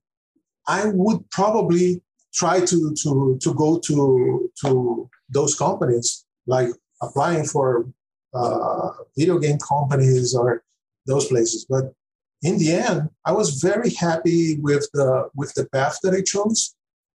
I 0.67 0.85
would 0.85 1.27
probably 1.31 2.01
try 2.33 2.63
to 2.63 2.93
to 3.01 3.37
to 3.41 3.53
go 3.55 3.79
to 3.79 4.51
to 4.61 5.09
those 5.29 5.55
companies 5.55 6.25
like 6.45 6.69
applying 7.01 7.45
for 7.45 7.87
uh, 8.33 8.89
video 9.17 9.39
game 9.39 9.57
companies 9.57 10.35
or 10.35 10.63
those 11.05 11.27
places. 11.27 11.65
But 11.69 11.93
in 12.41 12.57
the 12.57 12.71
end 12.71 13.09
i 13.25 13.33
was 13.33 13.61
very 13.61 13.89
happy 13.89 14.57
with 14.59 14.87
the 14.93 15.29
with 15.35 15.53
the 15.55 15.65
path 15.69 15.97
that 16.03 16.13
i 16.13 16.21
chose. 16.21 16.75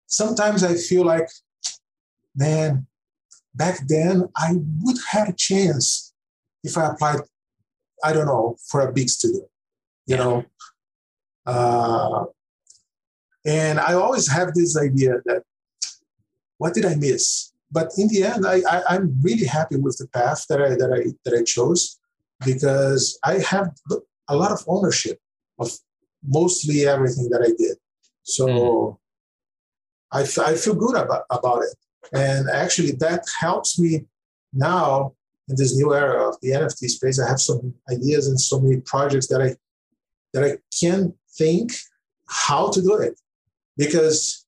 Sometimes 0.08 0.64
i 0.64 0.76
feel 0.76 1.06
like 1.06 1.30
man 2.36 2.88
back 3.54 3.80
then 3.88 4.30
i 4.36 4.54
would 4.82 4.98
have 5.12 5.28
a 5.30 5.34
chance 5.34 6.14
if 6.64 6.78
i 6.78 6.86
applied 6.86 7.20
i 8.04 8.14
don't 8.14 8.28
know 8.28 8.56
for 8.70 8.80
a 8.82 8.94
big 8.94 9.10
studio 9.10 9.44
you 10.10 10.18
know? 10.18 10.44
Uh, 11.46 12.26
and 13.46 13.80
I 13.80 13.94
always 13.94 14.28
have 14.28 14.54
this 14.54 14.76
idea 14.76 15.22
that 15.26 15.44
what 16.58 16.74
did 16.74 16.86
I 16.86 16.96
miss? 16.96 17.54
But 17.72 17.92
in 17.98 18.08
the 18.08 18.24
end, 18.24 18.46
I, 18.46 18.62
I, 18.90 18.96
am 18.96 19.20
really 19.22 19.46
happy 19.46 19.76
with 19.76 19.98
the 19.98 20.08
path 20.08 20.46
that 20.50 20.60
I, 20.62 20.70
that, 20.70 20.92
I, 20.92 21.14
that 21.24 21.38
I 21.40 21.44
chose 21.44 22.00
because 22.44 23.20
I 23.24 23.40
have 23.40 23.72
a 24.28 24.36
lot 24.36 24.52
of 24.52 24.64
ownership 24.68 25.20
of 25.60 25.72
mostly 26.26 26.88
everything 26.88 27.30
that 27.30 27.42
I 27.42 27.52
did. 27.58 27.78
So 28.24 28.48
mm. 28.48 28.98
I, 30.12 30.24
f- 30.24 30.40
I 30.40 30.56
feel 30.56 30.76
good 30.76 30.96
about, 30.96 31.24
about 31.30 31.62
it. 31.64 31.76
And 32.12 32.50
actually, 32.50 32.94
that 32.94 33.26
helps 33.40 33.78
me 33.78 34.06
now 34.52 35.14
in 35.48 35.56
this 35.56 35.76
new 35.76 35.94
era 35.94 36.30
of 36.30 36.38
the 36.42 36.52
NFT 36.52 36.90
space. 36.90 37.20
I 37.20 37.28
have 37.28 37.42
some 37.42 37.74
ideas 37.92 38.28
and 38.28 38.40
so 38.40 38.60
many 38.60 38.82
projects 38.82 39.28
that 39.28 39.42
I 39.42 39.56
that 40.34 40.44
I 40.44 40.58
can 40.80 41.14
think 41.38 41.72
how 42.28 42.70
to 42.70 42.82
do 42.82 42.96
it 42.96 43.20
because 43.78 44.46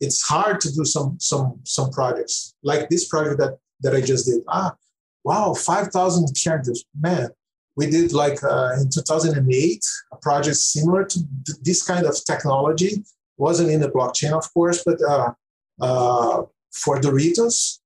it's 0.00 0.22
hard 0.22 0.60
to 0.60 0.72
do 0.72 0.84
some 0.84 1.16
some 1.20 1.60
some 1.64 1.90
projects 1.90 2.54
like 2.62 2.88
this 2.88 3.08
project 3.08 3.38
that 3.38 3.58
that 3.80 3.94
I 3.94 4.00
just 4.00 4.26
did. 4.26 4.42
Ah, 4.48 4.74
wow, 5.24 5.54
five 5.54 5.88
thousand 5.88 6.28
characters, 6.42 6.84
man. 6.98 7.30
We 7.76 7.90
did 7.90 8.12
like 8.12 8.42
uh, 8.42 8.72
in 8.80 8.88
2008 8.88 9.84
a 10.12 10.16
project 10.16 10.56
similar 10.56 11.04
to 11.04 11.18
th- 11.18 11.58
this 11.62 11.82
kind 11.82 12.06
of 12.06 12.16
technology. 12.24 13.04
wasn't 13.36 13.70
in 13.70 13.80
the 13.80 13.90
blockchain, 13.90 14.32
of 14.32 14.46
course, 14.54 14.82
but 14.82 14.98
uh, 15.02 15.32
uh, 15.80 16.42
for 16.72 16.98
Doritos, 16.98 17.80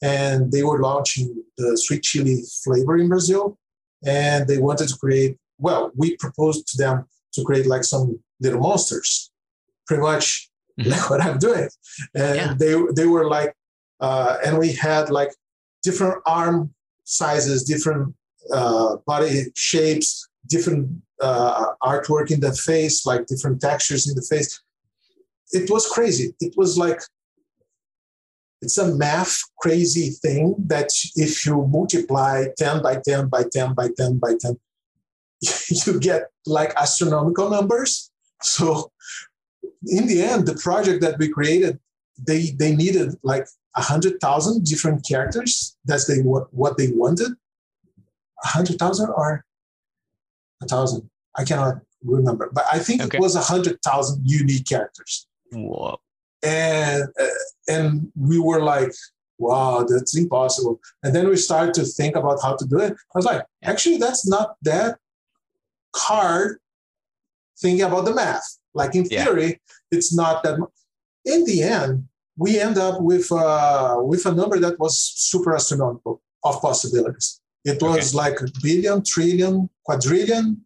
and 0.00 0.52
they 0.52 0.62
were 0.62 0.80
launching 0.80 1.42
the 1.58 1.76
sweet 1.76 2.02
chili 2.04 2.42
flavor 2.62 2.96
in 2.96 3.08
Brazil, 3.08 3.58
and 4.06 4.46
they 4.46 4.58
wanted 4.58 4.88
to 4.88 4.96
create. 4.96 5.36
Well, 5.58 5.92
we 5.96 6.16
proposed 6.16 6.66
to 6.68 6.76
them 6.82 7.06
to 7.34 7.44
create 7.44 7.66
like 7.66 7.84
some 7.84 8.20
little 8.40 8.60
monsters 8.60 9.30
pretty 9.86 10.02
much 10.02 10.50
what 11.08 11.20
I'm 11.20 11.38
doing. 11.38 11.68
And 12.14 12.36
yeah. 12.36 12.54
they 12.58 12.74
they 12.94 13.06
were 13.06 13.28
like, 13.28 13.54
uh, 14.00 14.38
and 14.44 14.58
we 14.58 14.72
had 14.72 15.10
like 15.10 15.32
different 15.82 16.22
arm 16.26 16.74
sizes, 17.04 17.64
different 17.64 18.14
uh, 18.52 18.96
body 19.06 19.44
shapes, 19.54 20.28
different 20.48 20.90
uh, 21.20 21.66
artwork 21.82 22.30
in 22.30 22.40
the 22.40 22.52
face, 22.52 23.06
like 23.06 23.26
different 23.26 23.60
textures 23.60 24.08
in 24.08 24.14
the 24.14 24.22
face. 24.22 24.60
It 25.52 25.70
was 25.70 25.86
crazy. 25.86 26.34
It 26.40 26.54
was 26.56 26.76
like 26.76 27.00
it's 28.64 28.78
a 28.78 28.94
math 28.96 29.38
crazy 29.58 30.10
thing 30.22 30.54
that 30.66 30.90
if 31.16 31.44
you 31.44 31.66
multiply 31.66 32.46
10 32.56 32.82
by 32.82 32.96
10 33.06 33.28
by 33.28 33.44
10 33.52 33.74
by 33.74 33.88
10 33.94 34.18
by 34.18 34.34
10 34.40 34.58
you 35.86 36.00
get 36.00 36.30
like 36.46 36.72
astronomical 36.76 37.50
numbers 37.50 38.10
so 38.42 38.90
in 39.86 40.06
the 40.06 40.22
end, 40.22 40.46
the 40.46 40.54
project 40.54 41.00
that 41.02 41.18
we 41.18 41.28
created, 41.28 41.78
they 42.18 42.50
they 42.58 42.74
needed 42.74 43.14
like 43.22 43.46
a 43.76 43.82
hundred 43.82 44.20
thousand 44.20 44.64
different 44.64 45.06
characters. 45.06 45.76
That's 45.84 46.06
they 46.06 46.20
what 46.20 46.52
what 46.52 46.76
they 46.76 46.88
wanted. 46.92 47.32
A 48.44 48.48
hundred 48.48 48.78
thousand 48.78 49.10
or 49.10 49.44
a 50.62 50.66
thousand. 50.66 51.10
I 51.36 51.44
cannot 51.44 51.80
remember, 52.04 52.50
but 52.52 52.64
I 52.72 52.78
think 52.78 53.02
okay. 53.02 53.18
it 53.18 53.20
was 53.20 53.34
a 53.34 53.40
hundred 53.40 53.80
thousand 53.82 54.22
unique 54.24 54.66
characters. 54.66 55.26
Whoa! 55.52 56.00
And 56.42 57.04
uh, 57.20 57.26
and 57.68 58.12
we 58.16 58.38
were 58.38 58.62
like, 58.62 58.92
wow, 59.38 59.84
that's 59.88 60.16
impossible. 60.16 60.80
And 61.02 61.14
then 61.14 61.28
we 61.28 61.36
started 61.36 61.74
to 61.74 61.84
think 61.84 62.16
about 62.16 62.40
how 62.42 62.56
to 62.56 62.66
do 62.66 62.78
it. 62.78 62.92
I 62.92 63.18
was 63.18 63.24
like, 63.24 63.44
actually, 63.62 63.96
that's 63.96 64.26
not 64.26 64.56
that 64.62 64.98
hard. 65.96 66.58
Thinking 67.56 67.82
about 67.82 68.04
the 68.04 68.14
math 68.14 68.58
like 68.74 68.94
in 68.94 69.04
theory, 69.04 69.46
yeah. 69.46 69.56
it's 69.90 70.14
not 70.14 70.42
that. 70.42 70.58
Much. 70.58 70.70
In 71.24 71.44
the 71.44 71.62
end, 71.62 72.06
we 72.36 72.60
end 72.60 72.78
up 72.78 73.00
with 73.00 73.30
uh, 73.32 73.96
with 73.98 74.26
a 74.26 74.32
number 74.32 74.58
that 74.58 74.78
was 74.78 74.98
super 74.98 75.54
astronomical 75.54 76.22
of 76.44 76.60
possibilities. 76.60 77.40
It 77.64 77.80
was 77.82 78.14
okay. 78.14 78.16
like 78.16 78.40
a 78.40 78.48
billion, 78.62 79.02
trillion, 79.02 79.70
quadrillion, 79.84 80.62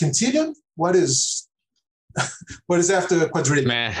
quintillion. 0.00 0.54
What 0.74 0.96
is 0.96 1.48
what 2.66 2.80
is 2.80 2.90
after 2.90 3.28
quadrillion? 3.28 3.68
Man, 3.68 3.94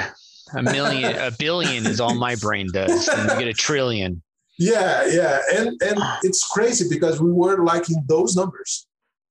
a 0.54 0.62
million, 0.62 1.16
a 1.16 1.30
billion 1.38 1.86
is 1.86 2.00
all 2.00 2.14
my 2.14 2.34
brain 2.36 2.68
does, 2.72 3.08
and 3.08 3.30
you 3.30 3.38
get 3.38 3.48
a 3.48 3.52
trillion. 3.52 4.22
Yeah, 4.58 5.06
yeah, 5.06 5.40
and 5.54 5.68
and 5.82 5.98
it's 6.22 6.46
crazy 6.48 6.88
because 6.88 7.20
we 7.20 7.30
were 7.30 7.64
like 7.64 7.88
in 7.90 8.04
those 8.08 8.36
numbers 8.36 8.86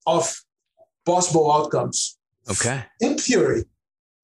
of 0.05 0.33
possible 1.05 1.51
outcomes. 1.51 2.17
Okay. 2.49 2.83
In 2.99 3.17
theory, 3.17 3.65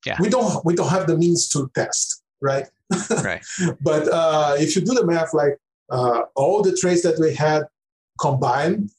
yeah. 0.08 0.18
we 0.20 0.30
don't 0.30 0.64
we 0.66 0.74
don't 0.74 0.90
have 0.90 1.06
the 1.08 1.18
means 1.18 1.50
to 1.50 1.70
test, 1.76 2.24
right? 2.42 2.68
Right. 3.30 3.44
but 3.82 4.08
uh, 4.08 4.56
if 4.58 4.76
you 4.76 4.82
do 4.82 4.94
the 4.94 5.06
math, 5.06 5.34
like 5.34 5.58
uh, 5.90 6.22
all 6.36 6.62
the 6.62 6.76
traits 6.76 7.04
that 7.04 7.20
we 7.20 7.36
had 7.36 7.64
combined, 8.20 8.92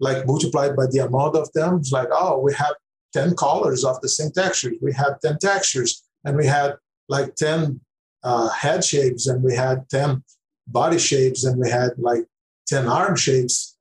like 0.00 0.26
multiplied 0.26 0.76
by 0.76 0.86
the 0.90 0.98
amount 0.98 1.36
of 1.36 1.50
them, 1.52 1.76
it's 1.76 1.92
like 1.92 2.08
oh, 2.12 2.40
we 2.40 2.52
have 2.54 2.74
ten 3.12 3.34
colors 3.34 3.84
of 3.84 4.00
the 4.02 4.08
same 4.08 4.30
texture. 4.30 4.72
We 4.82 4.92
had 4.92 5.12
ten 5.24 5.38
textures, 5.38 6.02
and 6.24 6.36
we 6.36 6.46
had 6.46 6.76
like 7.08 7.34
ten 7.36 7.80
uh, 8.22 8.50
head 8.50 8.84
shapes, 8.84 9.26
and 9.26 9.42
we 9.42 9.54
had 9.54 9.88
ten 9.88 10.22
body 10.66 10.98
shapes, 10.98 11.44
and 11.44 11.58
we 11.58 11.70
had 11.70 11.92
like 11.96 12.24
ten 12.66 12.86
arm 12.86 13.16
shapes, 13.16 13.76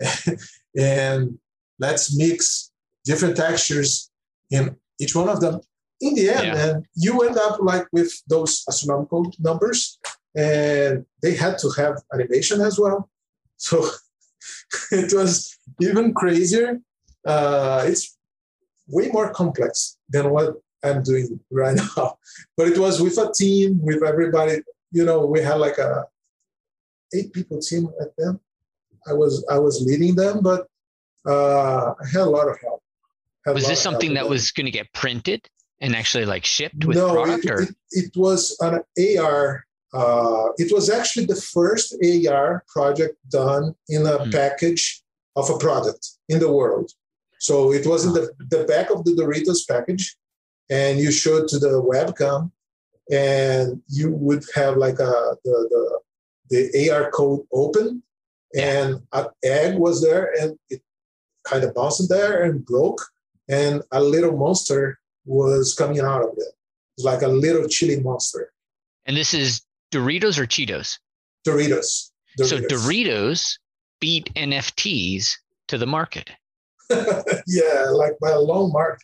and 0.78 1.38
let's 1.80 2.16
mix 2.16 2.70
different 3.04 3.36
textures 3.36 4.10
in 4.50 4.76
each 5.00 5.14
one 5.16 5.28
of 5.28 5.40
them 5.40 5.60
in 6.04 6.14
the 6.14 6.28
end, 6.30 6.46
yeah. 6.46 6.54
man, 6.54 6.86
you 6.94 7.20
end 7.22 7.38
up 7.38 7.58
like 7.60 7.86
with 7.92 8.12
those 8.28 8.62
astronomical 8.68 9.32
numbers, 9.38 9.98
and 10.36 11.04
they 11.22 11.34
had 11.34 11.58
to 11.58 11.70
have 11.78 11.94
animation 12.12 12.60
as 12.60 12.78
well. 12.78 13.10
So 13.56 13.88
it 14.90 15.14
was 15.14 15.56
even 15.80 16.12
crazier. 16.12 16.80
Uh, 17.24 17.84
it's 17.86 18.18
way 18.88 19.08
more 19.08 19.32
complex 19.32 19.96
than 20.10 20.30
what 20.30 20.56
I'm 20.82 21.02
doing 21.02 21.40
right 21.50 21.76
now. 21.96 22.18
But 22.56 22.68
it 22.68 22.78
was 22.78 23.00
with 23.00 23.16
a 23.16 23.32
team, 23.32 23.80
with 23.80 24.02
everybody. 24.02 24.56
You 24.90 25.04
know, 25.04 25.24
we 25.24 25.40
had 25.40 25.58
like 25.66 25.78
a 25.78 26.04
eight 27.14 27.32
people 27.32 27.60
team 27.60 27.88
at 28.02 28.14
them. 28.18 28.40
I 29.06 29.12
was 29.12 29.44
I 29.48 29.58
was 29.58 29.80
leading 29.80 30.14
them, 30.16 30.42
but 30.42 30.66
uh, 31.26 31.94
I 32.02 32.06
had 32.12 32.22
a 32.22 32.34
lot 32.36 32.48
of 32.48 32.60
help. 32.60 32.82
Was 33.46 33.66
this 33.66 33.80
something 33.80 34.14
that 34.14 34.28
was 34.28 34.50
going 34.50 34.66
to 34.66 34.70
get 34.70 34.92
printed? 34.92 35.48
And 35.80 35.94
actually 35.94 36.24
like 36.24 36.44
shipped 36.44 36.84
with 36.84 36.96
no, 36.96 37.12
product 37.12 37.44
it, 37.44 37.50
or 37.50 37.62
it, 37.62 37.74
it 37.90 38.16
was 38.16 38.56
an 38.60 38.80
AR. 39.18 39.66
Uh, 39.92 40.48
it 40.56 40.72
was 40.72 40.90
actually 40.90 41.24
the 41.26 41.36
first 41.36 41.94
AR 42.28 42.64
project 42.68 43.16
done 43.30 43.74
in 43.88 44.02
a 44.06 44.18
mm. 44.18 44.32
package 44.32 45.02
of 45.36 45.48
a 45.50 45.58
product 45.58 46.08
in 46.28 46.40
the 46.40 46.52
world. 46.52 46.90
So 47.38 47.72
it 47.72 47.86
was 47.86 48.06
in 48.06 48.12
the, 48.12 48.30
the 48.50 48.64
back 48.64 48.90
of 48.90 49.04
the 49.04 49.12
Doritos 49.12 49.68
package, 49.68 50.16
and 50.70 50.98
you 50.98 51.12
showed 51.12 51.46
to 51.48 51.58
the 51.58 51.82
webcam, 51.82 52.50
and 53.10 53.82
you 53.88 54.10
would 54.10 54.44
have 54.54 54.76
like 54.76 54.98
a 54.98 55.36
the 55.44 56.00
the, 56.50 56.70
the 56.72 56.90
AR 56.90 57.10
code 57.10 57.40
open, 57.52 58.02
and 58.56 59.02
an 59.12 59.26
egg 59.44 59.78
was 59.78 60.02
there, 60.02 60.32
and 60.40 60.58
it 60.70 60.80
kind 61.44 61.64
of 61.64 61.74
bounced 61.74 62.08
there 62.08 62.44
and 62.44 62.64
broke, 62.64 63.00
and 63.48 63.82
a 63.92 64.00
little 64.00 64.36
monster 64.36 64.98
was 65.24 65.74
coming 65.74 66.00
out 66.00 66.22
of 66.22 66.30
it. 66.36 66.54
It's 66.96 67.04
like 67.04 67.22
a 67.22 67.28
little 67.28 67.68
chili 67.68 68.00
monster. 68.00 68.52
And 69.06 69.16
this 69.16 69.34
is 69.34 69.62
Doritos 69.92 70.38
or 70.38 70.46
Cheetos? 70.46 70.98
Doritos. 71.46 72.10
Doritos. 72.38 72.46
So 72.46 72.58
Doritos 72.60 73.58
beat 74.00 74.32
NFTs 74.34 75.36
to 75.68 75.78
the 75.78 75.86
market. 75.86 76.30
yeah, 77.46 77.86
like 77.90 78.18
by 78.20 78.30
a 78.30 78.40
long 78.40 78.72
mark. 78.72 79.00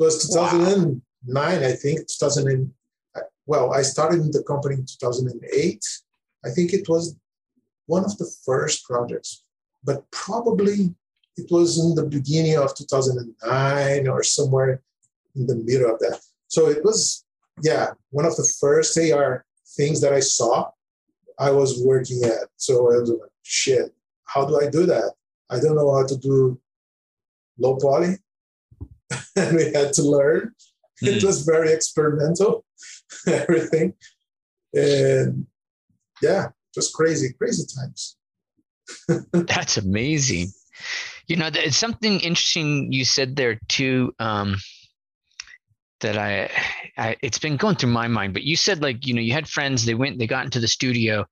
It 0.00 0.02
was 0.02 0.28
2009, 0.28 1.00
wow. 1.34 1.68
I 1.68 1.72
think. 1.72 2.00
2000. 2.00 2.72
well, 3.46 3.72
I 3.72 3.82
started 3.82 4.20
in 4.20 4.30
the 4.30 4.42
company 4.42 4.76
in 4.76 4.86
2008. 4.86 5.84
I 6.44 6.50
think 6.50 6.72
it 6.72 6.88
was 6.88 7.16
one 7.86 8.04
of 8.04 8.16
the 8.18 8.30
first 8.44 8.84
projects, 8.84 9.44
but 9.84 10.10
probably 10.10 10.94
it 11.36 11.50
was 11.50 11.78
in 11.78 11.94
the 11.94 12.04
beginning 12.04 12.56
of 12.56 12.74
2009 12.74 14.08
or 14.08 14.22
somewhere 14.22 14.82
in 15.34 15.46
the 15.46 15.56
middle 15.56 15.92
of 15.92 15.98
that. 16.00 16.20
So 16.48 16.68
it 16.68 16.84
was 16.84 17.24
yeah, 17.60 17.90
one 18.10 18.24
of 18.24 18.36
the 18.36 18.50
first 18.60 18.98
AR 18.98 19.44
things 19.76 20.00
that 20.00 20.12
I 20.12 20.20
saw, 20.20 20.70
I 21.38 21.50
was 21.50 21.82
working 21.84 22.22
at. 22.24 22.48
So 22.56 22.92
I 22.92 22.98
was 22.98 23.10
like, 23.10 23.30
shit, 23.42 23.92
how 24.24 24.46
do 24.46 24.60
I 24.60 24.70
do 24.70 24.86
that? 24.86 25.12
I 25.50 25.60
don't 25.60 25.76
know 25.76 25.94
how 25.94 26.06
to 26.06 26.16
do 26.16 26.60
low 27.58 27.76
poly. 27.76 28.16
and 29.36 29.56
we 29.56 29.72
had 29.72 29.92
to 29.94 30.02
learn. 30.02 30.48
Mm. 30.48 30.52
It 31.02 31.20
hmm. 31.20 31.26
was 31.26 31.42
very 31.42 31.72
experimental, 31.72 32.64
everything. 33.26 33.94
And 34.72 35.46
yeah, 36.22 36.50
just 36.72 36.94
crazy, 36.94 37.32
crazy 37.32 37.64
times. 37.66 38.16
That's 39.32 39.78
amazing. 39.78 40.52
You 41.26 41.36
know, 41.36 41.50
it's 41.52 41.76
something 41.76 42.20
interesting 42.20 42.92
you 42.92 43.04
said 43.04 43.34
there 43.34 43.58
too. 43.68 44.14
Um, 44.20 44.58
that 46.02 46.18
I, 46.18 46.50
I, 46.96 47.16
it's 47.22 47.38
been 47.38 47.56
going 47.56 47.76
through 47.76 47.90
my 47.90 48.08
mind. 48.08 48.34
But 48.34 48.42
you 48.42 48.56
said 48.56 48.82
like 48.82 49.06
you 49.06 49.14
know 49.14 49.20
you 49.20 49.32
had 49.32 49.48
friends. 49.48 49.84
They 49.84 49.94
went, 49.94 50.18
they 50.18 50.26
got 50.26 50.44
into 50.44 50.60
the 50.60 50.68
studio, 50.68 51.26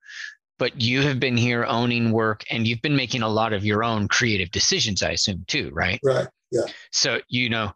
but 0.57 0.81
you 0.81 1.01
have 1.03 1.19
been 1.19 1.37
here 1.37 1.63
owning 1.65 2.11
work, 2.11 2.43
and 2.49 2.67
you've 2.67 2.81
been 2.81 2.95
making 2.95 3.21
a 3.21 3.29
lot 3.29 3.53
of 3.53 3.63
your 3.63 3.83
own 3.83 4.07
creative 4.07 4.51
decisions. 4.51 5.03
I 5.03 5.11
assume 5.11 5.45
too, 5.47 5.69
right? 5.73 5.99
Right. 6.03 6.27
Yeah. 6.51 6.65
So 6.91 7.19
you 7.29 7.49
know, 7.49 7.71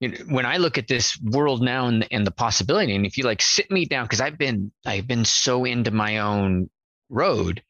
you 0.00 0.08
know, 0.08 0.18
when 0.28 0.46
I 0.46 0.56
look 0.56 0.78
at 0.78 0.88
this 0.88 1.18
world 1.22 1.62
now 1.62 1.86
and, 1.86 2.06
and 2.10 2.26
the 2.26 2.32
possibility, 2.32 2.94
and 2.94 3.06
if 3.06 3.16
you 3.16 3.24
like 3.24 3.42
sit 3.42 3.70
me 3.70 3.84
down, 3.84 4.04
because 4.06 4.20
I've 4.20 4.38
been 4.38 4.72
I've 4.84 5.06
been 5.06 5.24
so 5.24 5.64
into 5.64 5.90
my 5.90 6.18
own 6.18 6.68
road. 7.08 7.62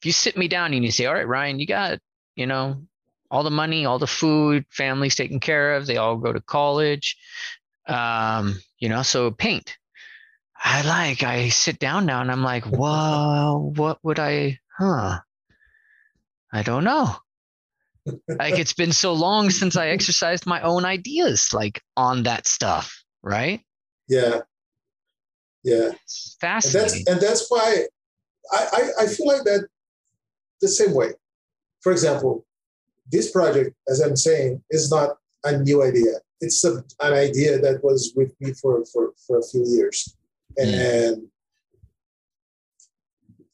If 0.00 0.06
you 0.06 0.12
sit 0.12 0.36
me 0.36 0.48
down 0.48 0.74
and 0.74 0.84
you 0.84 0.92
say, 0.92 1.06
"All 1.06 1.14
right, 1.14 1.26
Ryan, 1.26 1.58
you 1.58 1.66
got 1.66 1.98
you 2.36 2.46
know 2.46 2.82
all 3.30 3.42
the 3.42 3.50
money, 3.50 3.84
all 3.84 3.98
the 3.98 4.06
food, 4.06 4.64
family's 4.70 5.14
taken 5.14 5.40
care 5.40 5.74
of, 5.74 5.86
they 5.86 5.96
all 5.96 6.16
go 6.16 6.32
to 6.32 6.40
college, 6.40 7.16
um, 7.88 8.60
you 8.78 8.88
know, 8.88 9.02
so 9.02 9.30
paint. 9.30 9.76
I 10.56 10.82
like. 10.82 11.22
I 11.22 11.48
sit 11.48 11.78
down 11.78 12.06
now 12.06 12.20
and 12.20 12.30
I'm 12.30 12.42
like, 12.42 12.64
"Whoa, 12.64 13.72
what 13.76 13.98
would 14.02 14.18
I? 14.18 14.58
Huh? 14.78 15.20
I 16.52 16.62
don't 16.62 16.84
know." 16.84 17.16
like 18.28 18.58
it's 18.58 18.72
been 18.72 18.92
so 18.92 19.12
long 19.12 19.50
since 19.50 19.76
I 19.76 19.88
exercised 19.88 20.46
my 20.46 20.60
own 20.62 20.84
ideas 20.84 21.52
like 21.52 21.82
on 21.96 22.22
that 22.24 22.46
stuff, 22.46 23.02
right? 23.22 23.60
Yeah. 24.08 24.40
Yeah. 25.64 25.90
It's 26.04 26.36
fascinating. 26.40 27.04
And 27.06 27.06
that's, 27.06 27.10
and 27.10 27.20
that's 27.20 27.46
why 27.48 27.84
I, 28.52 28.66
I, 28.72 29.04
I 29.04 29.06
feel 29.06 29.26
like 29.26 29.44
that 29.44 29.68
the 30.60 30.68
same 30.68 30.94
way. 30.94 31.12
For 31.80 31.92
example, 31.92 32.46
this 33.10 33.30
project, 33.30 33.74
as 33.88 34.00
I'm 34.00 34.16
saying, 34.16 34.62
is 34.70 34.90
not 34.90 35.16
a 35.44 35.58
new 35.58 35.82
idea. 35.82 36.14
It's 36.40 36.64
a, 36.64 36.84
an 37.00 37.12
idea 37.12 37.58
that 37.58 37.82
was 37.82 38.12
with 38.14 38.32
me 38.40 38.52
for, 38.52 38.84
for, 38.92 39.12
for 39.26 39.38
a 39.38 39.42
few 39.42 39.64
years. 39.66 40.16
And 40.56 41.18
mm. 41.18 41.28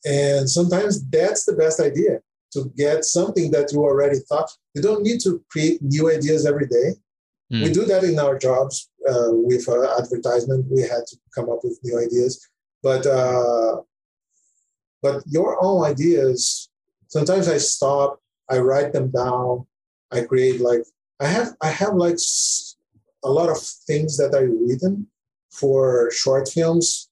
and 0.04 0.48
sometimes 0.48 1.06
that's 1.08 1.44
the 1.44 1.54
best 1.54 1.80
idea 1.80 2.20
to 2.52 2.72
get 2.76 3.04
something 3.04 3.50
that 3.50 3.72
you 3.72 3.80
already 3.80 4.18
thought. 4.28 4.50
You 4.74 4.82
don't 4.82 5.02
need 5.02 5.20
to 5.22 5.42
create 5.50 5.82
new 5.82 6.10
ideas 6.10 6.46
every 6.46 6.66
day. 6.66 6.94
Mm. 7.52 7.64
We 7.64 7.72
do 7.72 7.84
that 7.84 8.04
in 8.04 8.18
our 8.18 8.38
jobs 8.38 8.90
uh, 9.08 9.30
with 9.30 9.68
uh, 9.68 9.98
advertisement. 9.98 10.66
We 10.70 10.82
had 10.82 11.04
to 11.06 11.16
come 11.34 11.50
up 11.50 11.60
with 11.62 11.78
new 11.82 11.98
ideas, 11.98 12.48
but 12.82 13.06
uh, 13.06 13.82
but 15.02 15.22
your 15.26 15.62
own 15.62 15.84
ideas. 15.84 16.70
Sometimes 17.08 17.48
I 17.48 17.58
stop. 17.58 18.20
I 18.50 18.58
write 18.58 18.92
them 18.92 19.10
down. 19.10 19.66
I 20.10 20.22
create 20.22 20.60
like 20.60 20.84
I 21.20 21.26
have 21.26 21.54
I 21.60 21.68
have 21.68 21.94
like 21.94 22.18
a 23.24 23.30
lot 23.30 23.48
of 23.48 23.58
things 23.58 24.16
that 24.18 24.34
I've 24.34 24.50
written 24.68 25.06
for 25.50 26.10
short 26.12 26.48
films, 26.48 27.08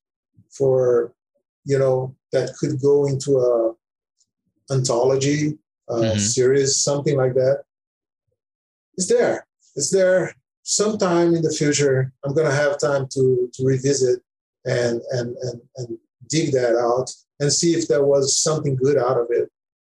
for 0.51 1.13
you 1.65 1.79
know 1.79 2.15
that 2.33 2.55
could 2.59 2.81
go 2.81 3.07
into 3.07 3.39
a 3.39 3.73
anthology 4.73 5.59
uh, 5.89 5.95
mm-hmm. 5.95 6.19
series, 6.19 6.83
something 6.83 7.17
like 7.17 7.35
that. 7.35 7.65
It's 8.97 9.09
there. 9.09 9.47
It's 9.75 9.91
there. 9.91 10.35
Sometime 10.63 11.35
in 11.35 11.43
the 11.43 11.53
future, 11.53 12.13
I'm 12.25 12.35
gonna 12.35 12.55
have 12.55 12.79
time 12.79 13.07
to 13.15 13.51
to 13.53 13.65
revisit 13.65 14.21
and 14.65 15.01
and 15.11 15.37
and 15.37 15.61
and 15.77 15.99
dig 16.29 16.53
that 16.53 16.77
out 16.77 17.11
and 17.41 17.53
see 17.53 17.75
if 17.75 17.89
there 17.89 18.05
was 18.05 18.39
something 18.39 18.77
good 18.77 18.97
out 18.97 19.19
of 19.19 19.27
it 19.31 19.51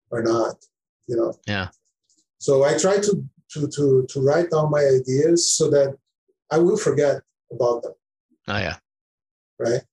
or 0.09 0.22
not. 0.22 0.55
You 1.07 1.18
know. 1.18 1.34
Yeah. 1.47 1.70
So 2.38 2.64
I 2.64 2.78
try 2.78 2.97
to 2.97 3.24
to 3.51 3.68
to 3.68 4.05
to 4.09 4.22
write 4.22 4.51
down 4.51 4.72
my 4.72 4.84
ideas 4.99 5.51
so 5.51 5.70
that 5.70 5.97
I 6.55 6.57
will 6.59 6.77
forget 6.77 7.15
about 7.51 7.83
them. 7.83 7.93
Oh 8.47 8.59
yeah. 8.67 8.77
Right. 9.59 9.83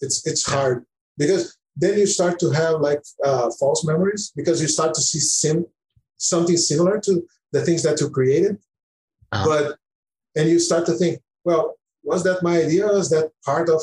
It's 0.00 0.26
it's 0.26 0.44
hard 0.44 0.84
because 1.16 1.56
then 1.76 1.98
you 1.98 2.06
start 2.06 2.38
to 2.40 2.50
have 2.50 2.80
like 2.80 3.02
uh, 3.24 3.50
false 3.60 3.84
memories 3.84 4.32
because 4.34 4.60
you 4.62 4.68
start 4.68 4.94
to 4.94 5.02
see 5.02 5.20
sim- 5.20 5.66
something 6.16 6.56
similar 6.56 6.98
to 7.00 7.22
the 7.52 7.62
things 7.62 7.82
that 7.82 8.00
you 8.00 8.08
created 8.10 8.58
uh-huh. 9.32 9.44
but 9.46 9.76
and 10.34 10.48
you 10.48 10.58
start 10.58 10.86
to 10.86 10.92
think 10.92 11.20
well 11.44 11.74
was 12.02 12.24
that 12.24 12.42
my 12.42 12.56
idea 12.62 12.86
was 12.86 13.10
that 13.10 13.30
part 13.44 13.68
of 13.68 13.80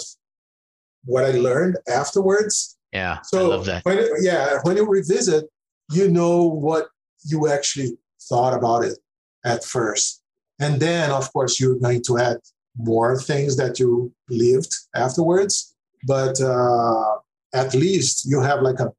what 1.06 1.24
i 1.24 1.32
learned 1.32 1.78
afterwards 1.88 2.78
yeah 2.92 3.22
so 3.22 3.46
I 3.46 3.48
love 3.56 3.66
that. 3.66 3.86
When, 3.86 3.98
yeah 4.22 4.60
when 4.64 4.78
you 4.78 4.88
revisit 4.88 5.46
you 5.92 6.10
know 6.10 6.44
what 6.44 6.88
you 7.24 7.48
actually 7.48 7.98
thought 8.30 8.54
about 8.58 8.84
it 8.84 8.98
at 9.46 9.64
first 9.64 10.23
and 10.64 10.80
then 10.80 11.12
of 11.12 11.32
course 11.34 11.60
you're 11.60 11.80
going 11.80 12.02
to 12.08 12.18
add 12.18 12.38
more 12.78 13.18
things 13.20 13.56
that 13.58 13.80
you 13.80 14.12
lived 14.30 14.74
afterwards. 14.96 15.76
But 16.06 16.40
uh, 16.42 17.18
at 17.54 17.74
least 17.74 18.26
you 18.26 18.42
have 18.42 18.62
like 18.62 18.80
a 18.80 18.92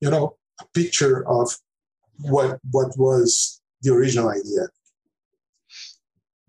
you 0.00 0.10
know 0.10 0.36
a 0.60 0.64
picture 0.74 1.26
of 1.28 1.46
what 2.20 2.58
what 2.70 2.96
was 2.96 3.60
the 3.82 3.92
original 3.92 4.28
idea. 4.28 4.64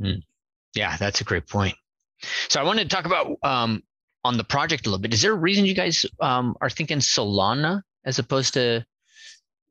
Mm. 0.01 0.23
yeah 0.73 0.97
that's 0.97 1.21
a 1.21 1.23
great 1.23 1.47
point. 1.47 1.75
So 2.49 2.59
i 2.59 2.63
wanted 2.63 2.89
to 2.89 2.95
talk 2.95 3.05
about 3.05 3.37
um, 3.43 3.83
on 4.23 4.37
the 4.37 4.43
project 4.43 4.85
a 4.85 4.89
little 4.89 5.01
bit. 5.01 5.13
Is 5.13 5.21
there 5.21 5.33
a 5.33 5.45
reason 5.47 5.65
you 5.65 5.75
guys 5.75 6.05
um, 6.19 6.55
are 6.61 6.69
thinking 6.69 6.99
solana 6.99 7.81
as 8.05 8.19
opposed 8.19 8.53
to 8.55 8.85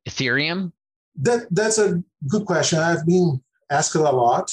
ethereum? 0.09 0.73
That 1.17 1.47
that's 1.51 1.79
a 1.79 2.03
good 2.29 2.47
question. 2.47 2.79
I've 2.79 3.05
been 3.07 3.43
asked 3.71 3.95
a 3.95 4.01
lot 4.01 4.51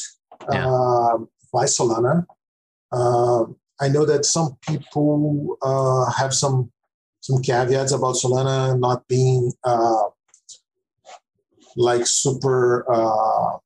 yeah. 0.52 0.68
uh, 0.68 1.18
why 1.52 1.66
solana 1.66 2.26
uh, 2.92 3.44
i 3.80 3.88
know 3.88 4.06
that 4.06 4.26
some 4.26 4.58
people 4.68 5.58
uh, 5.62 6.12
have 6.12 6.34
some 6.34 6.72
some 7.22 7.42
caveats 7.42 7.92
about 7.92 8.16
Solana 8.16 8.78
not 8.80 9.08
being 9.08 9.52
uh, 9.64 10.04
like 11.76 12.06
super 12.06 12.86
uh, 12.92 13.58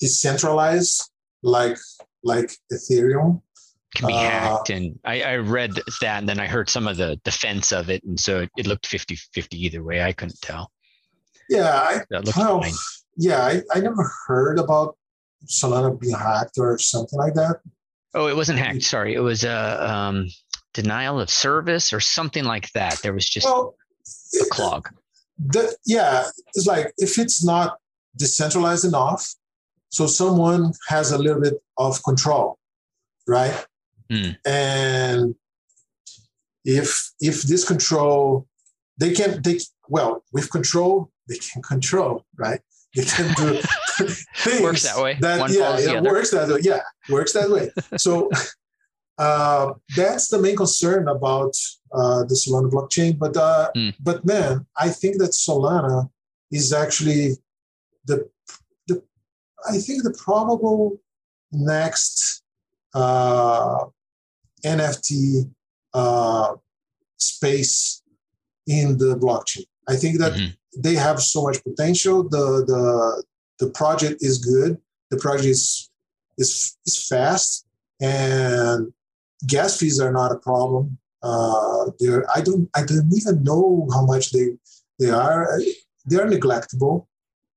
decentralized 0.00 1.10
like 1.42 1.78
like 2.22 2.50
Ethereum. 2.72 3.40
Can 3.94 4.08
be 4.08 4.12
uh, 4.12 4.18
hacked, 4.18 4.70
and 4.70 4.98
I, 5.04 5.22
I, 5.22 5.36
read 5.36 5.70
that, 6.00 6.18
and 6.18 6.28
then 6.28 6.40
I 6.40 6.48
heard 6.48 6.68
some 6.68 6.88
of 6.88 6.96
the 6.96 7.14
defense 7.22 7.70
of 7.70 7.90
it, 7.90 8.02
and 8.02 8.18
so 8.18 8.44
it 8.56 8.66
looked 8.66 8.90
50-50 8.90 9.52
either 9.52 9.84
way. 9.84 10.02
I 10.02 10.12
couldn't 10.12 10.40
tell. 10.42 10.72
Yeah, 11.48 11.70
I, 11.70 12.00
well, 12.10 12.24
fine. 12.24 12.72
Yeah, 13.16 13.44
I, 13.44 13.62
I 13.74 13.80
never 13.80 14.10
heard 14.26 14.58
about 14.58 14.96
Solana 15.46 15.98
being 15.98 16.14
hacked 16.14 16.58
or 16.58 16.78
something 16.78 17.18
like 17.18 17.34
that. 17.34 17.60
Oh, 18.14 18.28
it 18.28 18.36
wasn't 18.36 18.58
hacked. 18.58 18.82
Sorry, 18.82 19.14
it 19.14 19.20
was 19.20 19.44
a 19.44 19.50
uh, 19.50 19.92
um, 19.92 20.28
denial 20.72 21.20
of 21.20 21.30
service 21.30 21.92
or 21.92 22.00
something 22.00 22.44
like 22.44 22.70
that. 22.72 23.00
There 23.02 23.12
was 23.12 23.28
just 23.28 23.46
well, 23.46 23.74
a 24.40 24.44
clog. 24.50 24.88
The, 25.38 25.74
yeah, 25.84 26.24
it's 26.54 26.66
like 26.66 26.92
if 26.96 27.18
it's 27.18 27.44
not 27.44 27.78
decentralized 28.16 28.84
enough, 28.84 29.34
so 29.88 30.06
someone 30.06 30.72
has 30.88 31.12
a 31.12 31.18
little 31.18 31.40
bit 31.40 31.54
of 31.76 32.02
control, 32.04 32.58
right? 33.26 33.66
Mm. 34.10 34.36
And 34.46 35.34
if 36.64 37.12
if 37.20 37.42
this 37.42 37.66
control, 37.66 38.46
they 38.98 39.12
can 39.12 39.42
they 39.42 39.58
well 39.88 40.22
with 40.32 40.50
control 40.50 41.10
they 41.28 41.38
can 41.38 41.62
control, 41.62 42.24
right? 42.36 42.60
They 42.96 43.04
can 43.04 43.34
do 43.34 43.60
things 44.36 44.60
works 44.60 44.82
that 44.84 45.02
way. 45.02 45.18
That, 45.20 45.40
One 45.40 45.52
yeah, 45.52 45.78
it 45.78 46.02
works 46.02 46.30
that 46.30 46.48
way. 46.48 46.60
Yeah, 46.62 46.80
works 47.08 47.32
that 47.32 47.50
way. 47.50 47.70
So 47.98 48.30
uh, 49.18 49.72
that's 49.96 50.28
the 50.28 50.40
main 50.40 50.56
concern 50.56 51.08
about 51.08 51.56
uh, 51.92 52.24
the 52.24 52.34
Solana 52.34 52.70
blockchain. 52.70 53.18
But 53.18 53.36
uh, 53.36 53.70
mm. 53.76 53.94
but 54.00 54.24
man, 54.24 54.66
I 54.76 54.90
think 54.90 55.18
that 55.18 55.30
Solana 55.30 56.08
is 56.50 56.72
actually 56.72 57.36
the 58.04 58.28
the 58.86 59.02
I 59.68 59.78
think 59.78 60.04
the 60.04 60.16
probable 60.16 61.00
next 61.52 62.42
uh, 62.94 63.86
NFT 64.64 65.50
uh, 65.94 66.54
space 67.16 68.02
in 68.66 68.98
the 68.98 69.16
blockchain. 69.16 69.66
I 69.88 69.96
think 69.96 70.18
that 70.18 70.32
mm-hmm. 70.32 70.52
They 70.78 70.94
have 70.94 71.20
so 71.20 71.42
much 71.42 71.62
potential. 71.62 72.28
The 72.28 72.64
the 72.66 73.24
the 73.58 73.70
project 73.70 74.22
is 74.22 74.38
good. 74.38 74.78
The 75.10 75.18
project 75.18 75.46
is 75.46 75.90
is, 76.38 76.76
is 76.86 77.06
fast 77.08 77.66
and 78.00 78.92
gas 79.46 79.78
fees 79.78 80.00
are 80.00 80.12
not 80.12 80.32
a 80.32 80.38
problem. 80.38 80.98
Uh, 81.22 81.90
they're, 81.98 82.26
I 82.34 82.40
don't 82.40 82.68
I 82.74 82.84
don't 82.84 83.10
even 83.14 83.42
know 83.42 83.88
how 83.92 84.04
much 84.04 84.30
they 84.30 84.56
they 84.98 85.10
are. 85.10 85.58
They're 86.06 86.26
neglectable. 86.26 87.06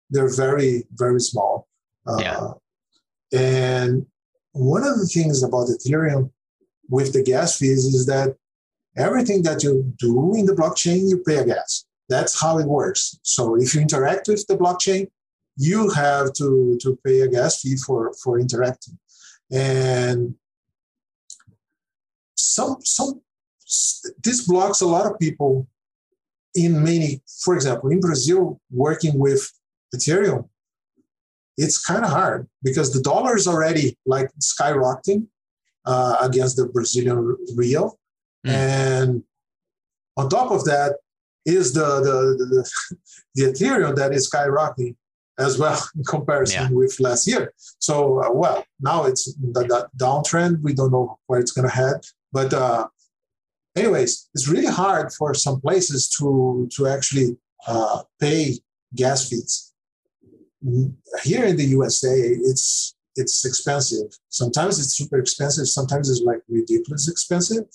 They're 0.09 0.33
very 0.33 0.85
very 0.93 1.19
small. 1.19 1.67
Uh, 2.05 2.17
yeah. 2.19 2.47
And 3.33 4.05
one 4.53 4.83
of 4.87 4.97
the 4.99 5.05
things 5.05 5.43
about 5.43 5.67
Ethereum 5.67 6.31
with 6.89 7.11
the 7.11 7.23
gas 7.23 7.57
fees 7.57 7.83
is 7.85 8.05
that 8.05 8.37
everything 8.95 9.43
that 9.43 9.63
you 9.63 9.93
do 9.97 10.33
in 10.35 10.45
the 10.45 10.53
blockchain, 10.53 11.09
you 11.09 11.21
pay 11.25 11.37
a 11.37 11.45
gas. 11.45 11.85
That's 12.09 12.39
how 12.39 12.57
it 12.59 12.67
works. 12.67 13.19
So 13.23 13.55
if 13.55 13.75
you 13.75 13.81
interact 13.81 14.27
with 14.27 14.45
the 14.47 14.57
blockchain, 14.57 15.07
you 15.57 15.89
have 15.89 16.33
to, 16.33 16.77
to 16.81 16.97
pay 17.05 17.21
a 17.21 17.27
gas 17.27 17.61
fee 17.61 17.75
for, 17.77 18.13
for 18.23 18.39
interacting. 18.39 18.97
And 19.51 20.35
some 22.35 22.77
some 22.83 23.21
this 24.23 24.47
blocks 24.47 24.81
a 24.81 24.87
lot 24.87 25.05
of 25.05 25.19
people 25.19 25.67
in 26.55 26.83
many, 26.83 27.21
for 27.43 27.53
example, 27.55 27.89
in 27.89 27.99
Brazil, 27.99 28.59
working 28.71 29.19
with 29.19 29.51
Ethereum, 29.95 30.47
it's 31.57 31.83
kind 31.83 32.03
of 32.03 32.11
hard 32.11 32.47
because 32.63 32.93
the 32.93 33.01
dollar 33.01 33.35
is 33.35 33.47
already 33.47 33.97
like 34.05 34.29
skyrocketing 34.41 35.27
uh, 35.85 36.17
against 36.21 36.57
the 36.57 36.65
Brazilian 36.65 37.37
real. 37.55 37.99
Mm. 38.45 38.51
And 38.51 39.23
on 40.15 40.29
top 40.29 40.51
of 40.51 40.65
that 40.65 40.97
is 41.47 41.73
the, 41.73 41.85
the, 42.07 42.45
the, 42.45 42.71
the 43.35 43.43
Ethereum 43.51 43.95
that 43.95 44.13
is 44.13 44.29
skyrocketing 44.29 44.95
as 45.39 45.57
well 45.57 45.81
in 45.95 46.03
comparison 46.03 46.63
yeah. 46.63 46.69
with 46.69 46.99
last 46.99 47.27
year. 47.27 47.53
So, 47.79 48.21
uh, 48.23 48.31
well, 48.31 48.65
now 48.79 49.05
it's 49.05 49.33
the, 49.35 49.63
the, 49.63 49.89
downtrend. 49.97 50.61
We 50.61 50.73
don't 50.73 50.91
know 50.91 51.17
where 51.27 51.39
it's 51.39 51.51
going 51.51 51.67
to 51.67 51.73
head. 51.73 52.05
But, 52.31 52.53
uh, 52.53 52.87
anyways, 53.75 54.29
it's 54.35 54.47
really 54.47 54.67
hard 54.67 55.13
for 55.13 55.33
some 55.33 55.61
places 55.61 56.09
to, 56.17 56.67
to 56.75 56.87
actually 56.87 57.37
uh, 57.67 58.03
pay 58.19 58.59
gas 58.95 59.29
fees. 59.29 59.73
Here 61.23 61.45
in 61.45 61.55
the 61.55 61.65
USA, 61.65 62.09
it's 62.09 62.95
it's 63.17 63.45
expensive. 63.45 64.11
Sometimes 64.29 64.79
it's 64.79 64.95
super 64.95 65.17
expensive. 65.17 65.67
Sometimes 65.67 66.09
it's 66.09 66.21
like 66.21 66.41
ridiculous 66.47 67.09
expensive. 67.09 67.65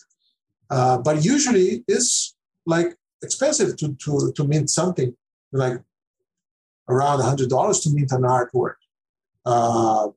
Uh, 0.71 0.99
but 0.99 1.25
usually 1.25 1.85
it's 1.89 2.35
like 2.65 2.95
expensive 3.23 3.77
to, 3.77 3.95
to, 3.95 4.33
to 4.35 4.45
mint 4.45 4.71
something 4.71 5.15
like 5.53 5.81
around 6.89 7.21
$100 7.21 7.83
to 7.83 7.91
mint 7.95 8.13
an 8.13 8.23
artwork. 8.23 8.75
Uh, 9.45 10.09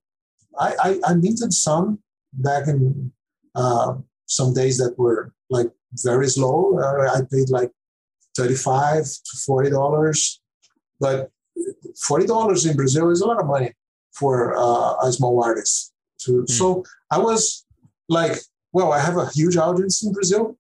I, 0.58 0.74
I, 0.84 1.00
I, 1.08 1.14
minted 1.16 1.52
some 1.52 2.00
back 2.34 2.68
in 2.68 3.12
uh, 3.56 3.96
some 4.28 4.54
days 4.54 4.78
that 4.78 4.98
were 4.98 5.34
like 5.50 5.72
very 6.04 6.28
slow. 6.28 6.80
Uh, 6.80 7.10
I 7.12 7.22
paid 7.32 7.50
like 7.50 7.72
35 8.36 9.04
to 9.04 9.38
$40. 9.38 10.38
But 11.00 11.32
$40 12.10 12.70
in 12.70 12.76
Brazil 12.78 13.10
is 13.10 13.22
a 13.22 13.28
lot 13.28 13.40
of 13.40 13.48
money 13.48 13.74
for 14.14 14.56
uh, 14.58 15.08
a 15.08 15.12
small 15.12 15.44
artist. 15.44 15.94
To, 16.22 16.44
mm. 16.44 16.50
So 16.50 16.84
I 17.12 17.18
was 17.18 17.66
like, 18.08 18.38
well, 18.72 18.92
I 18.92 19.00
have 19.00 19.18
a 19.18 19.30
huge 19.30 19.58
audience 19.58 20.04
in 20.04 20.14
Brazil. 20.14 20.58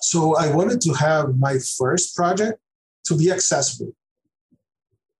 So 0.00 0.36
I 0.36 0.54
wanted 0.54 0.80
to 0.82 0.92
have 0.94 1.36
my 1.36 1.58
first 1.78 2.14
project 2.14 2.60
to 3.06 3.16
be 3.16 3.30
accessible. 3.30 3.92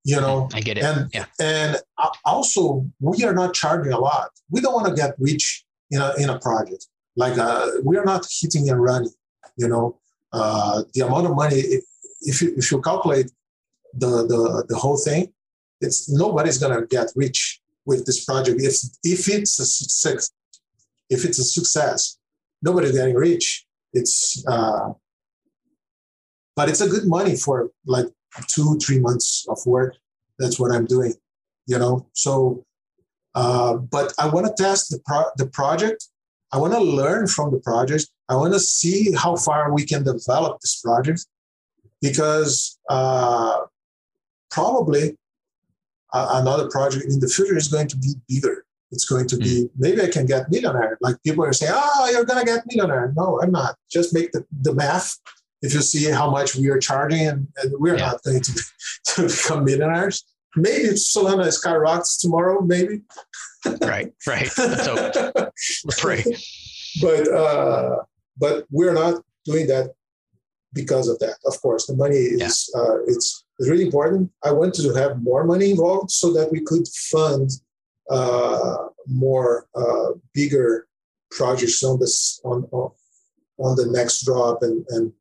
You 0.04 0.20
know, 0.20 0.48
I 0.54 0.60
get 0.60 0.78
it. 0.78 0.84
And, 0.84 1.10
yeah. 1.12 1.26
and 1.38 1.76
also, 2.24 2.86
we 3.00 3.24
are 3.24 3.34
not 3.34 3.52
charging 3.52 3.92
a 3.92 3.98
lot. 3.98 4.30
We 4.50 4.60
don't 4.60 4.72
want 4.72 4.86
to 4.88 4.94
get 4.94 5.14
rich 5.18 5.64
in 5.90 6.00
a, 6.00 6.14
in 6.18 6.30
a 6.30 6.38
project. 6.38 6.86
Like, 7.16 7.36
uh, 7.36 7.66
we 7.84 7.96
are 7.98 8.04
not 8.04 8.26
hitting 8.30 8.70
and 8.70 8.82
running. 8.82 9.10
You 9.56 9.68
know, 9.68 9.98
uh, 10.32 10.84
the 10.94 11.00
amount 11.00 11.26
of 11.26 11.34
money, 11.34 11.56
if, 11.56 11.84
if, 12.22 12.42
you, 12.42 12.54
if 12.56 12.70
you 12.70 12.80
calculate 12.80 13.30
the, 13.92 14.26
the, 14.26 14.64
the 14.68 14.76
whole 14.76 14.96
thing, 14.96 15.32
it's 15.80 16.10
nobody's 16.10 16.58
going 16.58 16.78
to 16.78 16.86
get 16.86 17.08
rich 17.14 17.60
with 17.86 18.04
this 18.04 18.24
project 18.24 18.60
if 18.60 18.74
if 19.04 19.28
it's 19.28 19.58
a 19.58 19.66
success 19.66 20.30
if 21.08 21.24
it's 21.24 21.38
a 21.38 21.44
success 21.44 22.18
nobody's 22.62 22.92
getting 22.92 23.14
rich 23.14 23.66
it's 23.92 24.44
uh, 24.46 24.92
but 26.56 26.68
it's 26.68 26.80
a 26.80 26.88
good 26.88 27.06
money 27.06 27.36
for 27.36 27.70
like 27.86 28.06
two 28.46 28.78
three 28.78 28.98
months 28.98 29.46
of 29.48 29.58
work. 29.66 29.96
That's 30.38 30.60
what 30.60 30.70
i'm 30.70 30.86
doing 30.86 31.14
you 31.68 31.78
know? 31.78 32.08
So 32.14 32.64
uh, 33.34 33.74
but 33.76 34.12
i 34.18 34.26
want 34.26 34.46
to 34.46 34.62
test 34.62 34.90
the, 34.90 34.98
pro- 35.06 35.30
the 35.36 35.46
project. 35.46 36.08
I 36.50 36.56
want 36.56 36.72
to 36.72 36.80
learn 36.80 37.28
from 37.28 37.52
the 37.52 37.60
project. 37.60 38.08
I 38.28 38.34
want 38.34 38.54
to 38.54 38.60
see 38.60 39.12
how 39.12 39.36
far 39.36 39.72
we 39.72 39.84
can 39.84 40.02
develop 40.02 40.58
this 40.60 40.80
project 40.80 41.26
because 42.00 42.78
uh, 42.88 43.58
probably 44.50 45.14
another 46.14 46.68
project 46.70 47.04
in 47.04 47.20
the 47.20 47.28
future 47.28 47.56
is 47.56 47.68
going 47.68 47.88
to 47.88 47.98
be 47.98 48.14
bigger. 48.26 48.64
It's 48.90 49.04
going 49.04 49.28
to 49.28 49.36
be 49.36 49.64
mm. 49.64 49.70
maybe 49.76 50.02
I 50.02 50.08
can 50.08 50.26
get 50.26 50.50
millionaire. 50.50 50.96
Like 51.00 51.16
people 51.22 51.44
are 51.44 51.52
saying, 51.52 51.72
oh, 51.74 52.08
you're 52.10 52.24
gonna 52.24 52.44
get 52.44 52.64
millionaire. 52.66 53.12
No, 53.16 53.40
I'm 53.42 53.50
not. 53.50 53.76
Just 53.90 54.14
make 54.14 54.32
the, 54.32 54.44
the 54.62 54.74
math. 54.74 55.16
If 55.60 55.74
you 55.74 55.80
see 55.80 56.10
how 56.10 56.30
much 56.30 56.54
we 56.54 56.68
are 56.68 56.78
charging, 56.78 57.26
and, 57.26 57.48
and 57.56 57.72
we're 57.78 57.96
yeah. 57.96 58.06
not 58.06 58.22
going 58.22 58.40
to, 58.40 58.52
to 59.06 59.22
become 59.22 59.64
millionaires. 59.64 60.24
Maybe 60.56 60.90
Solana 60.90 61.52
skyrockets 61.52 62.18
tomorrow. 62.18 62.62
Maybe. 62.62 63.02
right. 63.82 64.12
Right. 64.26 64.46
So 64.46 65.12
pray. 65.98 66.24
But 67.02 67.28
uh, 67.28 67.96
but 68.38 68.66
we're 68.70 68.94
not 68.94 69.22
doing 69.44 69.66
that 69.66 69.94
because 70.72 71.08
of 71.08 71.18
that. 71.18 71.36
Of 71.44 71.60
course, 71.60 71.86
the 71.86 71.94
money 71.94 72.16
is 72.16 72.70
yeah. 72.74 72.80
uh, 72.80 72.98
it's 73.06 73.44
really 73.58 73.84
important. 73.84 74.30
I 74.44 74.52
wanted 74.52 74.82
to 74.82 74.94
have 74.94 75.22
more 75.22 75.44
money 75.44 75.70
involved 75.70 76.10
so 76.10 76.32
that 76.32 76.50
we 76.52 76.60
could 76.60 76.86
fund 77.10 77.50
more 79.06 79.66
uh, 79.74 80.12
bigger 80.34 80.86
projects 81.30 81.82
on 81.82 81.98
this 81.98 82.40
on 82.44 82.64
on 83.58 83.76
the 83.76 83.86
next 83.90 84.24
drop 84.24 84.62
and 84.62 84.84
and 84.90 85.12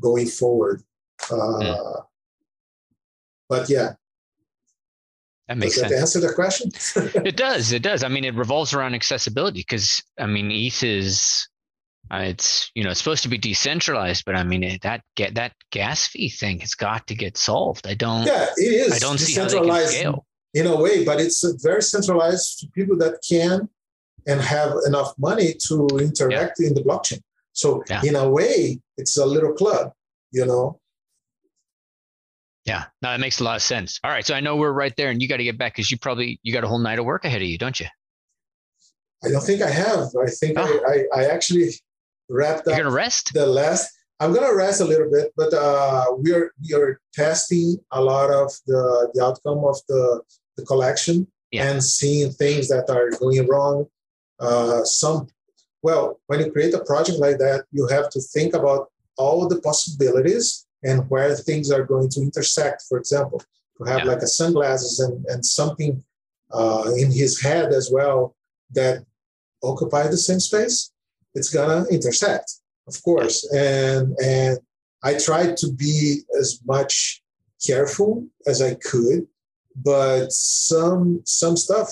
going 0.00 0.26
forward. 0.26 0.82
Uh, 1.30 1.34
mm. 1.34 2.04
But 3.48 3.68
yeah, 3.68 3.94
that 5.48 5.58
makes 5.58 5.74
does 5.74 5.88
sense. 5.88 6.00
Answer 6.00 6.20
the 6.20 6.32
question? 6.32 6.70
it 7.24 7.36
does. 7.36 7.72
It 7.72 7.82
does. 7.82 8.04
I 8.04 8.08
mean, 8.08 8.24
it 8.24 8.34
revolves 8.34 8.72
around 8.72 8.94
accessibility 8.94 9.60
because 9.60 10.02
I 10.18 10.26
mean, 10.26 10.50
ETH 10.50 10.82
is 10.82 11.48
uh, 12.10 12.18
it's 12.18 12.70
you 12.74 12.84
know 12.84 12.90
it's 12.90 13.00
supposed 13.00 13.24
to 13.24 13.28
be 13.28 13.38
decentralized, 13.38 14.24
but 14.24 14.36
I 14.36 14.44
mean 14.44 14.78
that 14.82 15.02
get 15.16 15.34
that 15.34 15.52
gas 15.70 16.06
fee 16.06 16.28
thing 16.28 16.60
has 16.60 16.74
got 16.74 17.06
to 17.08 17.14
get 17.14 17.36
solved. 17.36 17.86
I 17.86 17.94
don't. 17.94 18.26
Yeah, 18.26 18.46
it 18.56 18.62
is. 18.62 18.92
I 18.92 18.98
don't 18.98 19.18
see 19.18 19.34
how 19.34 19.48
they 19.48 19.58
can 19.60 19.86
scale. 19.88 20.26
In 20.52 20.66
a 20.66 20.76
way, 20.76 21.04
but 21.04 21.20
it's 21.20 21.44
very 21.62 21.82
centralized 21.82 22.58
to 22.58 22.66
people 22.68 22.96
that 22.98 23.20
can 23.28 23.68
and 24.26 24.40
have 24.40 24.72
enough 24.86 25.14
money 25.16 25.54
to 25.68 25.86
interact 26.00 26.56
yeah. 26.58 26.68
in 26.68 26.74
the 26.74 26.82
blockchain. 26.82 27.20
So 27.52 27.84
yeah. 27.88 28.02
in 28.04 28.16
a 28.16 28.28
way, 28.28 28.80
it's 28.96 29.16
a 29.16 29.24
little 29.24 29.52
club, 29.52 29.92
you 30.32 30.44
know. 30.44 30.80
Yeah, 32.66 32.84
no, 33.00 33.10
that 33.10 33.20
makes 33.20 33.40
a 33.40 33.44
lot 33.44 33.56
of 33.56 33.62
sense. 33.62 34.00
All 34.04 34.10
right, 34.10 34.26
so 34.26 34.34
I 34.34 34.40
know 34.40 34.56
we're 34.56 34.72
right 34.72 34.94
there, 34.96 35.10
and 35.10 35.22
you 35.22 35.28
got 35.28 35.38
to 35.38 35.44
get 35.44 35.56
back 35.56 35.74
because 35.74 35.90
you 35.90 35.98
probably 35.98 36.38
you 36.42 36.52
got 36.52 36.64
a 36.64 36.68
whole 36.68 36.78
night 36.78 36.98
of 36.98 37.04
work 37.04 37.24
ahead 37.24 37.42
of 37.42 37.48
you, 37.48 37.56
don't 37.56 37.78
you? 37.80 37.86
I 39.24 39.28
don't 39.28 39.42
think 39.42 39.62
I 39.62 39.70
have. 39.70 40.08
I 40.20 40.30
think 40.30 40.58
oh. 40.58 40.80
I, 40.86 41.20
I, 41.20 41.22
I 41.22 41.26
actually 41.26 41.70
wrapped 42.28 42.60
up. 42.60 42.76
You're 42.76 42.84
gonna 42.84 42.90
rest 42.90 43.32
the 43.34 43.46
last. 43.46 43.90
I'm 44.20 44.34
gonna 44.34 44.54
rest 44.54 44.80
a 44.80 44.84
little 44.84 45.10
bit, 45.10 45.32
but 45.36 45.52
uh, 45.54 46.04
we 46.18 46.32
are 46.32 46.52
we 46.62 46.74
are 46.74 47.00
testing 47.14 47.78
a 47.90 48.00
lot 48.00 48.30
of 48.30 48.52
the 48.66 49.10
the 49.14 49.24
outcome 49.24 49.64
of 49.64 49.78
the 49.88 50.20
the 50.56 50.64
collection 50.64 51.26
yeah. 51.50 51.70
and 51.70 51.82
seeing 51.82 52.30
things 52.30 52.68
that 52.68 52.90
are 52.90 53.10
going 53.18 53.48
wrong. 53.48 53.86
Uh, 54.38 54.84
some 54.84 55.26
well, 55.82 56.20
when 56.26 56.40
you 56.40 56.52
create 56.52 56.74
a 56.74 56.84
project 56.84 57.18
like 57.18 57.38
that, 57.38 57.64
you 57.72 57.86
have 57.86 58.10
to 58.10 58.20
think 58.20 58.54
about 58.54 58.90
all 59.16 59.48
the 59.48 59.60
possibilities 59.62 60.66
and 60.82 61.08
where 61.08 61.34
things 61.34 61.70
are 61.70 61.84
going 61.84 62.10
to 62.10 62.20
intersect. 62.20 62.82
For 62.88 62.98
example, 62.98 63.42
to 63.78 63.84
have 63.84 64.00
yeah. 64.00 64.12
like 64.12 64.22
a 64.22 64.26
sunglasses 64.26 65.00
and, 65.00 65.24
and 65.26 65.44
something 65.44 66.02
uh, 66.52 66.90
in 66.96 67.10
his 67.10 67.40
head 67.40 67.72
as 67.72 67.90
well 67.90 68.34
that 68.72 69.04
occupy 69.62 70.06
the 70.08 70.18
same 70.18 70.40
space 70.40 70.92
it's 71.34 71.50
gonna 71.50 71.86
intersect, 71.90 72.54
of 72.90 73.02
course. 73.02 73.36
And 73.52 74.14
and 74.22 74.58
I 75.02 75.12
tried 75.18 75.56
to 75.58 75.72
be 75.72 76.20
as 76.38 76.60
much 76.66 77.22
careful 77.66 78.26
as 78.46 78.60
I 78.60 78.74
could, 78.74 79.26
but 79.76 80.32
some 80.32 81.22
some 81.24 81.56
stuff 81.56 81.88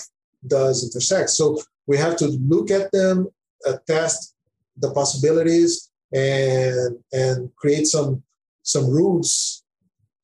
does 0.47 0.85
intersect. 0.85 1.31
So 1.31 1.45
we 1.87 1.97
have 1.97 2.17
to 2.17 2.27
look 2.53 2.71
at 2.71 2.91
them, 2.93 3.29
uh, 3.67 3.79
test 3.87 4.35
the 4.77 4.91
possibilities, 4.93 5.91
and 6.13 6.99
and 7.13 7.55
create 7.57 7.87
some 7.87 8.23
some 8.63 8.87
rules 8.91 9.63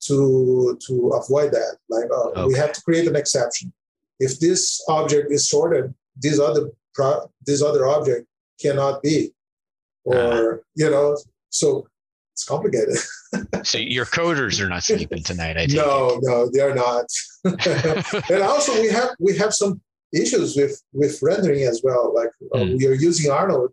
to 0.07 0.79
to 0.87 0.95
avoid 1.21 1.53
that. 1.53 1.79
Like 1.89 2.09
uh, 2.11 2.29
okay. 2.31 2.45
we 2.45 2.55
have 2.55 2.73
to 2.73 2.83
create 2.83 3.07
an 3.09 3.17
exception. 3.17 3.73
If 4.21 4.39
this 4.39 4.83
object 4.89 5.33
is 5.33 5.49
sorted, 5.49 5.93
these 6.17 6.39
other 6.39 6.71
pro- 6.95 7.31
this 7.47 7.63
other 7.63 7.87
object 7.87 8.27
cannot 8.61 9.03
be, 9.03 9.35
or 10.05 10.55
uh, 10.55 10.57
you 10.75 10.91
know, 10.91 11.17
so 11.51 11.87
it's 12.33 12.45
complicated. 12.45 12.97
so 13.63 13.79
your 13.79 14.07
coders 14.07 14.61
are 14.61 14.69
not 14.69 14.83
sleeping 14.83 15.23
tonight. 15.23 15.57
I 15.57 15.67
no, 15.67 16.19
no, 16.23 16.51
they 16.51 16.61
are 16.61 16.75
not. 16.75 17.07
and 18.31 18.43
also 18.43 18.81
we 18.81 18.89
have 18.89 19.11
we 19.21 19.37
have 19.39 19.55
some 19.55 19.81
issues 20.13 20.57
with 20.57 20.83
with 20.93 21.21
rendering 21.23 21.63
as 21.63 21.81
well. 21.85 22.15
Like 22.15 22.31
mm. 22.43 22.49
uh, 22.61 22.65
hmm. 22.67 22.77
we 22.77 22.87
are 22.87 22.95
using 22.95 23.31
Arnold 23.31 23.73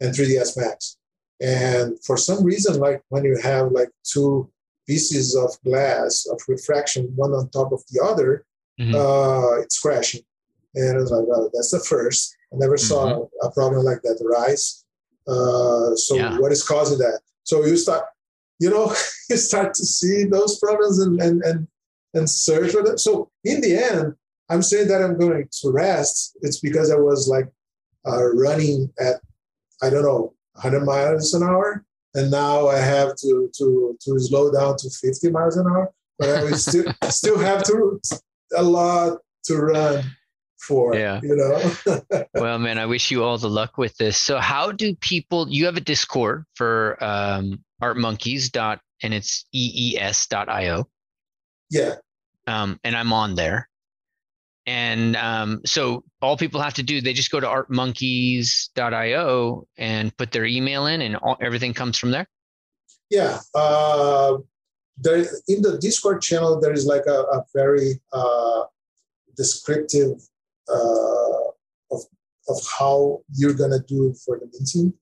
and 0.00 0.14
3ds 0.14 0.56
Max, 0.56 0.96
and 1.40 1.98
for 2.04 2.16
some 2.16 2.44
reason, 2.44 2.78
like 2.78 3.02
when 3.08 3.24
you 3.24 3.38
have 3.42 3.72
like 3.72 3.90
two 4.04 4.50
pieces 4.86 5.34
of 5.34 5.50
glass 5.64 6.26
of 6.30 6.40
refraction, 6.48 7.12
one 7.16 7.32
on 7.32 7.48
top 7.50 7.72
of 7.72 7.82
the 7.90 8.02
other, 8.02 8.44
mm-hmm. 8.80 8.94
uh, 8.94 9.60
it's 9.60 9.80
crashing. 9.80 10.20
And 10.74 10.96
I 10.96 11.00
was 11.00 11.10
like, 11.10 11.26
well, 11.26 11.50
that's 11.52 11.70
the 11.70 11.80
first. 11.80 12.36
I 12.52 12.56
never 12.58 12.76
saw 12.76 13.06
mm-hmm. 13.06 13.46
a 13.46 13.50
problem 13.50 13.84
like 13.84 14.02
that 14.02 14.22
arise. 14.24 14.84
Uh, 15.26 15.94
so 15.96 16.16
yeah. 16.16 16.38
what 16.38 16.52
is 16.52 16.62
causing 16.62 16.98
that? 16.98 17.20
So 17.44 17.64
you 17.64 17.76
start, 17.76 18.04
you 18.58 18.70
know, 18.70 18.94
you 19.30 19.36
start 19.36 19.74
to 19.74 19.84
see 19.84 20.24
those 20.24 20.58
problems 20.58 20.98
and 21.00 21.20
and 21.20 21.42
and, 21.42 21.68
and 22.14 22.30
search 22.30 22.72
for 22.72 22.82
them. 22.82 22.98
So 22.98 23.30
in 23.44 23.60
the 23.60 23.76
end, 23.76 24.14
I'm 24.48 24.62
saying 24.62 24.88
that 24.88 25.02
I'm 25.02 25.18
going 25.18 25.48
to 25.50 25.70
rest. 25.70 26.36
It's 26.42 26.60
because 26.60 26.90
I 26.90 26.96
was 26.96 27.28
like 27.28 27.48
uh, 28.06 28.32
running 28.34 28.92
at 28.98 29.16
I 29.82 29.90
don't 29.90 30.04
know 30.04 30.34
100 30.52 30.84
miles 30.84 31.34
an 31.34 31.42
hour, 31.42 31.84
and 32.14 32.30
now 32.30 32.68
I 32.68 32.78
have 32.78 33.16
to 33.16 33.50
to 33.56 33.96
to 34.00 34.18
slow 34.20 34.52
down 34.52 34.76
to 34.78 34.90
50 34.90 35.30
miles 35.30 35.56
an 35.56 35.66
hour. 35.66 35.92
But 36.18 36.28
I 36.30 36.50
still 36.52 36.92
still 37.10 37.38
have 37.38 37.62
to 37.64 38.00
a 38.56 38.62
lot 38.62 39.18
to 39.44 39.56
run 39.56 40.04
for 40.58 40.94
yeah. 40.94 41.20
you 41.22 41.36
know? 41.36 42.24
Well 42.34 42.58
man 42.58 42.78
i 42.78 42.86
wish 42.86 43.10
you 43.10 43.24
all 43.24 43.38
the 43.38 43.48
luck 43.48 43.78
with 43.78 43.96
this. 43.96 44.16
So 44.16 44.38
how 44.38 44.72
do 44.72 44.94
people 44.96 45.48
you 45.48 45.66
have 45.66 45.76
a 45.76 45.80
discord 45.80 46.44
for 46.54 47.02
um 47.02 47.64
art 47.80 47.96
monkeys 47.96 48.50
dot 48.50 48.80
and 49.02 49.14
it's 49.14 49.46
ees 49.52 50.26
dot 50.26 50.48
io 50.48 50.88
yeah. 51.70 51.96
Um 52.46 52.78
and 52.84 52.96
i'm 52.96 53.12
on 53.12 53.34
there. 53.34 53.68
And 54.68 55.14
um, 55.14 55.60
so 55.64 56.02
all 56.20 56.36
people 56.36 56.60
have 56.60 56.74
to 56.74 56.82
do 56.82 57.00
they 57.00 57.12
just 57.12 57.30
go 57.30 57.38
to 57.38 57.46
artmonkeys.io 57.46 59.68
and 59.78 60.16
put 60.16 60.32
their 60.32 60.44
email 60.44 60.86
in 60.86 61.02
and 61.02 61.14
all, 61.14 61.36
everything 61.40 61.72
comes 61.72 61.96
from 61.96 62.10
there? 62.10 62.26
Yeah 63.08 63.38
uh, 63.54 64.38
there 64.98 65.18
in 65.46 65.62
the 65.62 65.78
discord 65.80 66.20
channel 66.20 66.60
there 66.60 66.72
is 66.72 66.86
like 66.86 67.06
a, 67.06 67.20
a 67.32 67.44
very 67.54 68.00
uh, 68.12 68.64
descriptive 69.36 70.20
uh, 70.68 71.94
of 71.94 72.02
of 72.48 72.58
how 72.78 73.20
you're 73.32 73.54
gonna 73.54 73.80
do 73.80 74.14
for 74.24 74.38
the 74.38 74.46
minting. 74.52 74.92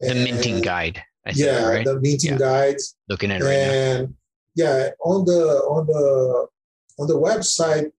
The 0.00 0.14
minting 0.14 0.60
guide. 0.60 1.02
I 1.26 1.32
yeah, 1.34 1.54
think, 1.54 1.68
right? 1.68 1.84
the 1.86 2.00
minting 2.00 2.32
yeah. 2.32 2.38
guides. 2.38 2.96
Looking 3.08 3.30
at 3.30 3.40
it 3.40 3.44
right 3.44 3.52
and, 3.52 4.08
now. 4.08 4.14
Yeah, 4.56 4.90
on 5.04 5.24
the 5.24 5.40
on 5.68 5.86
the 5.86 6.46
on 6.98 7.08
the 7.08 7.18
website, 7.18 7.90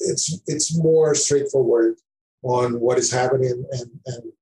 it's 0.00 0.40
it's 0.46 0.76
more 0.76 1.14
straightforward 1.14 1.96
on 2.42 2.80
what 2.80 2.98
is 2.98 3.10
happening 3.10 3.64
and 3.72 3.90
and 4.06 4.32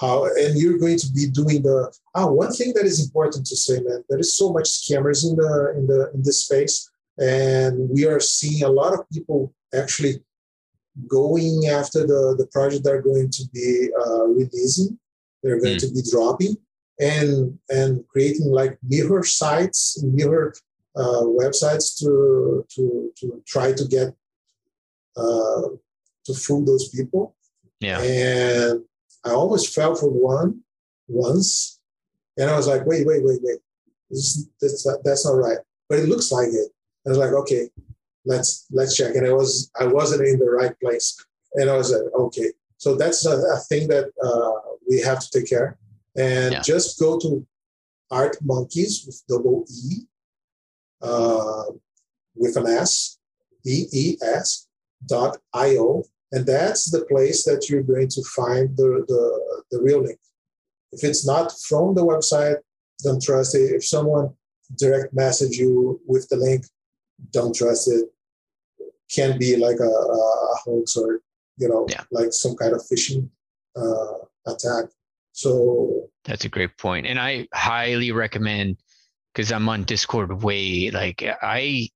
how 0.00 0.24
and 0.24 0.58
you're 0.58 0.78
going 0.78 0.98
to 0.98 1.10
be 1.12 1.26
doing 1.26 1.62
the 1.62 1.92
ah 2.14 2.26
one 2.26 2.52
thing 2.52 2.72
that 2.74 2.84
is 2.84 3.04
important 3.04 3.46
to 3.46 3.56
say 3.56 3.80
man 3.80 4.02
there 4.08 4.18
is 4.18 4.36
so 4.36 4.52
much 4.52 4.64
scammers 4.64 5.28
in 5.28 5.36
the 5.36 5.74
in 5.76 5.86
the 5.86 6.10
in 6.14 6.22
this 6.22 6.44
space 6.44 6.90
and 7.18 7.88
we 7.90 8.06
are 8.06 8.18
seeing 8.18 8.64
a 8.64 8.68
lot 8.68 8.92
of 8.92 9.08
people 9.10 9.54
actually 9.74 10.14
going 11.08 11.66
after 11.68 12.00
the, 12.06 12.34
the 12.38 12.46
project 12.52 12.84
they're 12.84 13.02
going 13.02 13.30
to 13.30 13.44
be 13.52 13.88
uh, 14.06 14.24
releasing, 14.26 14.98
they're 15.42 15.60
going 15.60 15.76
mm. 15.76 15.80
to 15.80 15.92
be 15.92 16.02
dropping, 16.10 16.56
and 17.00 17.58
and 17.70 18.06
creating 18.08 18.46
like 18.46 18.78
mirror 18.82 19.24
sites, 19.24 20.02
mirror 20.02 20.54
uh, 20.96 21.22
websites 21.22 21.98
to 21.98 22.64
to 22.74 23.12
to 23.18 23.42
try 23.46 23.72
to 23.72 23.84
get 23.86 24.14
uh, 25.16 25.62
to 26.24 26.34
fool 26.34 26.64
those 26.64 26.88
people. 26.88 27.34
Yeah. 27.80 28.00
And 28.00 28.84
I 29.24 29.30
almost 29.30 29.74
fell 29.74 29.94
for 29.94 30.08
one 30.08 30.60
once, 31.08 31.80
and 32.38 32.50
I 32.50 32.56
was 32.56 32.66
like, 32.66 32.86
wait, 32.86 33.06
wait, 33.06 33.22
wait, 33.24 33.40
wait, 33.42 33.58
this, 34.10 34.48
that's 34.60 34.86
that's 35.04 35.26
not 35.26 35.32
right. 35.32 35.58
But 35.88 35.98
it 35.98 36.08
looks 36.08 36.32
like 36.32 36.48
it. 36.48 36.70
I 37.06 37.10
was 37.10 37.18
like, 37.18 37.32
okay, 37.32 37.68
let's 38.24 38.66
let's 38.70 38.96
check. 38.96 39.14
And 39.14 39.26
I 39.26 39.32
was 39.32 39.70
I 39.78 39.86
wasn't 39.86 40.26
in 40.26 40.38
the 40.38 40.50
right 40.50 40.78
place, 40.80 41.16
and 41.54 41.70
I 41.70 41.76
was 41.76 41.92
like, 41.92 42.02
okay, 42.14 42.50
so 42.78 42.96
that's 42.96 43.24
a, 43.26 43.36
a 43.36 43.58
thing 43.68 43.88
that 43.88 44.10
uh, 44.22 44.76
we 44.88 45.00
have 45.00 45.20
to 45.20 45.30
take 45.30 45.48
care. 45.48 45.78
And 46.16 46.52
yeah. 46.52 46.60
just 46.60 46.98
go 46.98 47.18
to 47.18 47.46
Art 48.10 48.36
Monkeys 48.42 49.04
with 49.06 49.22
double 49.28 49.64
E, 49.68 50.02
uh, 51.02 51.64
with 52.36 52.56
an 52.56 52.66
S, 52.66 53.18
E 53.66 53.86
E 53.92 54.16
S 54.22 54.68
dot 55.06 55.38
I 55.52 55.76
O, 55.78 56.04
and 56.32 56.46
that's 56.46 56.90
the 56.90 57.04
place 57.06 57.44
that 57.44 57.68
you're 57.68 57.82
going 57.82 58.08
to 58.08 58.22
find 58.36 58.76
the 58.76 59.04
the, 59.08 59.64
the 59.70 59.82
real 59.82 60.02
link. 60.02 60.18
If 60.92 61.02
it's 61.02 61.26
not 61.26 61.52
from 61.68 61.94
the 61.94 62.04
website, 62.04 62.58
don't 63.02 63.22
trust 63.22 63.56
it. 63.56 63.74
If 63.74 63.84
someone 63.84 64.34
direct 64.78 65.12
message 65.12 65.56
you 65.56 66.00
with 66.06 66.28
the 66.28 66.36
link, 66.36 66.64
don't 67.32 67.54
trust 67.54 67.90
it 67.90 68.13
can 69.12 69.38
be 69.38 69.56
like 69.56 69.78
a, 69.80 69.84
a 69.84 70.56
hoax 70.64 70.96
or 70.96 71.20
you 71.56 71.68
know 71.68 71.86
yeah. 71.88 72.02
like 72.10 72.32
some 72.32 72.56
kind 72.56 72.72
of 72.72 72.82
phishing 72.82 73.28
uh, 73.76 74.18
attack. 74.46 74.86
So 75.32 76.08
that's 76.24 76.44
a 76.44 76.48
great 76.48 76.76
point, 76.78 77.06
and 77.06 77.18
I 77.18 77.48
highly 77.52 78.12
recommend 78.12 78.76
because 79.32 79.50
I'm 79.50 79.68
on 79.68 79.84
Discord 79.84 80.42
way 80.42 80.90
like 80.90 81.24
I 81.42 81.88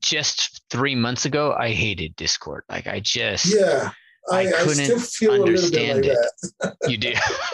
just 0.00 0.62
three 0.70 0.94
months 0.94 1.24
ago 1.24 1.54
I 1.58 1.70
hated 1.70 2.16
Discord. 2.16 2.64
Like 2.68 2.86
I 2.86 3.00
just 3.00 3.54
yeah. 3.54 3.90
I, 4.30 4.48
I 4.48 4.52
couldn't 4.52 4.90
I 4.90 5.26
understand 5.26 6.06
like 6.06 6.16
it. 6.62 6.74
you 6.88 6.96
do. 6.96 7.12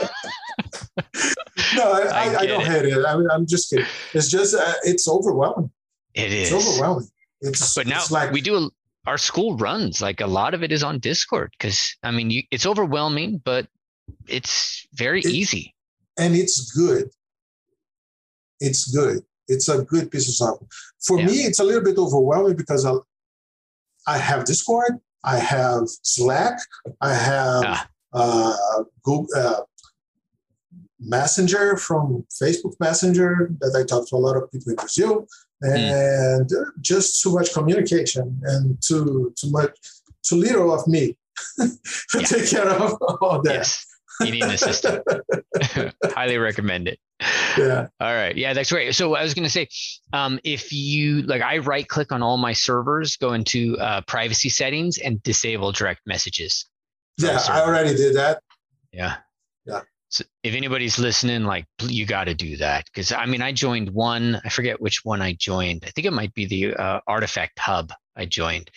no, 1.76 1.92
I, 1.92 2.00
I, 2.02 2.36
I 2.40 2.46
don't 2.46 2.62
it. 2.62 2.66
hate 2.66 2.84
it. 2.86 3.04
I 3.04 3.16
mean, 3.16 3.28
I'm 3.30 3.46
just 3.46 3.70
kidding. 3.70 3.86
It's 4.14 4.28
just 4.28 4.54
uh, 4.54 4.74
it's 4.84 5.08
overwhelming. 5.08 5.70
It 6.14 6.32
is. 6.32 6.52
It's 6.52 6.68
overwhelming. 6.68 7.08
It's 7.40 7.74
but 7.74 7.86
now 7.86 7.98
it's 7.98 8.10
like 8.10 8.32
we 8.32 8.40
do 8.40 8.56
a, 8.56 8.70
our 9.06 9.18
school 9.18 9.56
runs 9.56 10.02
like 10.02 10.20
a 10.20 10.26
lot 10.26 10.54
of 10.54 10.62
it 10.62 10.72
is 10.72 10.82
on 10.82 10.98
Discord 10.98 11.52
because 11.58 11.96
I 12.02 12.10
mean 12.10 12.30
you, 12.30 12.42
it's 12.50 12.66
overwhelming, 12.66 13.40
but 13.44 13.66
it's 14.26 14.86
very 14.94 15.20
it, 15.20 15.26
easy 15.26 15.74
and 16.20 16.36
it's 16.36 16.70
good. 16.72 17.10
It's 18.60 18.94
good. 18.94 19.22
It's 19.48 19.68
a 19.68 19.82
good 19.82 20.10
piece 20.10 20.28
of 20.28 20.34
software. 20.34 20.68
For 21.04 21.18
yeah. 21.18 21.26
me, 21.26 21.32
it's 21.48 21.58
a 21.58 21.64
little 21.64 21.82
bit 21.82 21.98
overwhelming 21.98 22.56
because 22.56 22.84
I, 22.84 22.92
I 24.06 24.18
have 24.18 24.44
Discord, 24.44 25.00
I 25.24 25.38
have 25.38 25.84
Slack, 26.02 26.58
I 27.00 27.14
have 27.14 27.64
ah. 27.64 27.88
uh, 28.12 28.84
Google 29.02 29.26
uh, 29.34 29.62
Messenger 31.00 31.78
from 31.78 32.26
Facebook 32.30 32.74
Messenger 32.78 33.50
that 33.60 33.74
I 33.74 33.84
talk 33.84 34.08
to 34.10 34.16
a 34.16 34.18
lot 34.18 34.36
of 34.36 34.52
people 34.52 34.70
in 34.70 34.76
Brazil. 34.76 35.26
Hmm. 35.62 35.72
and 35.72 36.48
mm. 36.48 36.64
just 36.80 37.22
too 37.22 37.34
much 37.34 37.52
communication 37.52 38.40
and 38.44 38.80
too 38.82 39.32
too 39.38 39.50
much 39.50 39.76
too 40.22 40.36
little 40.36 40.72
of 40.72 40.86
me 40.86 41.16
to 41.58 41.78
yeah. 42.14 42.22
take 42.22 42.48
care 42.48 42.68
of 42.68 42.96
all 43.20 43.42
that. 43.42 43.54
Yes. 43.54 43.86
You 44.20 44.32
need 44.32 44.44
an 44.44 44.50
assistant. 44.50 45.02
Highly 46.04 46.36
recommend 46.36 46.88
it. 46.88 46.98
Yeah. 47.56 47.88
All 48.00 48.14
right. 48.14 48.36
Yeah, 48.36 48.52
that's 48.52 48.70
great. 48.70 48.94
So 48.94 49.14
I 49.14 49.22
was 49.22 49.32
going 49.32 49.44
to 49.44 49.50
say, 49.50 49.68
um, 50.12 50.38
if 50.44 50.72
you 50.72 51.22
like, 51.22 51.40
I 51.40 51.58
right 51.58 51.88
click 51.88 52.12
on 52.12 52.22
all 52.22 52.36
my 52.36 52.52
servers, 52.52 53.16
go 53.16 53.32
into 53.32 53.78
uh, 53.78 54.02
privacy 54.02 54.50
settings, 54.50 54.98
and 54.98 55.22
disable 55.22 55.72
direct 55.72 56.02
messages. 56.06 56.66
Yeah, 57.18 57.40
I 57.48 57.62
already 57.62 57.94
did 57.94 58.14
that. 58.16 58.42
Yeah. 58.92 59.16
So 60.10 60.24
if 60.42 60.54
anybody's 60.54 60.98
listening, 60.98 61.44
like 61.44 61.66
you 61.80 62.04
got 62.04 62.24
to 62.24 62.34
do 62.34 62.56
that 62.56 62.84
because 62.86 63.12
I 63.12 63.26
mean, 63.26 63.42
I 63.42 63.52
joined 63.52 63.90
one. 63.90 64.40
I 64.44 64.48
forget 64.48 64.80
which 64.80 65.04
one 65.04 65.22
I 65.22 65.34
joined. 65.34 65.84
I 65.86 65.90
think 65.90 66.06
it 66.06 66.12
might 66.12 66.34
be 66.34 66.46
the 66.46 66.74
uh, 66.74 67.00
Artifact 67.06 67.60
Hub 67.60 67.92
I 68.16 68.26
joined, 68.26 68.70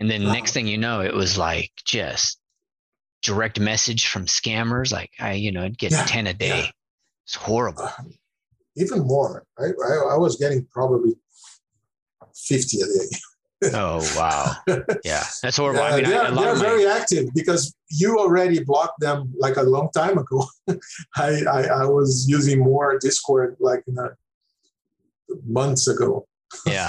and 0.00 0.10
then 0.10 0.24
next 0.24 0.52
thing 0.52 0.66
you 0.66 0.78
know, 0.78 1.02
it 1.02 1.12
was 1.14 1.36
like 1.36 1.72
just 1.84 2.40
direct 3.22 3.60
message 3.60 4.08
from 4.08 4.24
scammers. 4.24 4.90
Like 4.90 5.10
I, 5.20 5.32
you 5.32 5.52
know, 5.52 5.62
I'd 5.62 5.76
get 5.76 5.92
yeah, 5.92 6.04
ten 6.06 6.26
a 6.26 6.32
day. 6.32 6.58
Yeah. 6.58 6.70
It's 7.26 7.34
horrible. 7.34 7.82
Uh, 7.84 8.04
even 8.76 9.00
more. 9.00 9.44
I, 9.58 9.64
I 9.64 10.14
I 10.14 10.16
was 10.16 10.36
getting 10.36 10.66
probably 10.72 11.16
fifty 12.34 12.80
a 12.80 12.86
day. 12.86 13.16
Oh 13.74 14.14
wow. 14.16 14.54
Yeah. 15.04 15.24
That's 15.42 15.56
horrible. 15.56 15.80
Yeah, 15.80 15.86
I 15.86 15.96
mean, 15.96 16.04
they're, 16.04 16.22
I, 16.22 16.30
they're 16.30 16.54
very 16.54 16.84
my... 16.84 16.92
active 16.92 17.26
because 17.34 17.74
you 17.90 18.18
already 18.18 18.62
blocked 18.62 19.00
them 19.00 19.32
like 19.38 19.56
a 19.56 19.62
long 19.62 19.90
time 19.94 20.18
ago. 20.18 20.46
I, 21.16 21.42
I, 21.50 21.62
I 21.62 21.84
was 21.86 22.26
using 22.28 22.60
more 22.60 22.98
discord 22.98 23.56
like 23.60 23.84
months 25.46 25.88
ago 25.88 26.26
Yeah. 26.66 26.88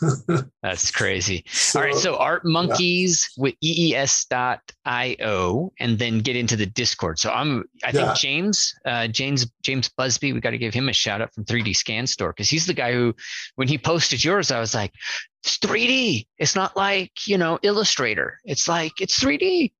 That's 0.62 0.90
crazy. 0.90 1.44
So, 1.48 1.78
All 1.78 1.86
right. 1.86 1.94
So 1.94 2.16
art 2.16 2.44
monkeys 2.44 3.28
yeah. 3.36 3.42
with 3.42 3.54
ees.io 3.60 4.52
and 5.78 5.98
then 5.98 6.18
get 6.18 6.36
into 6.36 6.56
the 6.56 6.66
discord. 6.66 7.18
So 7.18 7.30
I'm, 7.30 7.64
I 7.84 7.92
think 7.92 8.06
yeah. 8.06 8.14
James, 8.14 8.74
uh, 8.84 9.06
James, 9.08 9.46
James 9.62 9.88
Busby, 9.88 10.32
we 10.32 10.40
got 10.40 10.50
to 10.50 10.58
give 10.58 10.74
him 10.74 10.88
a 10.88 10.92
shout 10.92 11.20
out 11.20 11.32
from 11.34 11.44
3D 11.44 11.76
scan 11.76 12.06
store. 12.06 12.32
Cause 12.32 12.48
he's 12.48 12.66
the 12.66 12.74
guy 12.74 12.92
who, 12.92 13.14
when 13.54 13.68
he 13.68 13.78
posted 13.78 14.24
yours, 14.24 14.50
I 14.50 14.60
was 14.60 14.74
like, 14.74 14.92
it's 15.44 15.58
3D. 15.58 16.26
It's 16.38 16.56
not 16.56 16.76
like, 16.76 17.12
you 17.26 17.38
know, 17.38 17.58
illustrator. 17.62 18.38
It's 18.44 18.66
like, 18.68 19.00
it's 19.00 19.18
3D. 19.18 19.72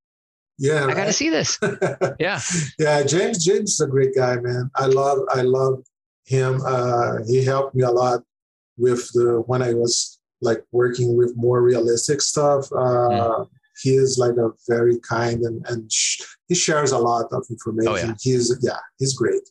Yeah. 0.59 0.87
I 0.87 0.95
got 0.95 1.07
to 1.07 1.13
see 1.13 1.29
this. 1.29 1.59
yeah. 2.21 2.41
Yeah. 2.79 3.03
James, 3.03 3.45
James 3.45 3.73
is 3.73 3.81
a 3.81 3.87
great 3.87 4.15
guy, 4.15 4.37
man. 4.37 4.71
I 4.75 4.87
love, 4.87 5.19
I 5.31 5.43
love 5.43 5.85
him. 6.25 6.61
Uh, 6.65 7.19
he 7.27 7.45
helped 7.45 7.75
me 7.75 7.83
a 7.83 7.91
lot 7.91 8.23
with 8.77 9.11
the 9.13 9.43
when 9.47 9.63
I 9.63 9.75
was 9.75 10.19
like 10.41 10.63
working 10.73 11.17
with 11.17 11.37
more 11.37 11.63
realistic 11.63 12.21
stuff. 12.21 12.67
Uh, 12.73 12.77
mm. 12.77 13.49
He 13.83 13.95
is 13.95 14.17
like 14.19 14.37
a 14.37 14.51
very 14.69 14.99
kind 15.01 15.43
and 15.43 15.65
and 15.69 15.93
sh- 15.93 16.23
he 16.49 16.55
shares 16.55 16.93
a 16.93 16.99
lot 16.99 17.27
of 17.33 17.45
information. 17.51 17.93
Oh, 17.93 17.97
yeah. 17.97 18.15
He's 18.21 18.59
yeah, 18.63 18.79
he's 18.99 19.15
great. 19.15 19.43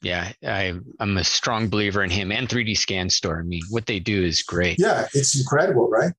Yeah, 0.00 0.30
I, 0.46 0.78
I'm 1.00 1.16
a 1.18 1.24
strong 1.24 1.68
believer 1.68 2.04
in 2.04 2.10
him 2.10 2.30
and 2.30 2.48
3D 2.48 2.76
Scan 2.76 3.10
Store. 3.10 3.40
I 3.40 3.42
mean, 3.42 3.62
what 3.68 3.86
they 3.86 3.98
do 3.98 4.22
is 4.22 4.42
great. 4.42 4.78
Yeah, 4.78 5.08
it's 5.12 5.36
incredible, 5.36 5.88
right? 5.88 6.12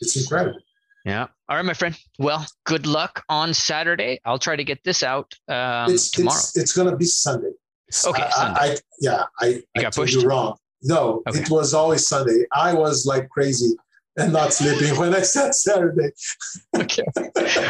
It's 0.00 0.16
incredible. 0.16 0.58
Yeah. 1.04 1.26
All 1.48 1.56
right, 1.56 1.64
my 1.64 1.74
friend. 1.74 1.98
Well, 2.18 2.46
good 2.64 2.86
luck 2.86 3.24
on 3.28 3.52
Saturday. 3.52 4.20
I'll 4.24 4.38
try 4.38 4.56
to 4.56 4.64
get 4.64 4.82
this 4.84 5.02
out 5.02 5.34
um, 5.48 5.92
it's, 5.92 6.10
tomorrow. 6.10 6.38
It's, 6.38 6.56
it's 6.56 6.72
going 6.72 6.90
to 6.90 6.96
be 6.96 7.04
Sunday. 7.04 7.50
Okay, 8.06 8.22
I, 8.22 8.30
Sunday. 8.30 8.60
I, 8.60 8.76
yeah, 9.00 9.24
I, 9.40 9.46
you 9.46 9.62
I 9.76 9.82
got 9.82 9.94
pushed. 9.94 10.14
you 10.14 10.26
wrong. 10.26 10.56
No, 10.82 11.22
okay. 11.28 11.40
it 11.40 11.50
was 11.50 11.74
always 11.74 12.06
Sunday. 12.06 12.44
I 12.52 12.74
was 12.74 13.06
like 13.06 13.28
crazy 13.28 13.74
and 14.16 14.32
not 14.32 14.52
sleeping 14.52 14.98
when 14.98 15.14
I 15.14 15.20
said 15.20 15.54
Saturday. 15.54 16.10
okay. 16.76 17.04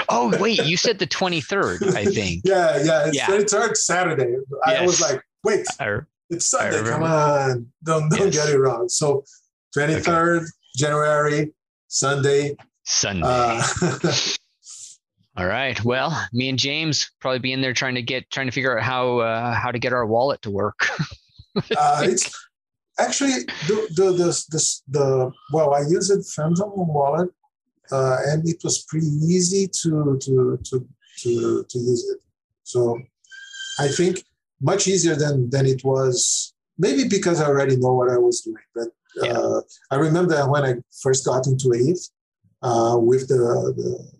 Oh 0.08 0.36
wait, 0.38 0.64
you 0.64 0.76
said 0.76 0.98
the 0.98 1.06
twenty 1.06 1.40
third, 1.40 1.82
I 1.94 2.04
think. 2.04 2.42
yeah, 2.44 2.82
yeah, 2.82 3.06
it's 3.06 3.16
yeah. 3.16 3.26
third 3.26 3.76
Saturday. 3.76 4.36
Yes. 4.66 4.80
I 4.80 4.84
was 4.84 5.00
like, 5.00 5.22
wait, 5.44 5.66
I, 5.80 6.00
it's 6.30 6.46
Sunday. 6.46 6.82
Come 6.88 7.02
on, 7.02 7.66
don't 7.84 8.08
don't 8.10 8.32
yes. 8.32 8.46
get 8.46 8.54
it 8.54 8.58
wrong. 8.58 8.88
So 8.88 9.24
twenty 9.72 10.00
third 10.00 10.42
okay. 10.42 10.50
January, 10.76 11.52
Sunday. 11.88 12.56
Sunday. 12.84 13.26
Uh, 13.26 13.62
All 15.36 15.46
right. 15.46 15.82
Well, 15.82 16.26
me 16.34 16.50
and 16.50 16.58
James 16.58 17.10
probably 17.20 17.38
be 17.38 17.52
in 17.52 17.62
there 17.62 17.72
trying 17.72 17.94
to 17.94 18.02
get 18.02 18.30
trying 18.30 18.46
to 18.46 18.52
figure 18.52 18.78
out 18.78 18.84
how 18.84 19.18
uh, 19.18 19.54
how 19.54 19.70
to 19.70 19.78
get 19.78 19.92
our 19.92 20.04
wallet 20.04 20.42
to 20.42 20.50
work. 20.50 20.86
uh, 21.76 22.02
it's 22.04 22.48
actually 22.98 23.44
the 23.68 23.76
the 23.96 24.12
the, 24.12 24.44
the, 24.50 24.80
the 24.88 25.32
well, 25.52 25.74
I 25.74 25.80
use 25.80 26.10
it 26.10 26.24
Phantom 26.34 26.72
wallet, 26.74 27.30
uh, 27.90 28.16
and 28.26 28.46
it 28.48 28.58
was 28.64 28.84
pretty 28.88 29.06
easy 29.06 29.68
to 29.82 30.18
to 30.20 30.58
to 30.64 30.88
to 31.22 31.64
to 31.68 31.78
use 31.78 32.08
it. 32.10 32.20
So 32.62 32.98
I 33.78 33.88
think 33.88 34.24
much 34.60 34.86
easier 34.86 35.14
than 35.14 35.50
than 35.50 35.66
it 35.66 35.84
was. 35.84 36.54
Maybe 36.78 37.06
because 37.06 37.40
I 37.40 37.46
already 37.46 37.76
know 37.76 37.92
what 37.92 38.10
I 38.10 38.16
was 38.16 38.40
doing, 38.40 38.64
but 38.74 38.88
yeah. 39.16 39.32
Uh, 39.32 39.60
I 39.90 39.96
remember 39.96 40.36
when 40.50 40.64
I 40.64 40.74
first 41.02 41.26
got 41.26 41.46
into 41.46 41.72
it 41.72 41.98
uh, 42.62 42.96
with 42.98 43.28
the 43.28 43.74
the 43.76 44.12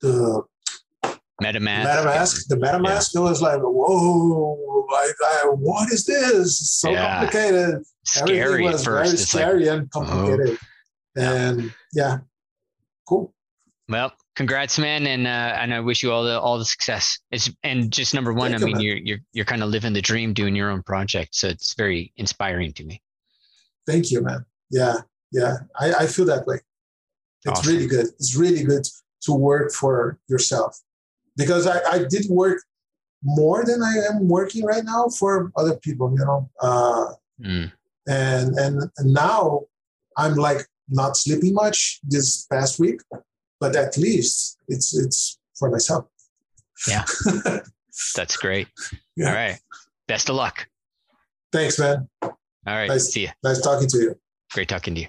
the 0.00 0.42
MetaMask. 1.42 1.84
MetaMask. 1.84 2.48
The 2.48 2.56
MetaMask. 2.56 3.14
Yeah. 3.14 3.20
It 3.20 3.24
was 3.24 3.42
like, 3.42 3.60
whoa, 3.60 4.86
like, 4.90 5.14
I, 5.24 5.46
what 5.54 5.92
is 5.92 6.04
this? 6.04 6.60
It's 6.60 6.80
so 6.80 6.90
yeah. 6.90 7.20
complicated. 7.20 7.82
Scary 8.04 8.40
Everything 8.40 8.72
was 8.72 8.84
very 8.84 9.08
scary 9.16 9.64
like, 9.66 9.78
and 9.78 9.90
complicated. 9.90 10.58
Oh. 11.18 11.22
And 11.22 11.74
yeah, 11.92 12.18
cool. 13.08 13.34
Well, 13.88 14.12
congrats, 14.36 14.78
man, 14.78 15.06
and 15.06 15.26
uh, 15.26 15.56
and 15.58 15.74
I 15.74 15.80
wish 15.80 16.02
you 16.02 16.12
all 16.12 16.24
the 16.24 16.38
all 16.38 16.58
the 16.58 16.64
success. 16.64 17.18
It's 17.30 17.50
and 17.62 17.92
just 17.92 18.14
number 18.14 18.32
one, 18.32 18.52
Thank 18.52 18.62
I 18.62 18.66
mean, 18.66 18.80
you, 18.80 18.92
are 18.92 18.96
you're 18.96 19.18
you're 19.32 19.44
kind 19.44 19.62
of 19.62 19.70
living 19.70 19.92
the 19.92 20.00
dream, 20.00 20.32
doing 20.32 20.54
your 20.54 20.70
own 20.70 20.82
project, 20.82 21.34
so 21.34 21.48
it's 21.48 21.74
very 21.74 22.12
inspiring 22.16 22.72
to 22.74 22.84
me. 22.84 23.02
Thank 23.86 24.10
you, 24.10 24.22
man. 24.22 24.44
Yeah, 24.70 24.98
yeah, 25.32 25.56
I, 25.78 25.92
I 25.92 26.06
feel 26.06 26.26
that 26.26 26.46
way. 26.46 26.60
It's 27.44 27.60
awesome. 27.60 27.74
really 27.74 27.86
good. 27.86 28.06
It's 28.18 28.36
really 28.36 28.62
good 28.62 28.86
to 29.22 29.32
work 29.32 29.72
for 29.72 30.18
yourself 30.28 30.80
because 31.40 31.66
I, 31.66 31.78
I 31.90 31.98
did 32.08 32.26
work 32.28 32.58
more 33.22 33.64
than 33.64 33.82
I 33.82 33.94
am 34.10 34.28
working 34.28 34.64
right 34.64 34.84
now 34.84 35.08
for 35.08 35.50
other 35.56 35.76
people, 35.76 36.10
you 36.16 36.24
know. 36.24 36.50
Uh, 36.60 37.06
mm. 37.40 37.72
and, 38.06 38.58
and 38.58 38.74
and 38.98 39.12
now 39.12 39.62
I'm 40.16 40.34
like 40.34 40.66
not 40.88 41.16
sleeping 41.16 41.54
much 41.54 42.00
this 42.02 42.46
past 42.46 42.78
week, 42.78 43.00
but 43.58 43.74
at 43.76 43.96
least 43.96 44.58
it's 44.68 44.96
it's 44.96 45.38
for 45.58 45.70
myself. 45.70 46.06
Yeah, 46.88 47.04
that's 48.16 48.36
great. 48.36 48.68
Yeah. 49.16 49.28
All 49.28 49.34
right, 49.34 49.58
best 50.08 50.28
of 50.28 50.36
luck. 50.36 50.66
Thanks, 51.52 51.78
man. 51.78 52.08
All 52.22 52.30
right, 52.66 52.88
nice, 52.88 53.06
to 53.06 53.12
see 53.12 53.22
you. 53.22 53.30
Nice 53.42 53.60
talking 53.60 53.88
to 53.88 53.98
you. 53.98 54.14
Great 54.52 54.68
talking 54.68 54.94
to 54.94 55.00
you. 55.02 55.08